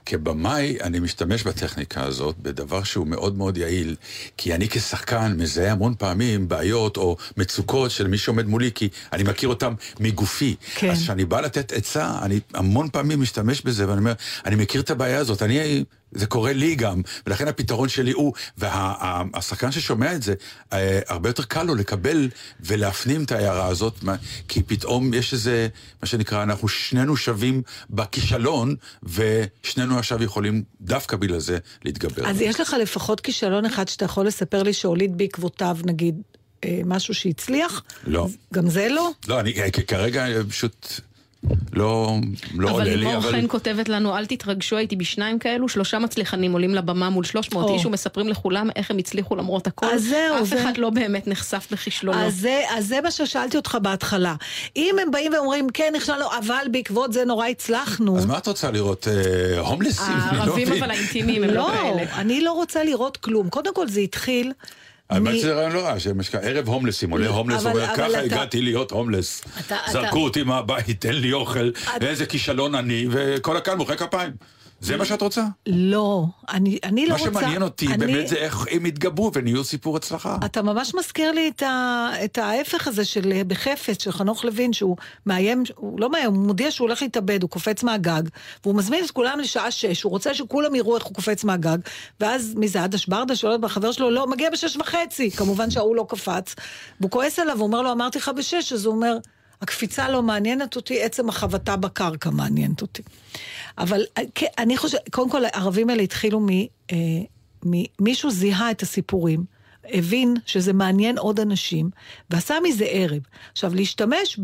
שכבמאי 0.08 0.78
אני 0.84 1.00
משתמש 1.00 1.44
בטכניקה 1.44 2.04
הזאת 2.04 2.36
בדבר 2.38 2.84
שהוא 2.84 3.08
מאוד 3.08 3.38
מאוד 3.38 3.58
יעיל, 3.58 3.96
כי 4.38 4.56
אני 4.56 4.70
כשחקן 4.70 5.36
מזהה 5.38 5.72
המון 5.72 5.94
פעמים 5.98 6.48
בעיות 6.48 6.98
או 6.98 7.18
מצוקות 7.38 7.92
של 7.92 8.08
מי 8.08 8.18
שעומד 8.18 8.48
מולי, 8.48 8.72
כי 8.76 8.90
אני 9.14 9.24
מכיר 9.24 9.50
אותם 9.50 9.74
מגופי. 10.00 10.56
כן. 10.76 10.90
אז 10.90 11.02
כשאני 11.02 11.26
בא 11.26 11.42
לתת 11.42 11.74
עצה, 11.74 12.20
אני 12.22 12.40
המון 12.54 12.90
פעמים 12.90 13.22
משתמש 13.22 13.62
בזה, 13.62 13.88
ואני 13.90 14.00
אומר, 14.00 14.14
אני 14.46 14.56
מכיר 14.56 14.82
את 14.82 14.92
הבעיה 14.92 15.18
הזאת, 15.18 15.42
אני... 15.42 15.84
זה 16.12 16.26
קורה 16.26 16.54
לי 16.54 16.76
גם, 16.76 17.02
ולכן 17.28 17.48
הפתרון 17.48 17.90
שלי 17.90 18.12
הוא, 18.12 18.34
והשחקן 18.58 19.72
ששומע 19.72 20.16
את 20.16 20.24
זה, 20.24 20.34
אה, 20.74 21.00
הרבה 21.08 21.30
יותר 21.30 21.44
קל 21.44 21.64
לו 21.64 21.76
לקבל 21.76 22.30
ולהפנים 22.60 23.24
את 23.24 23.32
ההערה 23.32 23.68
הזאת, 23.68 24.04
כי 24.48 24.64
פתאום 24.64 25.14
יש 25.14 25.34
איזה, 25.34 25.68
מה 26.02 26.08
שנקרא, 26.08 26.44
אנחנו 26.44 26.68
שנינו 26.68 27.18
שווים 27.18 27.62
בכישלון, 27.90 28.76
ושנינו 29.04 30.00
עכשיו 30.00 30.24
יכולים 30.24 30.64
דווקא 30.82 31.18
בגלל 31.18 31.40
זה 31.40 31.58
להתגבר. 31.86 32.30
אז 32.30 32.42
יש 32.42 32.60
לך 32.60 32.76
לפחות 32.82 33.20
כישלון 33.22 33.66
אחד 33.66 33.88
שאתה 33.88 34.06
יכול 34.06 34.28
לספר 34.28 34.64
לי 34.64 34.74
שהוליד 34.74 35.18
בעקבותיו, 35.18 35.78
נגיד, 35.86 36.22
אה, 36.64 36.82
משהו 36.86 37.14
שהצליח? 37.14 37.84
לא. 38.04 38.28
גם 38.54 38.70
זה 38.70 38.88
לא? 38.90 39.10
לא, 39.28 39.40
אני 39.40 39.54
כרגע 39.88 40.26
פשוט 40.50 41.02
לא, 41.74 42.18
לא 42.58 42.70
אבל 42.70 42.74
עולה 42.74 42.84
לי, 42.84 42.98
לימור 42.98 43.16
אבל... 43.18 43.32
חן 43.32 43.46
כותבת 43.48 43.90
לנו, 43.90 44.18
אל 44.18 44.26
תתרגשו, 44.26 44.78
הייתי 44.78 44.96
בשניים 44.96 45.40
כאלו, 45.40 45.70
שלושה 45.70 46.00
מצליחנים 46.00 46.54
עולים 46.54 46.76
לבמה 46.76 47.10
מול 47.10 47.24
300 47.26 47.70
או. 47.70 47.74
איש 47.74 47.86
ומספרים 47.86 48.28
לכולם 48.28 48.70
איך 48.76 48.92
הם 48.92 48.98
הצליחו 48.98 49.36
למרות 49.36 49.68
הכל. 49.68 49.86
אז 49.86 50.04
זהו, 50.04 50.38
אף 50.42 50.48
זה- 50.48 50.62
אחד 50.64 50.78
לא 50.78 50.90
באמת 50.90 51.28
נחשף 51.28 51.68
בכישלונו. 51.72 52.20
אז 52.26 52.36
זה, 52.36 52.62
אז 52.78 52.88
זה 52.88 53.02
מה 53.04 53.12
ששאלתי 53.12 53.58
אותך 53.58 53.78
בהתחלה. 53.82 54.36
אם 54.76 54.96
הם 55.02 55.12
באים 55.12 55.34
ואומרים, 55.34 55.68
כן, 55.74 55.94
נכשלנו, 55.96 56.26
אבל 56.46 56.66
בעקבות 56.72 57.14
זה 57.14 57.26
נורא 57.26 57.48
הצלחנו. 57.48 58.18
אז 58.18 58.26
מה 58.26 58.38
את 58.38 58.48
רוצה 58.48 58.72
לראות? 58.72 59.08
אה, 59.08 59.60
הומלסים? 59.60 60.06
לא 60.32 60.38
הערבים 60.38 60.68
מבין. 60.68 60.84
אבל 60.84 60.92
האינטימיים 60.92 61.44
הם 61.44 61.50
לא 61.50 61.56
לא, 61.56 61.72
כאלה. 61.74 62.04
אני 62.22 62.42
לא 62.42 62.52
רוצה 62.52 62.84
לראות 62.84 63.18
כלום. 63.18 63.50
קודם 63.50 63.74
כל 63.74 63.88
זה 63.88 64.00
התחיל... 64.00 64.52
האמת 65.10 65.36
שזה 65.36 65.54
רעיון 65.54 65.72
לא 65.72 65.80
רע, 65.80 65.96
ערב 66.42 66.68
הומלסים, 66.68 67.10
עולה 67.12 67.28
הומלס, 67.28 67.66
אומר, 67.66 67.88
ככה 67.96 68.20
הגעתי 68.20 68.62
להיות 68.62 68.92
הומלס. 68.92 69.42
זרקו 69.92 70.20
אותי 70.20 70.44
מהבית, 70.44 71.02
תן 71.02 71.14
לי 71.14 71.34
אוכל, 71.34 71.72
ואיזה 72.02 72.26
כישלון 72.26 72.76
אני, 72.76 73.08
וכל 73.12 73.58
הקהל 73.58 73.78
מוחא 73.78 73.96
כפיים. 73.96 74.32
זה 74.80 74.98
מה 74.98 75.06
שאת 75.06 75.22
רוצה? 75.22 75.44
לא, 75.68 76.26
אני, 76.50 76.80
אני 76.84 77.06
לא 77.06 77.16
מה 77.16 77.20
רוצה... 77.20 77.40
שמעניין 77.40 77.62
אותי 77.62 77.88
אני- 77.88 77.98
באמת 77.98 78.28
זה 78.28 78.36
איך 78.36 78.66
הם 78.72 78.86
יתגברו 78.86 79.32
ונהיו 79.34 79.64
סיפור 79.64 79.98
הצלחה. 79.98 80.38
אתה 80.46 80.62
ממש 80.62 80.96
מזכיר 80.96 81.32
לי 81.32 81.52
את, 81.56 81.62
ה, 81.64 82.10
את 82.26 82.38
ההפך 82.38 82.88
הזה 82.88 83.06
של 83.06 83.32
אה, 83.32 83.44
בחפץ, 83.44 84.04
של 84.04 84.12
חנוך 84.12 84.46
לוין, 84.46 84.74
שהוא 84.74 84.98
מאיים, 85.26 85.64
הוא 85.76 86.00
לא 86.00 86.10
מאיים, 86.10 86.34
הוא 86.34 86.46
מודיע 86.46 86.72
שהוא 86.72 86.88
הולך 86.88 87.02
להתאבד, 87.02 87.42
הוא 87.44 87.50
קופץ 87.50 87.84
מהגג, 87.84 88.22
והוא 88.64 88.76
מזמין 88.76 89.06
את 89.06 89.12
כולם 89.12 89.40
לשעה 89.40 89.72
שש, 89.72 90.04
הוא 90.04 90.10
רוצה 90.10 90.34
שכולם 90.34 90.76
יראו 90.76 90.96
איך 90.98 91.06
הוא 91.06 91.14
קופץ 91.14 91.44
מהגג, 91.44 91.78
ואז 92.20 92.54
מי 92.56 92.68
זה, 92.68 92.84
עדש 92.84 93.06
ברדה 93.06 93.36
שואלת 93.36 93.62
בחבר 93.62 93.92
שלו, 93.92 94.10
לא, 94.12 94.28
מגיע 94.28 94.50
בשש 94.50 94.78
וחצי, 94.78 95.32
כמובן 95.32 95.72
שההוא 95.72 95.96
לא 95.96 96.06
קפץ, 96.10 96.56
והוא 97.00 97.12
כועס 97.12 97.40
עליו, 97.40 97.58
הוא 97.58 97.66
אומר 97.68 97.82
לו, 97.82 97.92
אמרתי 97.92 98.18
לך 98.18 98.32
בשש, 98.38 98.74
אז 98.74 98.86
הוא 98.86 98.96
אומר, 98.96 99.18
הקפיצה 99.62 100.10
לא 100.10 100.24
מעניינת 100.24 100.76
אותי, 100.76 101.02
עצם 101.04 101.30
החבטה 101.30 101.76
בקרקע 101.76 102.30
מעניינת 102.30 102.82
אותי. 102.82 103.02
אבל 103.78 104.02
אה, 104.18 104.24
אני 104.58 104.78
חושבת, 104.78 105.10
קודם 105.12 105.30
כל, 105.30 105.46
הערבים 105.46 105.90
האלה 105.90 106.02
התחילו. 106.02 106.48
אה, 106.92 106.96
מ- 107.66 107.84
מישהו 108.00 108.32
זיהה 108.32 108.72
את 108.72 108.82
הסיפורים, 108.82 109.46
הבין 109.94 110.34
שזה 110.46 110.74
מעניין 110.74 111.18
עוד 111.18 111.40
אנשים, 111.40 111.90
ועשה 112.30 112.56
מזה 112.64 112.86
ערב. 112.86 113.20
עכשיו, 113.52 113.76
להשתמש 113.76 114.40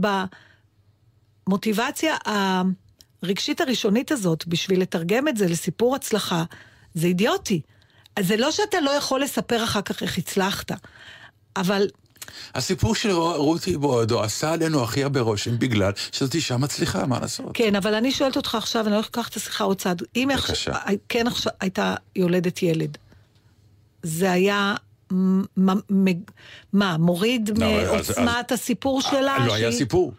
במוטיבציה 1.48 2.16
הרגשית 3.24 3.62
הראשונית 3.62 4.12
הזאת 4.12 4.48
בשביל 4.48 4.82
לתרגם 4.82 5.28
את 5.28 5.38
זה 5.38 5.48
לסיפור 5.48 5.96
הצלחה, 5.96 6.44
זה 6.94 7.08
אידיוטי. 7.08 7.62
אז 8.16 8.28
זה 8.28 8.38
לא 8.38 8.52
שאתה 8.52 8.82
לא 8.82 8.90
יכול 8.90 9.22
לספר 9.22 9.64
אחר 9.64 9.82
כך 9.82 10.04
איך 10.04 10.18
הצלחת, 10.18 10.72
אבל 11.56 11.88
הסיפור 12.56 12.96
של 12.96 13.12
רותי 13.12 13.78
בועדו 13.78 14.24
עשה 14.24 14.54
עלינו 14.54 14.84
הכי 14.84 15.04
הרבה 15.04 15.22
רושם 15.22 15.60
בגלל 15.60 15.92
שזאת 16.12 16.36
אישה 16.36 16.58
מצליחה, 16.58 17.06
מה 17.06 17.20
לעשות? 17.20 17.50
כן, 17.54 17.76
אבל 17.76 17.94
אני 17.94 18.12
שואלת 18.12 18.38
אותך 18.38 18.56
עכשיו, 18.56 18.88
אני 18.88 18.96
הולכת 18.96 19.10
לקחת 19.18 19.32
את 19.32 19.38
השיחה 19.38 19.64
עוד 19.64 19.78
צעד. 19.78 20.02
אם 20.16 20.30
בבקשה. 20.36 20.72
עכשיו, 20.72 20.96
כן 21.10 21.28
עכשיו 21.28 21.54
הייתה 21.60 21.96
יולדת 22.16 22.64
ילד, 22.64 22.98
זה 24.04 24.32
היה... 24.32 24.76
מה, 26.74 26.98
מוריד 26.98 27.58
לא, 27.58 27.66
אז- 27.66 27.92
מעוצמת 28.10 28.52
הסיפור 28.52 29.02
שלה? 29.02 29.38
לא 29.48 29.54
היה 29.54 29.68
שהיא- 29.72 29.78
סיפור. 29.78 30.14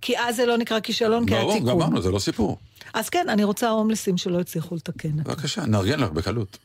כי 0.00 0.18
אז 0.18 0.36
זה 0.36 0.46
לא 0.46 0.58
נקרא 0.58 0.80
כישלון, 0.80 1.26
כי 1.26 1.34
היה 1.34 1.42
ברור, 1.42 1.54
תיקון. 1.54 1.68
גמרנו, 1.70 2.02
זה 2.02 2.10
לא 2.10 2.18
סיפור. 2.18 2.58
אז 2.94 3.08
כן, 3.08 3.26
אני 3.28 3.44
רוצה 3.44 3.68
הומלסים 3.70 4.16
שלא 4.16 4.40
הצליחו 4.40 4.74
לתקן. 4.74 5.16
בבקשה, 5.16 5.66
נארגן 5.66 6.00
לך 6.00 6.10
בקלות. 6.10 6.58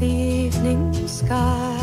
The 0.00 0.06
evening 0.06 0.92
sky. 1.08 1.78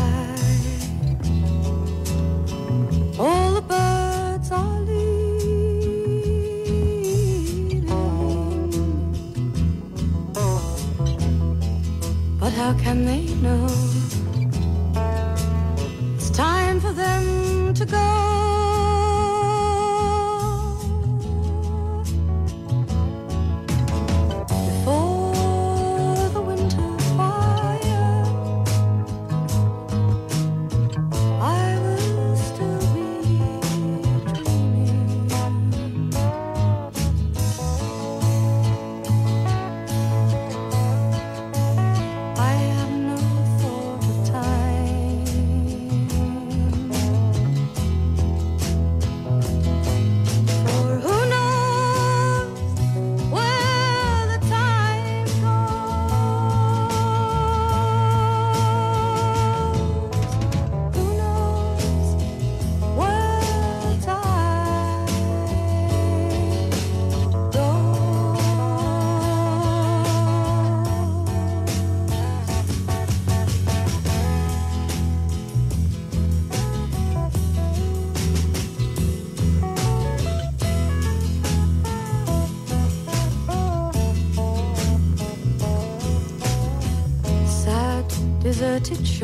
All 3.18 3.54
the 3.54 3.62
birds 3.62 4.52
are 4.52 4.80
leaving, 4.82 6.24
but 12.38 12.52
how 12.52 12.74
can 12.74 13.04
they 13.04 13.24
know? 13.42 13.66
It's 16.14 16.30
time 16.30 16.78
for 16.80 16.92
them 16.92 17.74
to 17.74 17.84
go. 17.84 18.33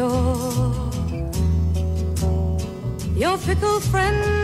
Shore. 0.01 0.73
Your 3.15 3.37
fickle 3.37 3.81
friends 3.81 4.40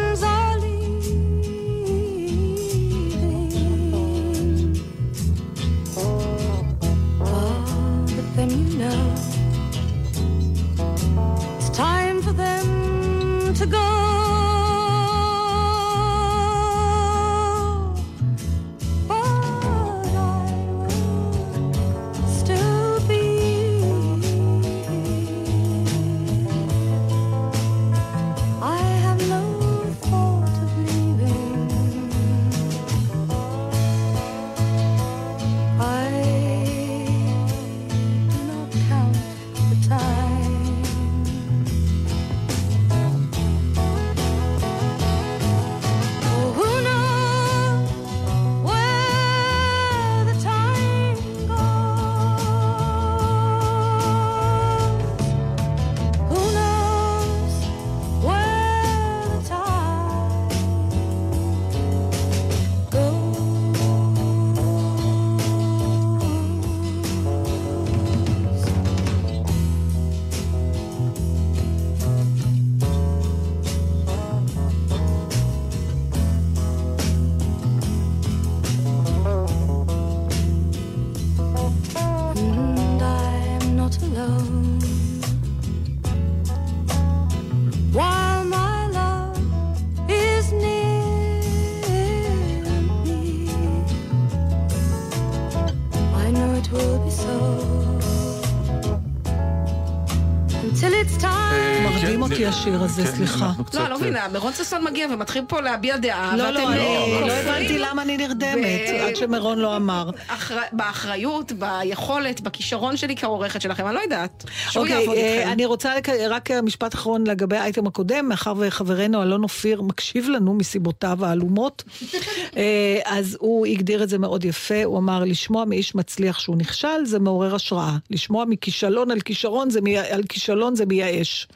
השיר 102.67 102.83
הזה, 102.83 103.05
כן, 103.05 103.17
סליחה. 103.17 103.53
לא, 103.75 103.81
אני 103.81 103.91
לא 103.91 103.95
אה, 103.95 104.01
מבינה, 104.01 104.29
מירון 104.29 104.53
ששון 104.53 104.85
מגיע 104.85 105.07
ומתחיל 105.12 105.45
פה 105.49 105.61
להביע 105.61 105.97
דעה, 105.97 106.37
לא, 106.37 106.43
ואתם 106.43 106.55
לא, 106.55 106.73
אני 106.73 106.79
אה, 106.81 107.21
לא 107.21 107.21
כופרים 107.21 107.49
הבנתי 107.49 107.79
למה 107.79 108.03
אני 108.03 108.17
נרדמת, 108.17 108.81
עד 109.01 109.17
שמירון 109.17 109.59
לא 109.59 109.77
אמר. 109.77 110.11
אחר- 110.29 110.57
באחריות, 110.73 111.53
ביכולת, 111.53 112.41
בכישרון 112.41 112.97
שלי 112.97 113.17
כעורכת 113.17 113.61
שלכם, 113.61 113.87
אני 113.87 113.95
לא 113.95 114.01
יודעת. 114.01 114.45
שהוא 114.71 114.83
אוקיי, 114.83 115.01
יעבוד 115.01 115.17
אה, 115.17 115.35
איתכם. 115.39 115.53
אני 115.53 115.64
רוצה 115.64 115.93
רק 116.31 116.51
משפט 116.51 116.95
אחרון 116.95 117.27
לגבי 117.27 117.57
האייטם 117.57 117.87
הקודם, 117.87 118.29
מאחר 118.29 118.55
וחברנו 118.59 119.23
אלון 119.23 119.43
אופיר 119.43 119.83
מקשיב 119.83 120.29
לנו 120.29 120.55
מסיבותיו 120.55 121.25
העלומות, 121.25 121.85
אה, 122.57 122.99
אז 123.05 123.37
הוא 123.41 123.67
הגדיר 123.67 124.03
את 124.03 124.09
זה 124.09 124.19
מאוד 124.19 124.45
יפה, 124.45 124.85
הוא 124.85 124.99
אמר, 124.99 125.25
לשמוע 125.25 125.64
מאיש 125.64 125.95
מצליח 125.95 126.39
שהוא 126.39 126.57
נכשל 126.57 127.05
זה 127.05 127.19
מעורר 127.19 127.55
השראה, 127.55 127.97
לשמוע 128.11 128.45
מכישלון 128.45 129.11
על 129.11 129.21
כישרון 129.21 129.69
על 130.11 130.23
כישלון 130.29 130.75
זה 130.75 130.87
מייאש. 130.87 131.49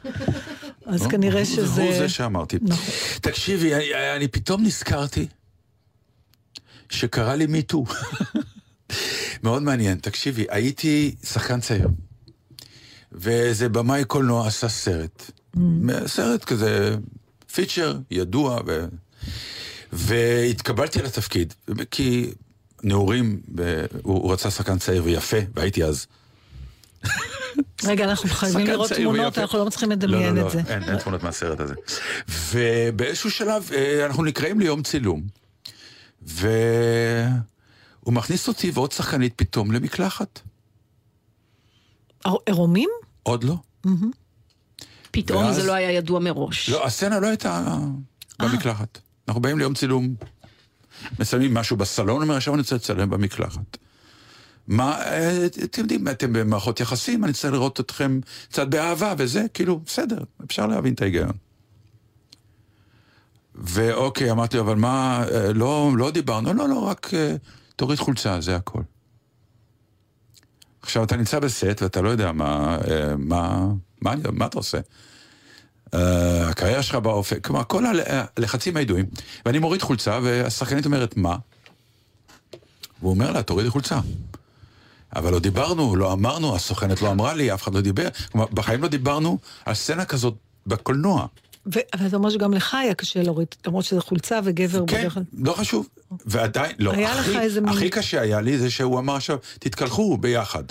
אז 0.91 1.07
כנראה 1.07 1.45
שזה... 1.45 1.83
הוא 1.83 1.93
זה 1.93 2.09
שאמרתי. 2.09 2.57
נכון. 2.61 2.93
תקשיבי, 3.21 3.75
אני, 3.75 4.15
אני 4.15 4.27
פתאום 4.27 4.63
נזכרתי 4.63 5.27
שקרה 6.89 7.35
לי 7.35 7.45
מיטו. 7.45 7.85
מאוד 9.43 9.63
מעניין. 9.63 9.97
תקשיבי, 9.97 10.45
הייתי 10.49 11.15
שחקן 11.23 11.59
צעיר, 11.59 11.87
ואיזה 13.11 13.69
במאי 13.69 14.05
קולנוע 14.05 14.47
עשה 14.47 14.69
סרט. 14.69 15.31
סרט 16.05 16.43
כזה, 16.43 16.95
פיצ'ר, 17.53 17.97
ידוע, 18.11 18.61
ו... 18.67 18.85
והתקבלתי 19.93 21.01
לתפקיד, 21.01 21.53
כי 21.91 22.33
נעורים, 22.83 23.41
ו... 23.57 23.85
הוא, 24.03 24.21
הוא 24.23 24.33
רצה 24.33 24.51
שחקן 24.51 24.77
צעיר 24.79 25.03
ויפה, 25.03 25.37
והייתי 25.55 25.83
אז. 25.83 26.07
רגע, 27.83 28.03
אנחנו 28.05 28.29
חייבים 28.29 28.67
לראות 28.67 28.91
תמונות. 28.91 29.37
אנחנו 29.37 29.59
לא 29.59 29.65
מצליחים 29.65 29.89
לא, 29.89 29.95
לדמיין 29.95 30.35
לא, 30.35 30.45
את 30.45 30.51
זה. 30.51 30.61
לא, 30.61 30.69
אין, 30.69 30.83
אין 30.83 30.97
תמונות 30.97 31.23
מהסרט 31.23 31.59
הזה. 31.59 31.75
ובאיזשהו 32.51 33.31
שלב 33.31 33.69
אה, 33.73 34.05
אנחנו 34.05 34.23
נקראים 34.23 34.59
ליום 34.59 34.83
צילום, 34.83 35.21
והוא 36.21 36.43
מכניס 38.07 38.47
אותי 38.47 38.71
ועוד 38.73 38.91
שחקנית 38.91 39.33
פתאום 39.35 39.71
למקלחת. 39.71 40.39
עירומים? 42.45 42.89
עוד 43.23 43.43
לא. 43.43 43.55
פתאום 45.11 45.53
זה 45.53 45.63
לא 45.63 45.73
היה 45.73 45.91
ידוע 45.91 46.19
מראש. 46.19 46.69
לא, 46.69 46.85
הסצנה 46.85 47.19
לא 47.19 47.27
הייתה 47.27 47.77
במקלחת. 48.39 48.99
אנחנו 49.27 49.41
באים 49.41 49.57
ליום 49.57 49.73
צילום, 49.73 50.15
מסיימים 51.19 51.53
משהו 51.53 51.77
בסלון, 51.77 52.21
אומר, 52.21 52.35
עכשיו 52.35 52.53
אני 52.53 52.61
רוצה 52.61 52.75
לצלם 52.75 53.09
במקלחת. 53.09 53.77
מה, 54.67 55.01
אה, 55.01 55.45
אתם 55.63 55.81
יודעים, 55.81 56.07
אתם 56.07 56.33
במערכות 56.33 56.79
יחסים, 56.79 57.23
אני 57.25 57.33
צריך 57.33 57.53
לראות 57.53 57.79
אתכם 57.79 58.19
קצת 58.49 58.67
באהבה 58.67 59.13
וזה, 59.17 59.45
כאילו, 59.53 59.79
בסדר, 59.85 60.17
אפשר 60.45 60.67
להבין 60.67 60.93
את 60.93 61.01
ההיגיון. 61.01 61.31
ואוקיי, 63.55 64.31
אמרתי 64.31 64.57
לו, 64.57 64.63
אבל 64.63 64.75
מה, 64.75 65.23
אה, 65.31 65.53
לא, 65.53 65.91
לא 65.97 66.11
דיברנו, 66.11 66.53
לא, 66.53 66.69
לא, 66.69 66.79
רק 66.79 67.13
אה, 67.13 67.35
תוריד 67.75 67.99
חולצה, 67.99 68.41
זה 68.41 68.55
הכל. 68.55 68.81
עכשיו, 70.81 71.03
אתה 71.03 71.15
נמצא 71.17 71.39
בסט 71.39 71.81
ואתה 71.81 72.01
לא 72.01 72.09
יודע 72.09 72.31
מה, 72.31 72.77
מה, 73.17 73.67
מה, 74.01 74.13
אני- 74.13 74.23
מה 74.31 74.45
אתה 74.45 74.57
עושה. 74.57 74.79
הקריירה 76.49 76.83
שלך 76.83 76.95
באופק, 76.95 77.45
כלומר, 77.47 77.63
כל 77.63 77.85
הל- 77.85 77.99
הלחצים 78.37 78.77
הידועים. 78.77 79.05
ואני 79.45 79.59
מוריד 79.59 79.81
חולצה, 79.81 80.19
והשחקנית 80.23 80.85
אומרת, 80.85 81.17
מה? 81.17 81.37
והוא 82.99 83.11
אומר 83.11 83.31
לה, 83.31 83.43
תורידי 83.43 83.69
חולצה. 83.69 83.99
אבל 85.15 85.31
לא 85.31 85.39
דיברנו, 85.39 85.95
לא 85.95 86.13
אמרנו, 86.13 86.55
הסוכנת 86.55 87.01
לא 87.01 87.11
אמרה 87.11 87.33
לי, 87.33 87.53
אף 87.53 87.63
אחד 87.63 87.73
לא 87.75 87.81
דיבר. 87.81 88.07
כלומר, 88.31 88.47
בחיים 88.53 88.81
לא 88.81 88.87
דיברנו 88.87 89.37
על 89.65 89.73
סצנה 89.73 90.05
כזאת 90.05 90.33
בקולנוע. 90.67 91.25
ו- 91.75 91.79
אבל 91.93 92.07
אתה 92.07 92.15
אומר 92.15 92.29
שגם 92.29 92.53
לך 92.53 92.73
היה 92.73 92.93
קשה 92.93 93.23
להוריד, 93.23 93.47
למרות 93.67 93.85
שזה 93.85 94.01
חולצה 94.01 94.39
וגבר 94.43 94.83
כן, 94.87 94.99
בדרך 94.99 95.13
כלל. 95.13 95.23
לא 95.33 95.53
חשוב. 95.53 95.87
ועדיין, 96.25 96.75
לא, 96.79 96.91
היה 96.91 97.15
לך 97.15 97.19
הכי, 97.27 97.39
איזה 97.39 97.61
מין- 97.61 97.69
הכי 97.73 97.89
קשה 97.89 98.21
היה 98.21 98.41
לי 98.41 98.57
זה 98.57 98.69
שהוא 98.69 98.99
אמר 98.99 99.15
עכשיו, 99.15 99.37
תתקלחו 99.59 100.17
ביחד. 100.17 100.63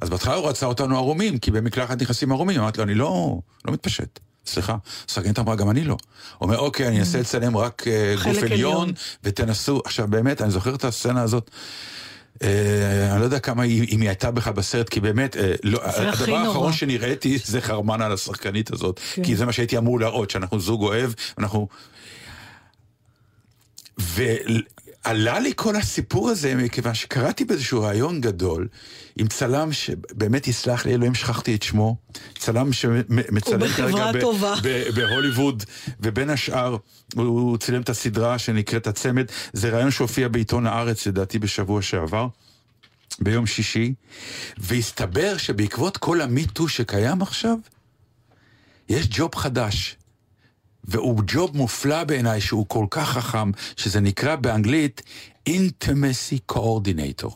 אז 0.00 0.08
בהתחלה 0.10 0.34
הוא 0.34 0.48
רצה 0.48 0.66
אותנו 0.66 0.96
ערומים, 0.96 1.38
כי 1.38 1.50
במקלחת 1.50 2.02
נכנסים 2.02 2.32
ערומים. 2.32 2.60
אמרתי 2.60 2.78
לו, 2.78 2.84
אני 2.84 2.94
לא, 2.94 3.38
לא 3.64 3.72
מתפשט. 3.72 4.20
סליחה, 4.46 4.76
השחקנית 5.08 5.38
אמרה, 5.38 5.56
גם 5.56 5.70
אני 5.70 5.84
לא. 5.84 5.92
הוא 5.92 5.98
אומר, 6.46 6.58
אוקיי, 6.58 6.88
אני 6.88 6.98
אנסה 6.98 7.20
לצלם 7.20 7.56
רק 7.56 7.84
אה, 7.86 8.14
גוף. 8.24 8.42
עליון, 8.42 8.92
ותנסו. 9.24 9.80
עכשיו, 9.84 10.08
באמת, 10.08 10.42
אני 10.42 10.50
זוכר 10.50 10.74
את 10.74 10.84
הסצנה 10.84 11.22
הזאת. 11.22 11.50
אה, 12.42 13.12
אני 13.12 13.20
לא 13.20 13.24
יודע 13.24 13.38
כמה 13.38 13.62
היא, 13.62 13.86
אם 13.90 14.00
היא 14.00 14.08
הייתה 14.08 14.30
בכלל 14.30 14.52
בסרט, 14.52 14.88
כי 14.88 15.00
באמת, 15.00 15.36
אה, 15.36 15.52
לא, 15.62 15.80
הדבר. 15.84 16.36
האחרון 16.36 16.72
שנראיתי 16.72 17.38
זה 17.44 17.60
חרמן 17.60 18.02
על 18.02 18.12
השחקנית 18.12 18.72
הזאת. 18.72 19.00
כן. 19.14 19.24
כי 19.24 19.36
זה 19.36 19.46
מה 19.46 19.52
שהייתי 19.52 19.78
אמור 19.78 20.00
להראות, 20.00 20.30
שאנחנו 20.30 20.60
זוג 20.60 20.82
אוהב, 20.82 21.12
אנחנו... 21.38 21.68
ועלה 25.04 25.40
לי 25.40 25.52
כל 25.56 25.76
הסיפור 25.76 26.30
הזה 26.30 26.54
מכיוון 26.54 26.94
שקראתי 26.94 27.44
באיזשהו 27.44 27.82
ראיון 27.82 28.20
גדול 28.20 28.68
עם 29.16 29.26
צלם 29.28 29.72
שבאמת 29.72 30.48
יסלח 30.48 30.86
לי, 30.86 30.94
אלוהים 30.94 31.14
שכחתי 31.14 31.54
את 31.54 31.62
שמו, 31.62 31.96
צלם 32.38 32.72
שמצלם. 32.72 33.58
ב- 34.62 34.84
בהוליווד, 34.94 35.64
ובין 36.00 36.30
השאר 36.30 36.76
הוא 37.16 37.58
צילם 37.58 37.82
את 37.82 37.88
הסדרה 37.88 38.38
שנקראת 38.38 38.86
הצמד, 38.86 39.24
זה 39.52 39.70
ראיון 39.70 39.90
שהופיע 39.90 40.28
בעיתון 40.28 40.66
הארץ 40.66 41.06
לדעתי 41.06 41.38
בשבוע 41.38 41.82
שעבר. 41.82 42.26
ביום 43.20 43.46
שישי, 43.46 43.94
והסתבר 44.58 45.36
שבעקבות 45.36 45.96
כל 45.96 46.20
המיטו 46.20 46.68
שקיים 46.68 47.22
עכשיו, 47.22 47.56
יש 48.88 49.06
ג'וב 49.10 49.34
חדש. 49.34 49.96
והוא 50.84 51.22
ג'וב 51.26 51.56
מופלא 51.56 52.04
בעיניי, 52.04 52.40
שהוא 52.40 52.66
כל 52.68 52.86
כך 52.90 53.08
חכם, 53.08 53.50
שזה 53.76 54.00
נקרא 54.00 54.36
באנגלית 54.36 55.02
Intimacy 55.48 56.52
Coordinator. 56.52 57.30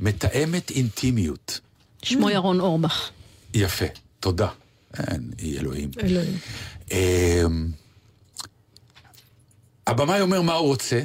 מתאמת 0.00 0.70
אינטימיות. 0.70 1.60
שמו 2.02 2.30
ירון 2.30 2.60
אורבך. 2.60 3.10
יפה, 3.54 3.84
תודה. 4.20 4.48
אין, 4.98 5.30
היא 5.38 5.58
אלוהים. 5.58 5.90
אלוהים. 6.02 6.38
אמ, 6.90 7.68
הבמאי 9.86 10.20
אומר 10.20 10.42
מה 10.42 10.52
הוא 10.52 10.66
רוצה, 10.68 11.00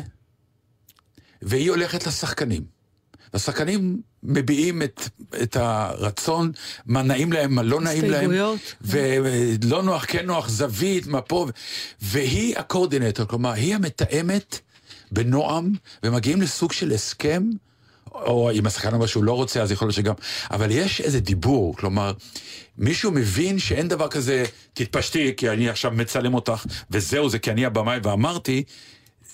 והיא 1.41 1.69
הולכת 1.69 2.07
לשחקנים. 2.07 2.63
והשחקנים 3.33 4.01
מביעים 4.23 4.81
את, 4.81 5.01
את 5.43 5.55
הרצון, 5.55 6.51
מה 6.85 7.01
נעים 7.01 7.33
להם, 7.33 7.55
מה 7.55 7.63
לא 7.63 7.81
נעים 7.81 8.03
להם. 8.03 8.13
הסתייגויות. 8.13 8.59
ולא 8.81 9.83
נוח, 9.83 10.05
כן 10.07 10.25
נוח, 10.25 10.49
זווית, 10.49 11.07
מה 11.07 11.21
פה. 11.21 11.47
והיא 12.01 12.57
הקורדינטור, 12.57 13.25
כלומר, 13.25 13.51
היא 13.51 13.75
המתאמת 13.75 14.59
בנועם, 15.11 15.73
ומגיעים 16.03 16.41
לסוג 16.41 16.71
של 16.71 16.91
הסכם, 16.91 17.43
או 18.11 18.51
אם 18.51 18.65
השחקן 18.65 18.93
אומר 18.93 19.05
שהוא 19.05 19.23
לא 19.23 19.33
רוצה, 19.33 19.61
אז 19.61 19.71
יכול 19.71 19.85
להיות 19.85 19.95
שגם... 19.95 20.13
אבל 20.51 20.71
יש 20.71 21.01
איזה 21.01 21.19
דיבור, 21.19 21.75
כלומר, 21.75 22.13
מישהו 22.77 23.11
מבין 23.11 23.59
שאין 23.59 23.87
דבר 23.87 24.07
כזה, 24.07 24.45
תתפשטי, 24.73 25.33
כי 25.37 25.49
אני 25.49 25.69
עכשיו 25.69 25.91
מצלם 25.91 26.33
אותך, 26.33 26.65
וזהו, 26.91 27.29
זה 27.29 27.39
כי 27.39 27.51
אני 27.51 27.65
הבמאי 27.65 27.99
ואמרתי, 28.03 28.63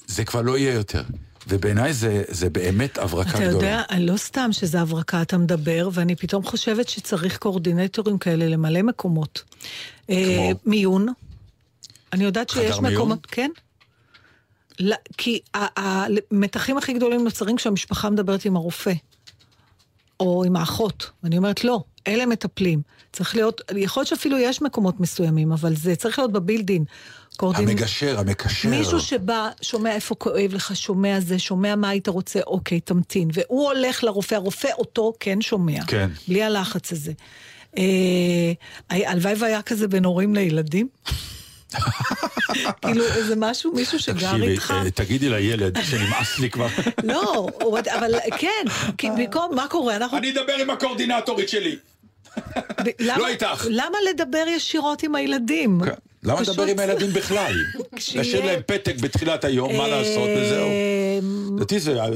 זה 0.07 0.25
כבר 0.25 0.41
לא 0.41 0.57
יהיה 0.57 0.73
יותר. 0.73 1.03
ובעיניי 1.47 1.93
זה, 1.93 2.23
זה 2.27 2.49
באמת 2.49 2.97
הברקה 2.97 3.29
אתה 3.29 3.37
גדולה. 3.39 3.53
יודע, 3.53 3.83
לא 3.99 4.17
סתם 4.17 4.49
שזה 4.51 4.81
הברקה 4.81 5.21
אתה 5.21 5.37
מדבר, 5.37 5.89
ואני 5.93 6.15
פתאום 6.15 6.43
חושבת 6.43 6.89
שצריך 6.89 7.37
קורדינטורים 7.37 8.17
כאלה 8.17 8.47
למלא 8.47 8.81
מקומות. 8.81 9.43
אה, 10.09 10.49
מיון. 10.65 11.07
אני 12.13 12.23
יודעת 12.23 12.51
חדר 12.51 12.67
שיש 12.71 12.79
מיון? 12.79 12.93
מקומות, 12.93 13.25
כן. 13.25 13.49
ל- 14.79 14.93
כי 15.17 15.39
ה- 15.53 15.79
ה- 15.81 16.05
המתחים 16.31 16.77
הכי 16.77 16.93
גדולים 16.93 17.23
נוצרים 17.23 17.55
כשהמשפחה 17.55 18.09
מדברת 18.09 18.45
עם 18.45 18.55
הרופא, 18.55 18.93
או 20.19 20.43
עם 20.43 20.55
האחות. 20.55 21.09
ואני 21.23 21.37
אומרת, 21.37 21.63
לא, 21.63 21.83
אלה 22.07 22.25
מטפלים. 22.25 22.81
צריך 23.13 23.35
להיות, 23.35 23.61
יכול 23.75 24.01
להיות 24.01 24.07
שאפילו 24.07 24.37
יש 24.37 24.61
מקומות 24.61 24.99
מסוימים, 24.99 25.51
אבל 25.51 25.75
זה 25.75 25.95
צריך 25.95 26.19
להיות 26.19 26.31
בבילדין. 26.31 26.83
קורדין... 27.35 27.69
המגשר, 27.69 28.19
המקשר. 28.19 28.69
מישהו 28.69 28.99
שבא, 28.99 29.49
שומע 29.61 29.91
איפה 29.91 30.15
כואב 30.15 30.53
לך, 30.53 30.75
שומע 30.75 31.19
זה, 31.19 31.39
שומע 31.39 31.75
מה 31.75 31.89
היית 31.89 32.07
רוצה, 32.07 32.39
אוקיי, 32.47 32.79
תמתין. 32.79 33.29
והוא 33.33 33.71
הולך 33.71 34.03
לרופא, 34.03 34.35
הרופא 34.35 34.69
אותו 34.77 35.13
כן 35.19 35.41
שומע. 35.41 35.85
כן. 35.87 36.09
בלי 36.27 36.43
הלחץ 36.43 36.91
הזה. 36.91 37.11
אה, 37.77 37.83
הלוואי 38.89 39.33
והיה 39.37 39.61
כזה 39.61 39.87
בין 39.87 40.05
הורים 40.05 40.35
לילדים. 40.35 40.87
כאילו, 42.81 43.05
איזה 43.05 43.33
משהו, 43.37 43.71
מישהו 43.73 43.99
שגר 43.99 44.43
איתך. 44.43 44.73
אה, 44.85 44.91
תגידי 44.91 45.29
לילד 45.29 45.77
שנמאס 45.83 46.39
לי 46.39 46.49
כבר. 46.49 46.67
לא, 47.03 47.47
אבל 47.99 48.11
כן, 48.37 48.65
כי 48.97 49.09
במקום, 49.09 49.55
מה 49.55 49.67
קורה? 49.67 49.95
אנחנו... 49.95 50.17
אני 50.17 50.31
אדבר 50.31 50.53
עם 50.53 50.69
הקורדינטורית 50.69 51.49
שלי. 51.49 51.75
לא 52.99 53.27
איתך. 53.27 53.67
למה 53.69 53.97
לדבר 54.09 54.45
ישירות 54.47 55.03
עם 55.03 55.15
הילדים? 55.15 55.81
למה 56.25 56.41
לדבר 56.41 56.63
עם 56.63 56.79
הילדים 56.79 57.09
בכלל? 57.13 57.53
להשאיר 58.15 58.45
להם 58.45 58.61
פתק 58.65 58.95
בתחילת 59.01 59.43
היום, 59.43 59.77
מה 59.77 59.87
לעשות, 59.87 60.29
וזהו. 60.37 60.67
אה, 60.67 61.19
לדעתי 61.55 61.79
זה, 61.79 62.01
אה, 62.01 62.07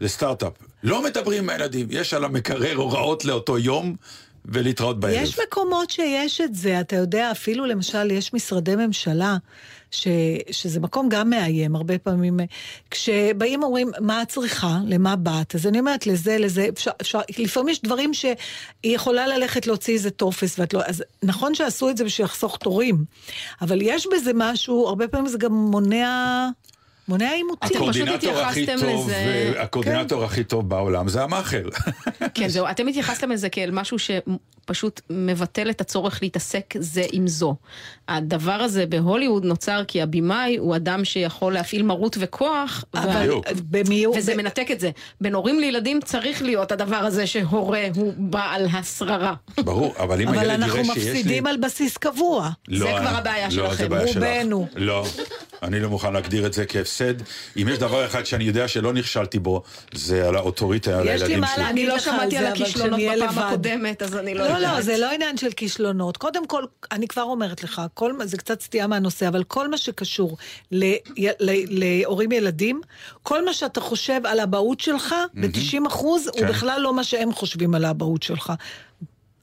זה 0.00 0.08
סטארט-אפ. 0.08 0.52
לא 0.82 1.04
מדברים 1.04 1.42
עם 1.42 1.50
הילדים, 1.50 1.86
יש 1.90 2.14
על 2.14 2.24
המקרר 2.24 2.76
הוראות 2.76 3.24
לאותו 3.24 3.58
יום, 3.58 3.96
ולהתראות 4.44 5.00
בערב. 5.00 5.22
יש 5.22 5.38
מקומות 5.48 5.90
שיש 5.90 6.40
את 6.40 6.54
זה, 6.54 6.80
אתה 6.80 6.96
יודע, 6.96 7.30
אפילו 7.30 7.66
למשל 7.66 8.10
יש 8.10 8.34
משרדי 8.34 8.76
ממשלה, 8.76 9.36
ש, 9.90 10.08
שזה 10.50 10.80
מקום 10.80 11.08
גם 11.08 11.30
מאיים, 11.30 11.76
הרבה 11.76 11.98
פעמים, 11.98 12.40
כשבאים 12.90 13.62
אומרים, 13.62 13.90
מה 14.00 14.22
את 14.22 14.28
צריכה, 14.28 14.78
למה 14.86 15.16
באת, 15.16 15.54
אז 15.54 15.66
אני 15.66 15.78
אומרת, 15.80 16.06
לזה, 16.06 16.38
לזה, 16.38 16.66
אפשר, 16.68 16.90
אפשר, 17.00 17.20
לפעמים 17.38 17.68
יש 17.68 17.82
דברים 17.82 18.14
שהיא 18.14 18.34
יכולה 18.82 19.26
ללכת 19.26 19.66
להוציא 19.66 19.94
איזה 19.94 20.10
טופס, 20.10 20.58
ואת 20.58 20.74
לא, 20.74 20.80
אז 20.86 21.04
נכון 21.22 21.54
שעשו 21.54 21.90
את 21.90 21.96
זה 21.96 22.04
בשביל 22.04 22.24
לחסוך 22.24 22.56
תורים, 22.56 23.04
אבל 23.62 23.82
יש 23.82 24.06
בזה 24.12 24.30
משהו, 24.34 24.88
הרבה 24.88 25.08
פעמים 25.08 25.28
זה 25.28 25.38
גם 25.38 25.52
מונע, 25.52 26.48
מונע 27.10 27.30
עימותים. 27.32 27.82
הכי 27.82 28.14
התייחסתם 28.14 28.76
טוב, 28.80 29.08
לזה- 29.08 29.14
אה, 29.56 29.62
הקורדינטור 29.62 30.24
הכי 30.24 30.44
טוב 30.44 30.68
בעולם 30.68 31.08
זה 31.08 31.22
המאכר. 31.22 31.62
כן, 32.34 32.48
זהו, 32.48 32.66
אתם 32.70 32.88
התייחסתם 32.88 33.30
לזה 33.30 33.48
כאל 33.48 33.70
משהו 33.70 33.96
שפשוט 33.98 35.00
מבטל 35.10 35.70
את 35.70 35.80
הצורך 35.80 36.18
להתעסק 36.22 36.74
זה 36.78 37.02
עם 37.12 37.26
זו. 37.28 37.54
הדבר 38.08 38.52
הזה 38.52 38.86
בהוליווד 38.86 39.44
נוצר 39.44 39.82
כי 39.88 40.02
הבמאי 40.02 40.56
הוא 40.56 40.76
אדם 40.76 41.04
שיכול 41.04 41.52
להפעיל 41.52 41.82
מרות 41.82 42.16
וכוח, 42.20 42.84
בדיוק. 42.94 43.46
במיעוט, 43.70 44.16
וזה 44.18 44.36
מנתק 44.36 44.66
את 44.70 44.80
זה. 44.80 44.90
בין 45.20 45.34
הורים 45.34 45.60
לילדים 45.60 46.00
צריך 46.04 46.42
להיות 46.42 46.72
הדבר 46.72 46.96
הזה 46.96 47.26
שהורה 47.26 47.84
הוא 47.94 48.12
בעל 48.16 48.66
השררה. 48.72 49.34
ברור, 49.64 49.94
אבל 49.98 50.20
אם 50.22 50.28
אבל 50.28 50.38
הילד 50.38 50.50
אנחנו 50.50 50.74
יראה 50.78 50.94
שיש 50.94 51.04
לי... 51.04 51.10
מפסידים 51.10 51.46
על 51.46 51.56
בסיס 51.56 51.96
קבוע. 51.96 52.50
לא, 52.68 52.78
זה 52.78 52.92
כבר 53.00 53.16
הבעיה 53.16 53.48
לא, 53.50 53.74
שלכם. 53.74 53.94
רובנו. 53.94 54.66
לא, 54.76 55.04
אני 55.62 55.80
לא 55.80 55.88
מוכן 55.88 56.12
להגדיר 56.12 56.46
את 56.46 56.52
זה 56.52 56.66
כהפסד. 56.66 56.99
אם 57.56 57.68
יש 57.68 57.78
דבר 57.78 58.06
אחד 58.06 58.26
שאני 58.26 58.44
יודע 58.44 58.68
שלא 58.68 58.92
נכשלתי 58.92 59.38
בו, 59.38 59.62
זה 59.94 60.28
על 60.28 60.36
האוטוריטה, 60.36 60.98
על 60.98 61.06
יש 61.06 61.06
לי 61.06 61.12
הילדים 61.12 61.40
מה 61.40 61.46
שלי. 61.46 61.64
להגיד 61.64 61.82
אני 61.82 61.86
לא 61.86 61.94
לך 61.94 62.08
על 62.08 62.14
שמעתי 62.14 62.30
זה, 62.30 62.38
על 62.38 62.46
אבל 62.46 62.62
הכישלונות 62.62 63.00
כשנהיה 63.00 63.16
בפעם 63.16 63.28
לבד. 63.30 63.46
הקודמת, 63.46 64.02
אז 64.02 64.16
אני 64.16 64.34
לא 64.34 64.44
לא, 64.44 64.48
יודעת. 64.48 64.76
לא, 64.76 64.80
זה 64.80 64.98
לא 64.98 65.10
עניין 65.10 65.36
של 65.36 65.50
כישלונות. 65.50 66.16
קודם 66.16 66.46
כל, 66.46 66.64
אני 66.92 67.08
כבר 67.08 67.22
אומרת 67.22 67.62
לך, 67.64 67.82
זה 68.24 68.36
קצת 68.36 68.60
סטייה 68.60 68.86
מהנושא, 68.86 69.28
אבל 69.28 69.44
כל 69.44 69.68
מה 69.68 69.76
שקשור 69.76 70.36
ל, 70.72 70.82
י, 70.82 71.28
ל, 71.40 71.50
להורים 71.80 72.32
ילדים, 72.32 72.80
כל 73.22 73.44
מה 73.44 73.52
שאתה 73.52 73.80
חושב 73.80 74.20
על 74.24 74.40
האבהות 74.40 74.80
שלך, 74.80 75.14
ב-90 75.34 75.88
אחוז, 75.88 76.26
הוא 76.26 76.40
כן. 76.40 76.48
בכלל 76.48 76.80
לא 76.80 76.94
מה 76.94 77.04
שהם 77.04 77.32
חושבים 77.32 77.74
על 77.74 77.84
האבהות 77.84 78.22
שלך. 78.22 78.52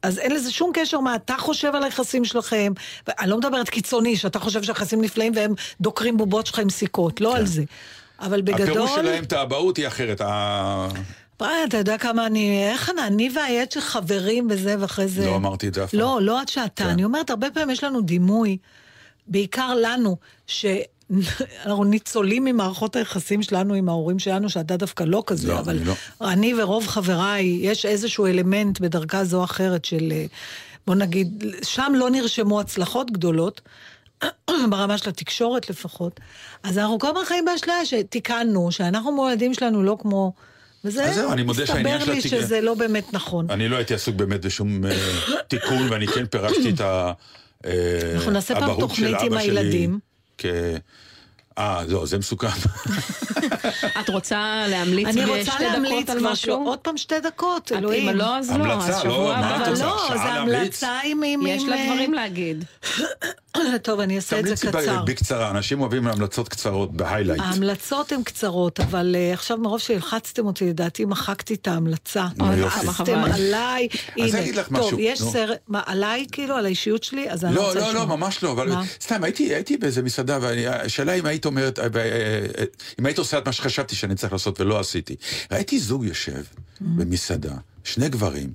אז 0.01 0.19
אין 0.19 0.31
לזה 0.31 0.51
שום 0.51 0.71
קשר 0.73 0.99
מה 0.99 1.15
אתה 1.15 1.35
חושב 1.37 1.75
על 1.75 1.83
היחסים 1.83 2.25
שלכם. 2.25 2.73
ואני 3.07 3.29
לא 3.29 3.37
מדברת 3.37 3.69
קיצוני, 3.69 4.15
שאתה 4.17 4.39
חושב 4.39 4.63
שהיחסים 4.63 5.01
נפלאים 5.01 5.31
והם 5.35 5.53
דוקרים 5.81 6.17
בובות 6.17 6.47
שלך 6.47 6.59
עם 6.59 6.69
סיכות, 6.69 7.21
לא 7.21 7.35
על 7.35 7.45
זה. 7.45 7.63
אבל 8.19 8.41
בגדול... 8.41 8.67
הפירוש 8.67 8.91
שלהם 8.95 9.23
את 9.23 9.33
האבהות 9.33 9.77
היא 9.77 9.87
אחרת. 9.87 10.21
ה- 10.21 10.87
בריין, 11.39 11.67
אתה 11.69 11.77
יודע 11.77 11.97
כמה 11.97 12.25
אני, 12.25 12.67
איך 12.71 12.89
אני, 12.89 13.01
אני 13.01 13.29
והילד 13.35 13.71
של 13.71 13.81
חברים 13.81 14.47
וזה, 14.51 14.75
ואחרי 14.79 15.07
זה... 15.07 15.25
לא 15.25 15.35
אמרתי 15.35 15.67
את 15.67 15.73
זה 15.73 15.83
אף 15.83 15.91
פעם. 15.91 15.99
לא, 15.99 16.19
לא 16.21 16.41
עד 16.41 16.47
שאתה. 16.49 16.83
כן. 16.83 16.89
אני 16.89 17.03
אומרת, 17.03 17.29
הרבה 17.29 17.51
פעמים 17.51 17.69
יש 17.69 17.83
לנו 17.83 18.01
דימוי, 18.01 18.57
בעיקר 19.27 19.73
לנו, 19.81 20.17
שאנחנו 21.21 21.83
ניצולים 21.83 22.45
ממערכות 22.45 22.95
היחסים 22.95 23.43
שלנו 23.43 23.73
עם 23.73 23.89
ההורים 23.89 24.19
שלנו, 24.19 24.49
שאתה 24.49 24.77
דווקא 24.77 25.03
לא 25.03 25.23
כזה, 25.27 25.47
לא, 25.47 25.59
אבל 25.59 25.77
אני 25.77 25.85
לא. 25.85 25.93
אני 26.21 26.53
ורוב 26.61 26.87
חבריי, 26.87 27.59
יש 27.61 27.85
איזשהו 27.85 28.25
אלמנט 28.25 28.79
בדרגה 28.79 29.23
זו 29.23 29.37
או 29.37 29.43
אחרת 29.43 29.85
של, 29.85 30.11
אה, 30.11 30.25
בוא 30.87 30.95
נגיד, 30.95 31.45
שם 31.63 31.93
לא 31.95 32.09
נרשמו 32.09 32.59
הצלחות 32.59 33.11
גדולות. 33.11 33.61
ברמה 34.69 34.97
של 34.97 35.09
התקשורת 35.09 35.69
לפחות, 35.69 36.19
אז 36.63 36.77
אנחנו 36.77 36.99
כל 36.99 37.07
הזמן 37.07 37.21
חיים 37.25 37.45
באשליה 37.45 37.85
שתיקנו, 37.85 38.71
שאנחנו 38.71 39.11
מול 39.11 39.29
הילדים 39.29 39.53
שלנו 39.53 39.83
לא 39.83 39.97
כמו... 39.99 40.33
וזה 40.85 41.03
אז 41.03 41.15
זהו, 41.15 41.31
אני 41.31 41.43
מודה 41.43 41.65
שהעניין 41.65 41.99
של 41.99 42.13
מסתבר 42.13 42.37
לי 42.37 42.43
שזה 42.43 42.61
לא 42.61 42.73
באמת 42.73 43.13
נכון. 43.13 43.49
אני 43.49 43.69
לא 43.69 43.75
הייתי 43.75 43.93
עסוק 43.93 44.15
באמת 44.15 44.45
בשום 44.45 44.85
אה, 44.85 44.91
תיקון, 45.47 45.87
ואני 45.89 46.07
כן 46.07 46.25
פירשתי 46.25 46.69
את 46.69 46.81
ה... 46.81 47.11
אה, 47.65 48.11
אנחנו 48.15 48.31
נעשה 48.31 48.55
פעם 48.55 48.79
תוכנית 48.79 49.17
עם 49.21 49.37
הילדים. 49.37 49.99
כ... 50.37 50.45
אה, 51.57 51.83
לא, 51.87 52.05
זה 52.05 52.17
מסוכן. 52.17 52.47
את 53.99 54.09
רוצה 54.09 54.63
להמליץ 54.67 55.07
אני 55.07 55.25
רוצה 55.25 55.51
בשתי 55.51 55.63
להמליץ 55.63 56.05
דקות 56.05 56.09
על 56.09 56.31
משהו? 56.31 56.67
עוד 56.67 56.79
פעם 56.79 56.97
שתי 56.97 57.19
דקות, 57.19 57.71
אלוהים. 57.71 58.09
אם 58.09 58.15
לא, 58.15 58.37
אז 58.37 58.49
לא, 58.49 58.55
המלצה, 58.55 58.87
אז 58.87 58.89
לא, 58.89 59.11
שבוע 59.11 59.35
מה 59.37 59.55
את 59.55 59.67
הבא. 59.67 59.69
רוצה? 59.69 59.85
לא, 59.85 60.17
זה? 60.17 60.23
המלצה 60.23 60.99
עם... 61.03 61.21
יש 61.47 61.63
לה 61.63 61.75
אה, 61.75 61.85
דברים 61.85 62.13
להגיד. 62.13 62.65
טוב, 63.83 63.99
אני 63.99 64.15
אעשה 64.15 64.39
את 64.39 64.45
זה 64.45 64.55
תמליצי 64.55 64.87
קצר. 64.87 65.03
בקצרה, 65.03 65.49
אנשים 65.49 65.81
אוהבים 65.81 66.07
המלצות 66.07 66.49
קצרות, 66.49 66.93
בהיילייט. 66.93 67.41
ההמלצות 67.41 68.11
הן 68.11 68.23
קצרות, 68.23 68.79
אבל 68.79 69.15
uh, 69.15 69.33
עכשיו 69.33 69.57
מרוב 69.57 69.79
שהלחצתם 69.79 70.45
אותי, 70.45 70.65
לדעתי 70.65 71.05
מחקתי 71.05 71.53
את 71.53 71.67
ההמלצה. 71.67 72.25
נו, 72.37 72.53
יופי. 72.53 72.85
לחצתם 72.85 72.91
חבל. 72.91 73.31
עליי. 73.31 73.87
אז 74.23 74.33
הנה, 74.33 74.39
אגיד 74.39 74.55
לך 74.55 74.67
טוב, 74.67 74.79
משהו, 74.79 74.99
יש 74.99 75.21
נו. 75.21 75.31
סרט, 75.31 75.57
מה, 75.67 75.81
עליי 75.85 76.25
כאילו, 76.31 76.55
על 76.55 76.65
האישיות 76.65 77.03
שלי? 77.03 77.29
אז 77.29 77.45
אני 77.45 77.55
לא 77.55 77.61
לא, 77.61 77.67
רוצה 77.67 77.79
לא, 77.79 77.87
לשמוע. 77.87 78.05
לא, 78.05 78.17
ממש 78.17 78.43
לא, 78.43 78.51
אבל? 78.51 78.71
סתם, 79.01 79.23
הייתי 79.23 79.77
באיזה 79.77 80.01
מסעדה, 80.01 80.37
והשאלה 80.41 81.13
אם 81.13 81.25
היית 81.25 81.45
אומרת, 81.47 81.79
אה, 81.79 81.85
אה, 81.95 82.63
אם 82.99 83.05
היית 83.05 83.17
עושה 83.17 83.37
את 83.37 83.45
מה 83.45 83.51
שחשבתי 83.51 83.95
שאני 83.95 84.15
צריך 84.15 84.33
לעשות 84.33 84.61
ולא 84.61 84.79
עשיתי. 84.79 85.15
ראיתי 85.51 85.79
זוג 85.79 86.05
יושב. 86.05 86.43
במסעדה, 86.81 87.53
שני 87.83 88.09
גברים, 88.09 88.53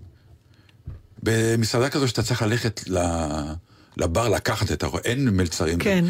במסעדה 1.23 1.91
כזו 1.91 2.09
שאתה 2.09 2.23
צריך 2.23 2.43
ללכת 2.43 2.81
ל... 2.89 2.99
לבר 3.97 4.29
לקחת 4.29 4.73
את 4.73 4.83
האוכל, 4.83 4.99
אין 5.05 5.29
מלצרים. 5.29 5.79
כן, 5.79 6.05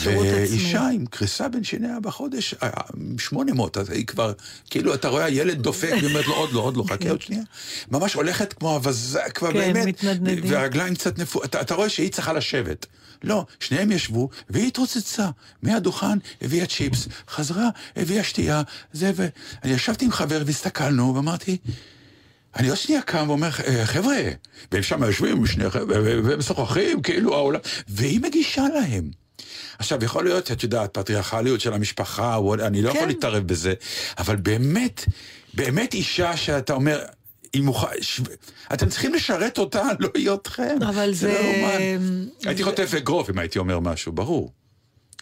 שירות 0.00 0.26
עצמי. 0.26 0.38
ואישה 0.38 0.88
עם 0.88 1.06
קריסה 1.06 1.48
בין 1.48 1.64
שיניה 1.64 2.00
בחודש, 2.00 2.54
אה, 2.62 2.70
800, 3.18 3.76
אז 3.76 3.90
היא 3.90 4.06
כבר, 4.06 4.32
כאילו, 4.70 4.94
אתה 4.94 5.08
רואה, 5.08 5.24
הילד 5.24 5.62
דופק, 5.62 5.90
והיא 5.92 6.10
אומרת 6.10 6.26
לו, 6.26 6.34
עוד 6.34 6.52
לא, 6.52 6.60
עוד 6.60 6.76
לא, 6.76 6.84
חכה 6.88 7.10
עוד 7.10 7.22
שנייה. 7.22 7.42
ממש 7.90 8.14
הולכת 8.14 8.52
כמו 8.52 8.76
אבזה, 8.76 9.20
כבר 9.34 9.52
כן, 9.52 9.72
באמת. 9.72 9.86
מתנדנדים. 9.86 10.52
והרגליים 10.52 10.94
קצת 10.94 11.18
נפו... 11.18 11.44
אתה, 11.44 11.60
אתה 11.60 11.74
רואה 11.74 11.88
שהיא 11.88 12.12
צריכה 12.12 12.32
לשבת. 12.32 12.86
לא, 13.24 13.46
שניהם 13.60 13.92
ישבו, 13.92 14.28
והיא 14.50 14.66
התרוצצה. 14.66 15.28
מהדוכן 15.62 16.18
הביאה 16.42 16.66
צ'יפס, 16.66 17.08
חזרה, 17.28 17.68
הביאה 17.96 18.24
שתייה, 18.24 18.62
זה 18.92 19.12
ו... 19.16 19.26
אני 19.64 19.72
ישבתי 19.72 20.04
עם 20.04 20.12
חבר 20.12 20.42
והסתכלנו, 20.46 21.14
ואמרתי, 21.14 21.56
אני 22.56 22.68
עוד 22.68 22.76
שנייה 22.78 23.02
קם 23.02 23.24
ואומר, 23.28 23.48
"אה, 23.66 23.86
חבר'ה, 23.86 24.16
והם 24.72 24.82
שם 24.82 25.02
יושבים 25.02 25.46
שני 25.46 25.70
חבר'ה, 25.70 25.84
ו- 26.02 26.20
והם 26.24 26.38
משוחחים, 26.38 27.02
כאילו 27.02 27.34
העולם, 27.34 27.60
והיא 27.88 28.20
מגישה 28.20 28.64
להם. 28.74 29.10
עכשיו, 29.78 30.04
יכול 30.04 30.24
להיות, 30.24 30.50
את 30.52 30.62
יודעת, 30.62 30.94
פטריארכליות 30.94 31.60
של 31.60 31.72
המשפחה, 31.72 32.38
אני 32.66 32.82
לא 32.82 32.88
יכול 32.88 33.00
כן. 33.00 33.08
להתערב 33.08 33.46
בזה, 33.46 33.74
אבל 34.18 34.36
באמת, 34.36 35.04
באמת 35.54 35.94
אישה 35.94 36.36
שאתה 36.36 36.72
אומר, 36.72 37.04
היא 37.52 37.62
מוכ... 37.62 37.84
ש... 38.00 38.20
אתם 38.72 38.88
צריכים 38.88 39.14
לשרת 39.14 39.58
אותה, 39.58 39.82
לא 40.00 40.08
היא 40.14 40.30
אתכם. 40.34 40.78
אבל 40.88 41.12
זה- 41.14 41.32
לא 41.32 41.38
יאומן. 41.38 42.26
הייתי 42.44 42.62
זה- 42.62 42.68
חוטף 42.70 42.94
אגרוף 42.94 43.30
אם 43.30 43.38
הייתי 43.38 43.58
אומר 43.58 43.80
משהו, 43.80 44.12
ברור. 44.12 44.52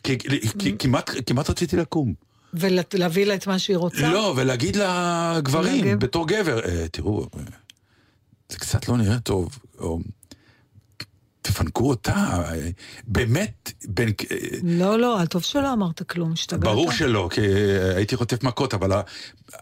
כי, 0.03 0.19
כי 0.59 0.75
כמעט, 0.79 1.11
כמעט 1.27 1.51
רציתי 1.51 1.77
לקום. 1.77 2.15
ולהביא 2.55 3.27
לה 3.27 3.35
את 3.35 3.47
מה 3.47 3.59
שהיא 3.59 3.77
רוצה? 3.77 4.09
לא, 4.11 4.35
ולהגיד 4.37 4.77
לגברים, 4.77 5.85
לגבר. 5.85 5.97
בתור 6.07 6.29
גבר, 6.29 6.61
"אה, 6.65 6.89
תראו, 6.89 7.23
אה, 7.23 7.43
זה 8.49 8.59
קצת 8.59 8.89
לא 8.89 8.97
נראה 8.97 9.19
טוב, 9.21 9.59
או 9.79 9.99
תפנקו 11.49 11.89
אותה, 11.89 12.43
באמת, 13.05 13.73
בין, 13.85 14.13
לא, 14.63 14.99
לא, 14.99 15.19
טוב 15.31 15.43
שלא 15.43 15.73
אמרת 15.73 16.03
כלום, 16.03 16.33
השתגעת. 16.33 16.61
ברור 16.61 16.93
שלא, 16.93 17.29
כי 17.33 17.41
אה, 17.41 17.97
הייתי 17.97 18.17
חוטף 18.17 18.43
מכות, 18.43 18.75
אבל 18.75 18.93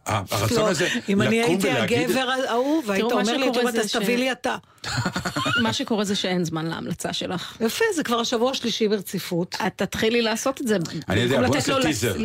הרצון 0.07 0.59
לא, 0.59 0.70
הזה, 0.70 0.89
אם 1.09 1.22
אני 1.22 1.41
לקום 1.41 1.51
הייתי 1.51 1.68
ולהגיד... 1.68 2.11
הגבר 2.11 2.28
ההוא, 2.49 2.82
והיית 2.87 3.01
תראו, 3.01 3.14
מה 3.14 3.20
אומר 3.22 3.37
לי, 3.37 3.47
טוב, 3.55 3.70
זה 3.70 3.80
אז 3.80 3.93
תביא 3.93 4.16
לי 4.16 4.32
אתה. 4.32 4.57
מה 5.62 5.72
שקורה 5.72 6.05
זה 6.05 6.14
שאין 6.14 6.45
זמן 6.45 6.66
להמלצה 6.66 7.12
שלך. 7.12 7.57
יפה, 7.61 7.84
זה 7.95 8.03
כבר 8.03 8.20
השבוע 8.20 8.51
השלישי 8.51 8.89
ברציפות. 8.89 9.57
את 9.66 9.72
תתחילי 9.76 10.22
לעשות 10.22 10.61
את 10.61 10.66
זה. 10.66 10.76
אני 11.09 11.20
יודע, 11.20 11.47
בוא 11.47 11.55
נעשה 11.55 11.82
טיזר. 11.82 12.16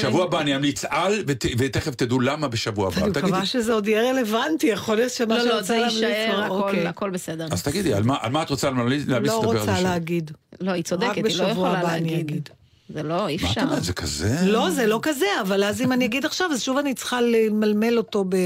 שבוע 0.00 0.24
הבא 0.24 0.40
אני 0.40 0.56
אמליץ 0.56 0.84
על, 0.84 1.24
ות- 1.26 1.44
ותכף 1.58 1.94
תדעו 1.94 2.20
למה 2.20 2.48
בשבוע 2.48 2.88
הבא. 2.88 3.02
אני. 3.02 3.10
מקווה 3.10 3.46
שזה 3.46 3.72
עוד 3.72 3.88
יהיה 3.88 4.10
רלוונטי, 4.10 4.66
יכול 4.66 4.96
להיות 4.96 5.12
שמה 5.12 5.34
לא, 5.34 5.40
שאני 5.40 5.50
לא, 5.50 5.54
רוצה 5.54 5.66
זה 5.66 5.78
להמליץ... 5.78 6.02
יישאר, 6.02 6.42
הכל- 6.44 6.54
אוקיי. 6.54 6.86
הכל 6.86 7.10
בסדר. 7.10 7.46
אז 7.50 7.62
תגידי, 7.62 7.94
על 7.94 8.02
מה 8.02 8.16
על 8.20 8.32
מה 8.32 8.42
את 8.42 8.50
רוצה 8.50 8.70
להמליץ 8.70 8.86
להמליץ 8.86 9.05
לא 9.06 9.42
רוצה? 9.44 9.80
להגיד. 9.80 10.30
לא, 10.60 10.70
היא 10.72 10.82
צודקת, 10.84 11.14
היא 11.26 11.38
לא 11.38 11.44
יכולה 11.44 11.82
להגיד. 11.82 12.18
אגיד. 12.18 12.48
זה 12.94 13.02
לא, 13.02 13.28
אי 13.28 13.36
מה 13.42 13.48
את 13.50 13.56
אפשר. 13.56 13.60
אומרת, 13.62 13.84
זה 13.84 13.92
כזה? 13.92 14.36
לא, 14.42 14.70
זה 14.70 14.86
לא 14.86 14.98
כזה, 15.02 15.26
אבל 15.40 15.64
אז 15.64 15.80
אם 15.80 15.92
אני 15.92 16.04
אגיד 16.04 16.24
עכשיו, 16.24 16.50
אז 16.52 16.62
שוב 16.62 16.76
אני 16.78 16.94
צריכה 16.94 17.20
למלמל 17.20 17.98
אותו 17.98 18.24
ב... 18.28 18.36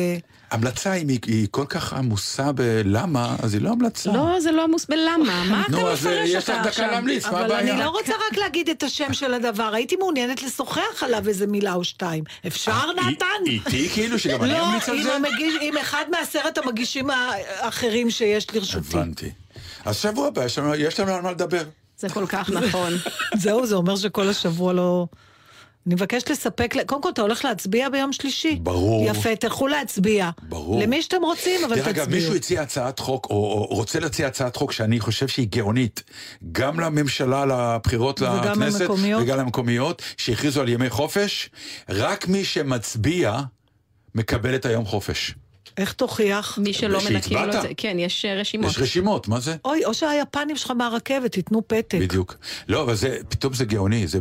המלצה, 0.51 0.95
אם 0.95 1.09
היא- 1.09 1.19
היא 1.27 1.47
כל 1.51 1.65
כך 1.69 1.93
עמוסה 1.93 2.53
בלמה, 2.53 3.37
אז 3.43 3.55
היא 3.55 3.63
לא 3.63 3.71
המלצה. 3.71 4.13
לא, 4.13 4.41
זה 4.41 4.53
לא 4.53 4.65
עמוס 4.65 4.87
בלמה. 4.87 5.45
מה 5.51 5.63
אתה 5.69 5.73
נו, 5.73 5.89
אז 5.91 6.07
אה, 6.07 6.13
מפרש 6.13 6.29
יש 6.29 6.37
אותה 6.37 6.53
לך 6.53 6.61
דקה 6.61 6.69
עכשיו? 6.69 6.91
להמליץ, 6.91 7.25
מה 7.25 7.31
אבל 7.31 7.45
הבעיה? 7.45 7.73
אני 7.75 7.81
לא 7.85 7.89
רוצה 7.91 8.13
רק 8.31 8.39
להגיד 8.39 8.69
את 8.69 8.83
השם 8.83 9.13
של 9.13 9.35
הדבר, 9.35 9.71
הייתי 9.75 9.97
מעוניינת 9.97 10.43
לשוחח 10.43 11.03
עליו 11.03 11.29
איזה 11.29 11.47
מילה 11.47 11.75
או 11.75 11.85
שתיים. 11.85 12.25
אפשר, 12.47 12.73
אה, 12.73 13.11
נתן? 13.11 13.27
איתי 13.47 13.89
כאילו, 13.89 14.19
שגם 14.19 14.43
אני 14.45 14.53
לא, 14.53 14.67
אמליץ 14.69 14.89
על 14.89 15.03
זה? 15.03 15.15
המגיש- 15.17 15.55
עם 15.61 15.77
אחד 15.77 16.05
מעשרת 16.11 16.59
המגישים 16.59 17.11
האחרים 17.11 18.11
שיש 18.11 18.47
לרשותי. 18.55 18.97
הבנתי. 18.97 19.31
אז 19.85 19.97
שבוע 19.97 20.27
הבא, 20.29 20.45
יש 20.45 20.59
לנו- 20.59 20.75
יש 20.75 21.01
לנו 21.01 21.13
על 21.15 21.23
מה 21.23 21.31
לדבר. 21.31 21.63
זה 21.99 22.09
כל 22.09 22.25
כך 22.29 22.51
נכון. 22.61 22.93
זהו, 23.37 23.67
זה 23.67 23.75
אומר 23.75 23.97
שכל 23.97 24.29
השבוע 24.29 24.73
לא... 24.73 25.07
אני 25.87 25.95
מבקשת 25.95 26.31
לספק, 26.31 26.75
קודם 26.87 27.03
כל 27.03 27.09
אתה 27.11 27.23
הולך 27.23 27.45
להצביע 27.45 27.89
ביום 27.89 28.13
שלישי. 28.13 28.57
ברור. 28.63 29.07
יפה, 29.07 29.37
תלכו 29.37 29.67
להצביע. 29.69 30.31
ברור. 30.43 30.83
למי 30.83 31.03
שאתם 31.03 31.23
רוצים, 31.23 31.65
אבל 31.65 31.77
דרך 31.77 31.89
תצביעו. 31.89 32.05
אגב, 32.05 32.15
מישהו 32.15 32.35
הציע 32.35 32.63
הצעת 32.63 32.99
חוק, 32.99 33.27
או, 33.31 33.37
או 33.71 33.77
רוצה 33.77 34.01
להציע 34.01 34.27
הצעת 34.27 34.57
חוק 34.57 34.73
שאני 34.73 35.01
חושב 35.01 35.29
שהיא 35.29 35.49
גאונית, 35.51 36.03
גם 36.53 36.81
לממשלה, 36.81 37.45
לבחירות 37.47 38.23
וגם 38.23 38.37
לכנסת, 38.45 38.81
למקומיות. 38.81 39.23
וגם 39.23 39.39
למקומיות, 39.39 40.03
שהכריזו 40.17 40.61
על 40.61 40.69
ימי 40.69 40.91
חופש, 40.91 41.51
רק 41.89 42.29
מי 42.29 42.45
שמצביע 42.45 43.41
מקבל 44.15 44.55
את 44.55 44.67
היום 44.67 44.85
חופש. 44.87 45.35
איך 45.77 45.93
תוכיח? 45.93 46.59
מי 46.59 46.73
שלא 46.73 46.99
מנקים 47.11 47.39
לו. 47.39 47.45
את 47.45 47.63
זה, 47.63 47.69
כן, 47.77 47.97
יש 47.99 48.25
אה, 48.25 48.35
רשימות. 48.35 48.71
יש 48.71 48.79
רשימות, 48.79 49.29
מה 49.29 49.41
זה? 49.41 49.57
אוי, 49.65 49.85
או 49.85 49.95
שהיפנים 49.95 50.57
שלך 50.57 50.71
מהרכבת, 50.71 51.37
ייתנו 51.37 51.63
פתק. 51.67 51.99
בדיוק. 52.01 52.37
לא, 52.69 52.83
אבל 52.83 52.95
זה, 52.95 53.17
פתאום 53.29 53.55
זה 53.55 53.65
גאוני, 53.65 54.07
זה 54.07 54.19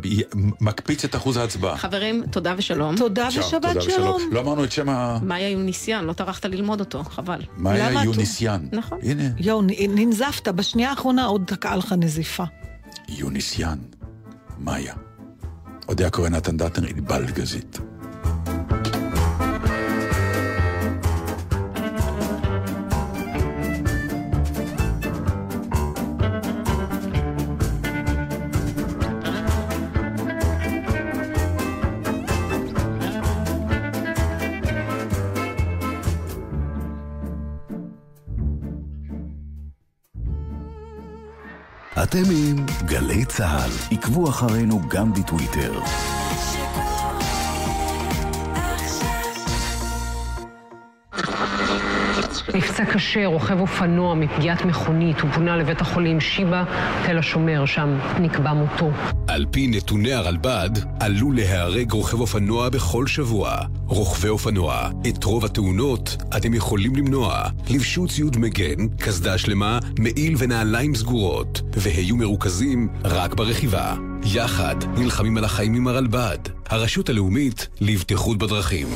מקפיץ 0.62 1.06
את 1.06 1.16
אחוז 1.16 1.38
ההצבעה. 1.38 1.78
חברים, 1.78 2.24
תודה 2.32 2.54
ושלום. 2.58 2.98
תודה 2.98 3.32
שלום, 3.32 3.46
ושבת 3.46 3.66
תודה 3.66 3.82
שלום. 3.82 4.22
לא 4.32 4.40
אמרנו 4.40 4.64
את 4.64 4.72
שם 4.72 4.90
ה... 4.90 5.20
מאיה 5.24 5.50
יוניסיאן, 5.50 6.06
לא 6.06 6.14
טרחת 6.14 6.46
ללמוד 6.46 6.80
אותו, 6.80 7.04
חבל. 7.04 7.42
מאיה 7.58 8.04
יוניסיאן. 8.04 8.66
נכון. 8.72 9.00
הנה, 9.04 9.24
יואו, 9.38 9.62
ננזפת, 9.90 10.48
בשנייה 10.48 10.90
האחרונה 10.90 11.26
עוד 11.26 11.44
תקעה 11.48 11.76
לך 11.76 11.96
נזיפה. 11.98 12.44
יוניסיאן. 13.10 13.78
מאיה. 14.60 14.94
עוד 15.86 16.02
קורא 16.12 16.30
נתן 16.30 16.58
דטנר, 16.58 16.88
ענבל 16.88 17.26
גזית. 17.26 17.80
אתם 42.10 42.24
עם 42.32 42.66
גלי 42.86 43.26
צה"ל. 43.26 43.72
עקבו 43.92 44.30
אחרינו 44.30 44.82
גם 44.88 45.14
בטוויטר. 45.14 45.80
נפצע 52.56 52.86
קשה, 52.86 53.26
רוכב 53.26 53.60
אופנוע 53.60 54.16
מפגיעת 54.16 54.66
מכונית, 54.66 55.20
הוא 55.20 55.32
פונה 55.32 55.58
לבית 55.58 55.82
החולים 55.82 56.20
שיבא, 56.20 56.64
תל 57.06 57.18
השומר, 57.18 57.66
שם 57.66 58.00
נקבע 58.20 58.54
מותו. 58.54 58.92
על 59.28 59.46
פי 59.52 59.68
נתוני 59.68 60.14
הרלב"ד, 60.14 60.70
עלול 61.00 61.36
להיהרג 61.36 61.92
רוכב 61.92 62.20
אופנוע 62.20 62.70
בכל 62.70 63.08
שבוע. 63.08 63.56
רוכבי 63.88 64.30
אופנוע, 64.30 64.90
את 65.10 65.24
רוב 65.24 65.46
התאונות 65.46 66.18
אתם 66.38 66.54
יכולים 66.54 66.96
למנוע. 66.96 67.44
לבשו 67.70 68.08
ציוד 68.08 68.38
מגן, 68.38 68.88
קסדה 68.98 69.38
שלמה, 69.38 69.80
מעיל 70.00 70.36
ונעליים 70.38 70.96
סגורות, 70.96 71.62
והיו 71.74 72.16
מרוכזים 72.16 72.90
רק 73.06 73.34
ברכיבה. 73.34 73.94
יחד 74.26 74.76
נלחמים 74.98 75.38
על 75.38 75.46
החיים 75.46 75.76
עם 75.76 75.88
הרלב"ד, 75.88 76.38
הרשות 76.70 77.10
הלאומית 77.10 77.68
לבטיחות 77.82 78.38
בדרכים. 78.38 78.88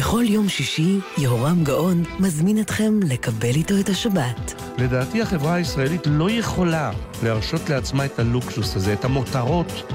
בכל 0.00 0.24
יום 0.26 0.48
שישי, 0.48 0.98
יהורם 1.18 1.64
גאון 1.64 2.02
מזמין 2.18 2.60
אתכם 2.60 3.00
לקבל 3.02 3.48
איתו 3.48 3.74
את 3.80 3.88
השבת. 3.88 4.62
לדעתי 4.78 5.22
החברה 5.22 5.54
הישראלית 5.54 6.00
לא 6.06 6.30
יכולה 6.30 6.90
להרשות 7.22 7.70
לעצמה 7.70 8.04
את 8.04 8.18
הלוקסוס 8.18 8.76
הזה, 8.76 8.92
את 8.92 9.04
המותרות, 9.04 9.92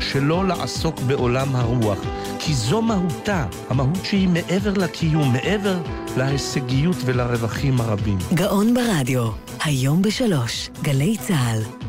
שלא 0.00 0.48
לעסוק 0.48 1.00
בעולם 1.00 1.56
הרוח. 1.56 1.98
כי 2.38 2.54
זו 2.54 2.82
מהותה, 2.82 3.46
המהות 3.68 4.04
שהיא 4.04 4.28
מעבר 4.28 4.72
לקיום, 4.72 5.32
מעבר 5.32 5.76
להישגיות 6.16 6.96
ולרווחים 7.04 7.80
הרבים. 7.80 8.18
גאון 8.34 8.74
ברדיו, 8.74 9.30
היום 9.64 10.02
בשלוש, 10.02 10.70
גלי 10.82 11.16
צה"ל. 11.16 11.87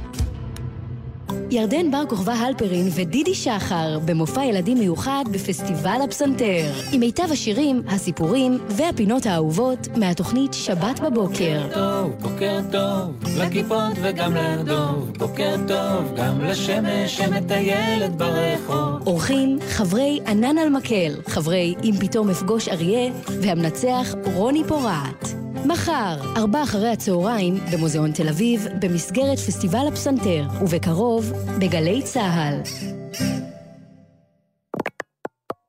ירדן 1.51 1.91
בר 1.91 2.03
כוכבא 2.09 2.33
הלפרין 2.33 2.87
ודידי 2.95 3.35
שחר 3.35 3.99
במופע 4.05 4.45
ילדים 4.45 4.77
מיוחד 4.77 5.23
בפסטיבל 5.31 5.99
הפסנתר. 6.03 6.71
עם 6.91 6.99
מיטב 6.99 7.31
השירים, 7.31 7.81
הסיפורים 7.87 8.57
והפינות 8.69 9.25
האהובות 9.25 9.87
מהתוכנית 9.95 10.53
שבת 10.53 10.99
בבוקר. 10.99 11.61
טוב, 11.73 12.11
בוקר 12.21 12.59
טוב, 12.71 13.37
לכיפות 13.37 13.93
וגם 14.01 14.35
לדוב, 14.35 15.11
בוקר 15.17 15.55
טוב, 15.67 16.15
גם 16.15 16.41
לשמש 16.41 17.17
שמטיילת 17.17 18.15
ברחוב. 18.15 19.07
אורחים 19.07 19.57
חברי 19.69 20.19
ענן 20.27 20.57
על 20.57 20.69
מקל, 20.69 21.11
חברי 21.27 21.75
אם 21.83 21.93
פתאום 21.99 22.29
אפגוש 22.29 22.67
אריה 22.67 23.11
והמנצח 23.41 24.15
רוני 24.33 24.63
פורט. 24.67 25.48
מחר, 25.65 26.17
ארבע 26.37 26.63
אחרי 26.63 26.89
הצהריים, 26.89 27.57
במוזיאון 27.71 28.11
תל 28.11 28.29
אביב, 28.29 28.67
במסגרת 28.81 29.37
פסטיבל 29.37 29.87
הפסנתר, 29.87 30.47
ובקרוב, 30.61 31.33
בגלי 31.59 32.01
צה"ל. 32.03 32.61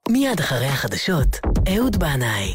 מיד 0.09 0.41
אחרי 0.41 0.67
החדשות, 0.67 1.37
אהוד 1.77 1.97
בנאי. 1.97 2.55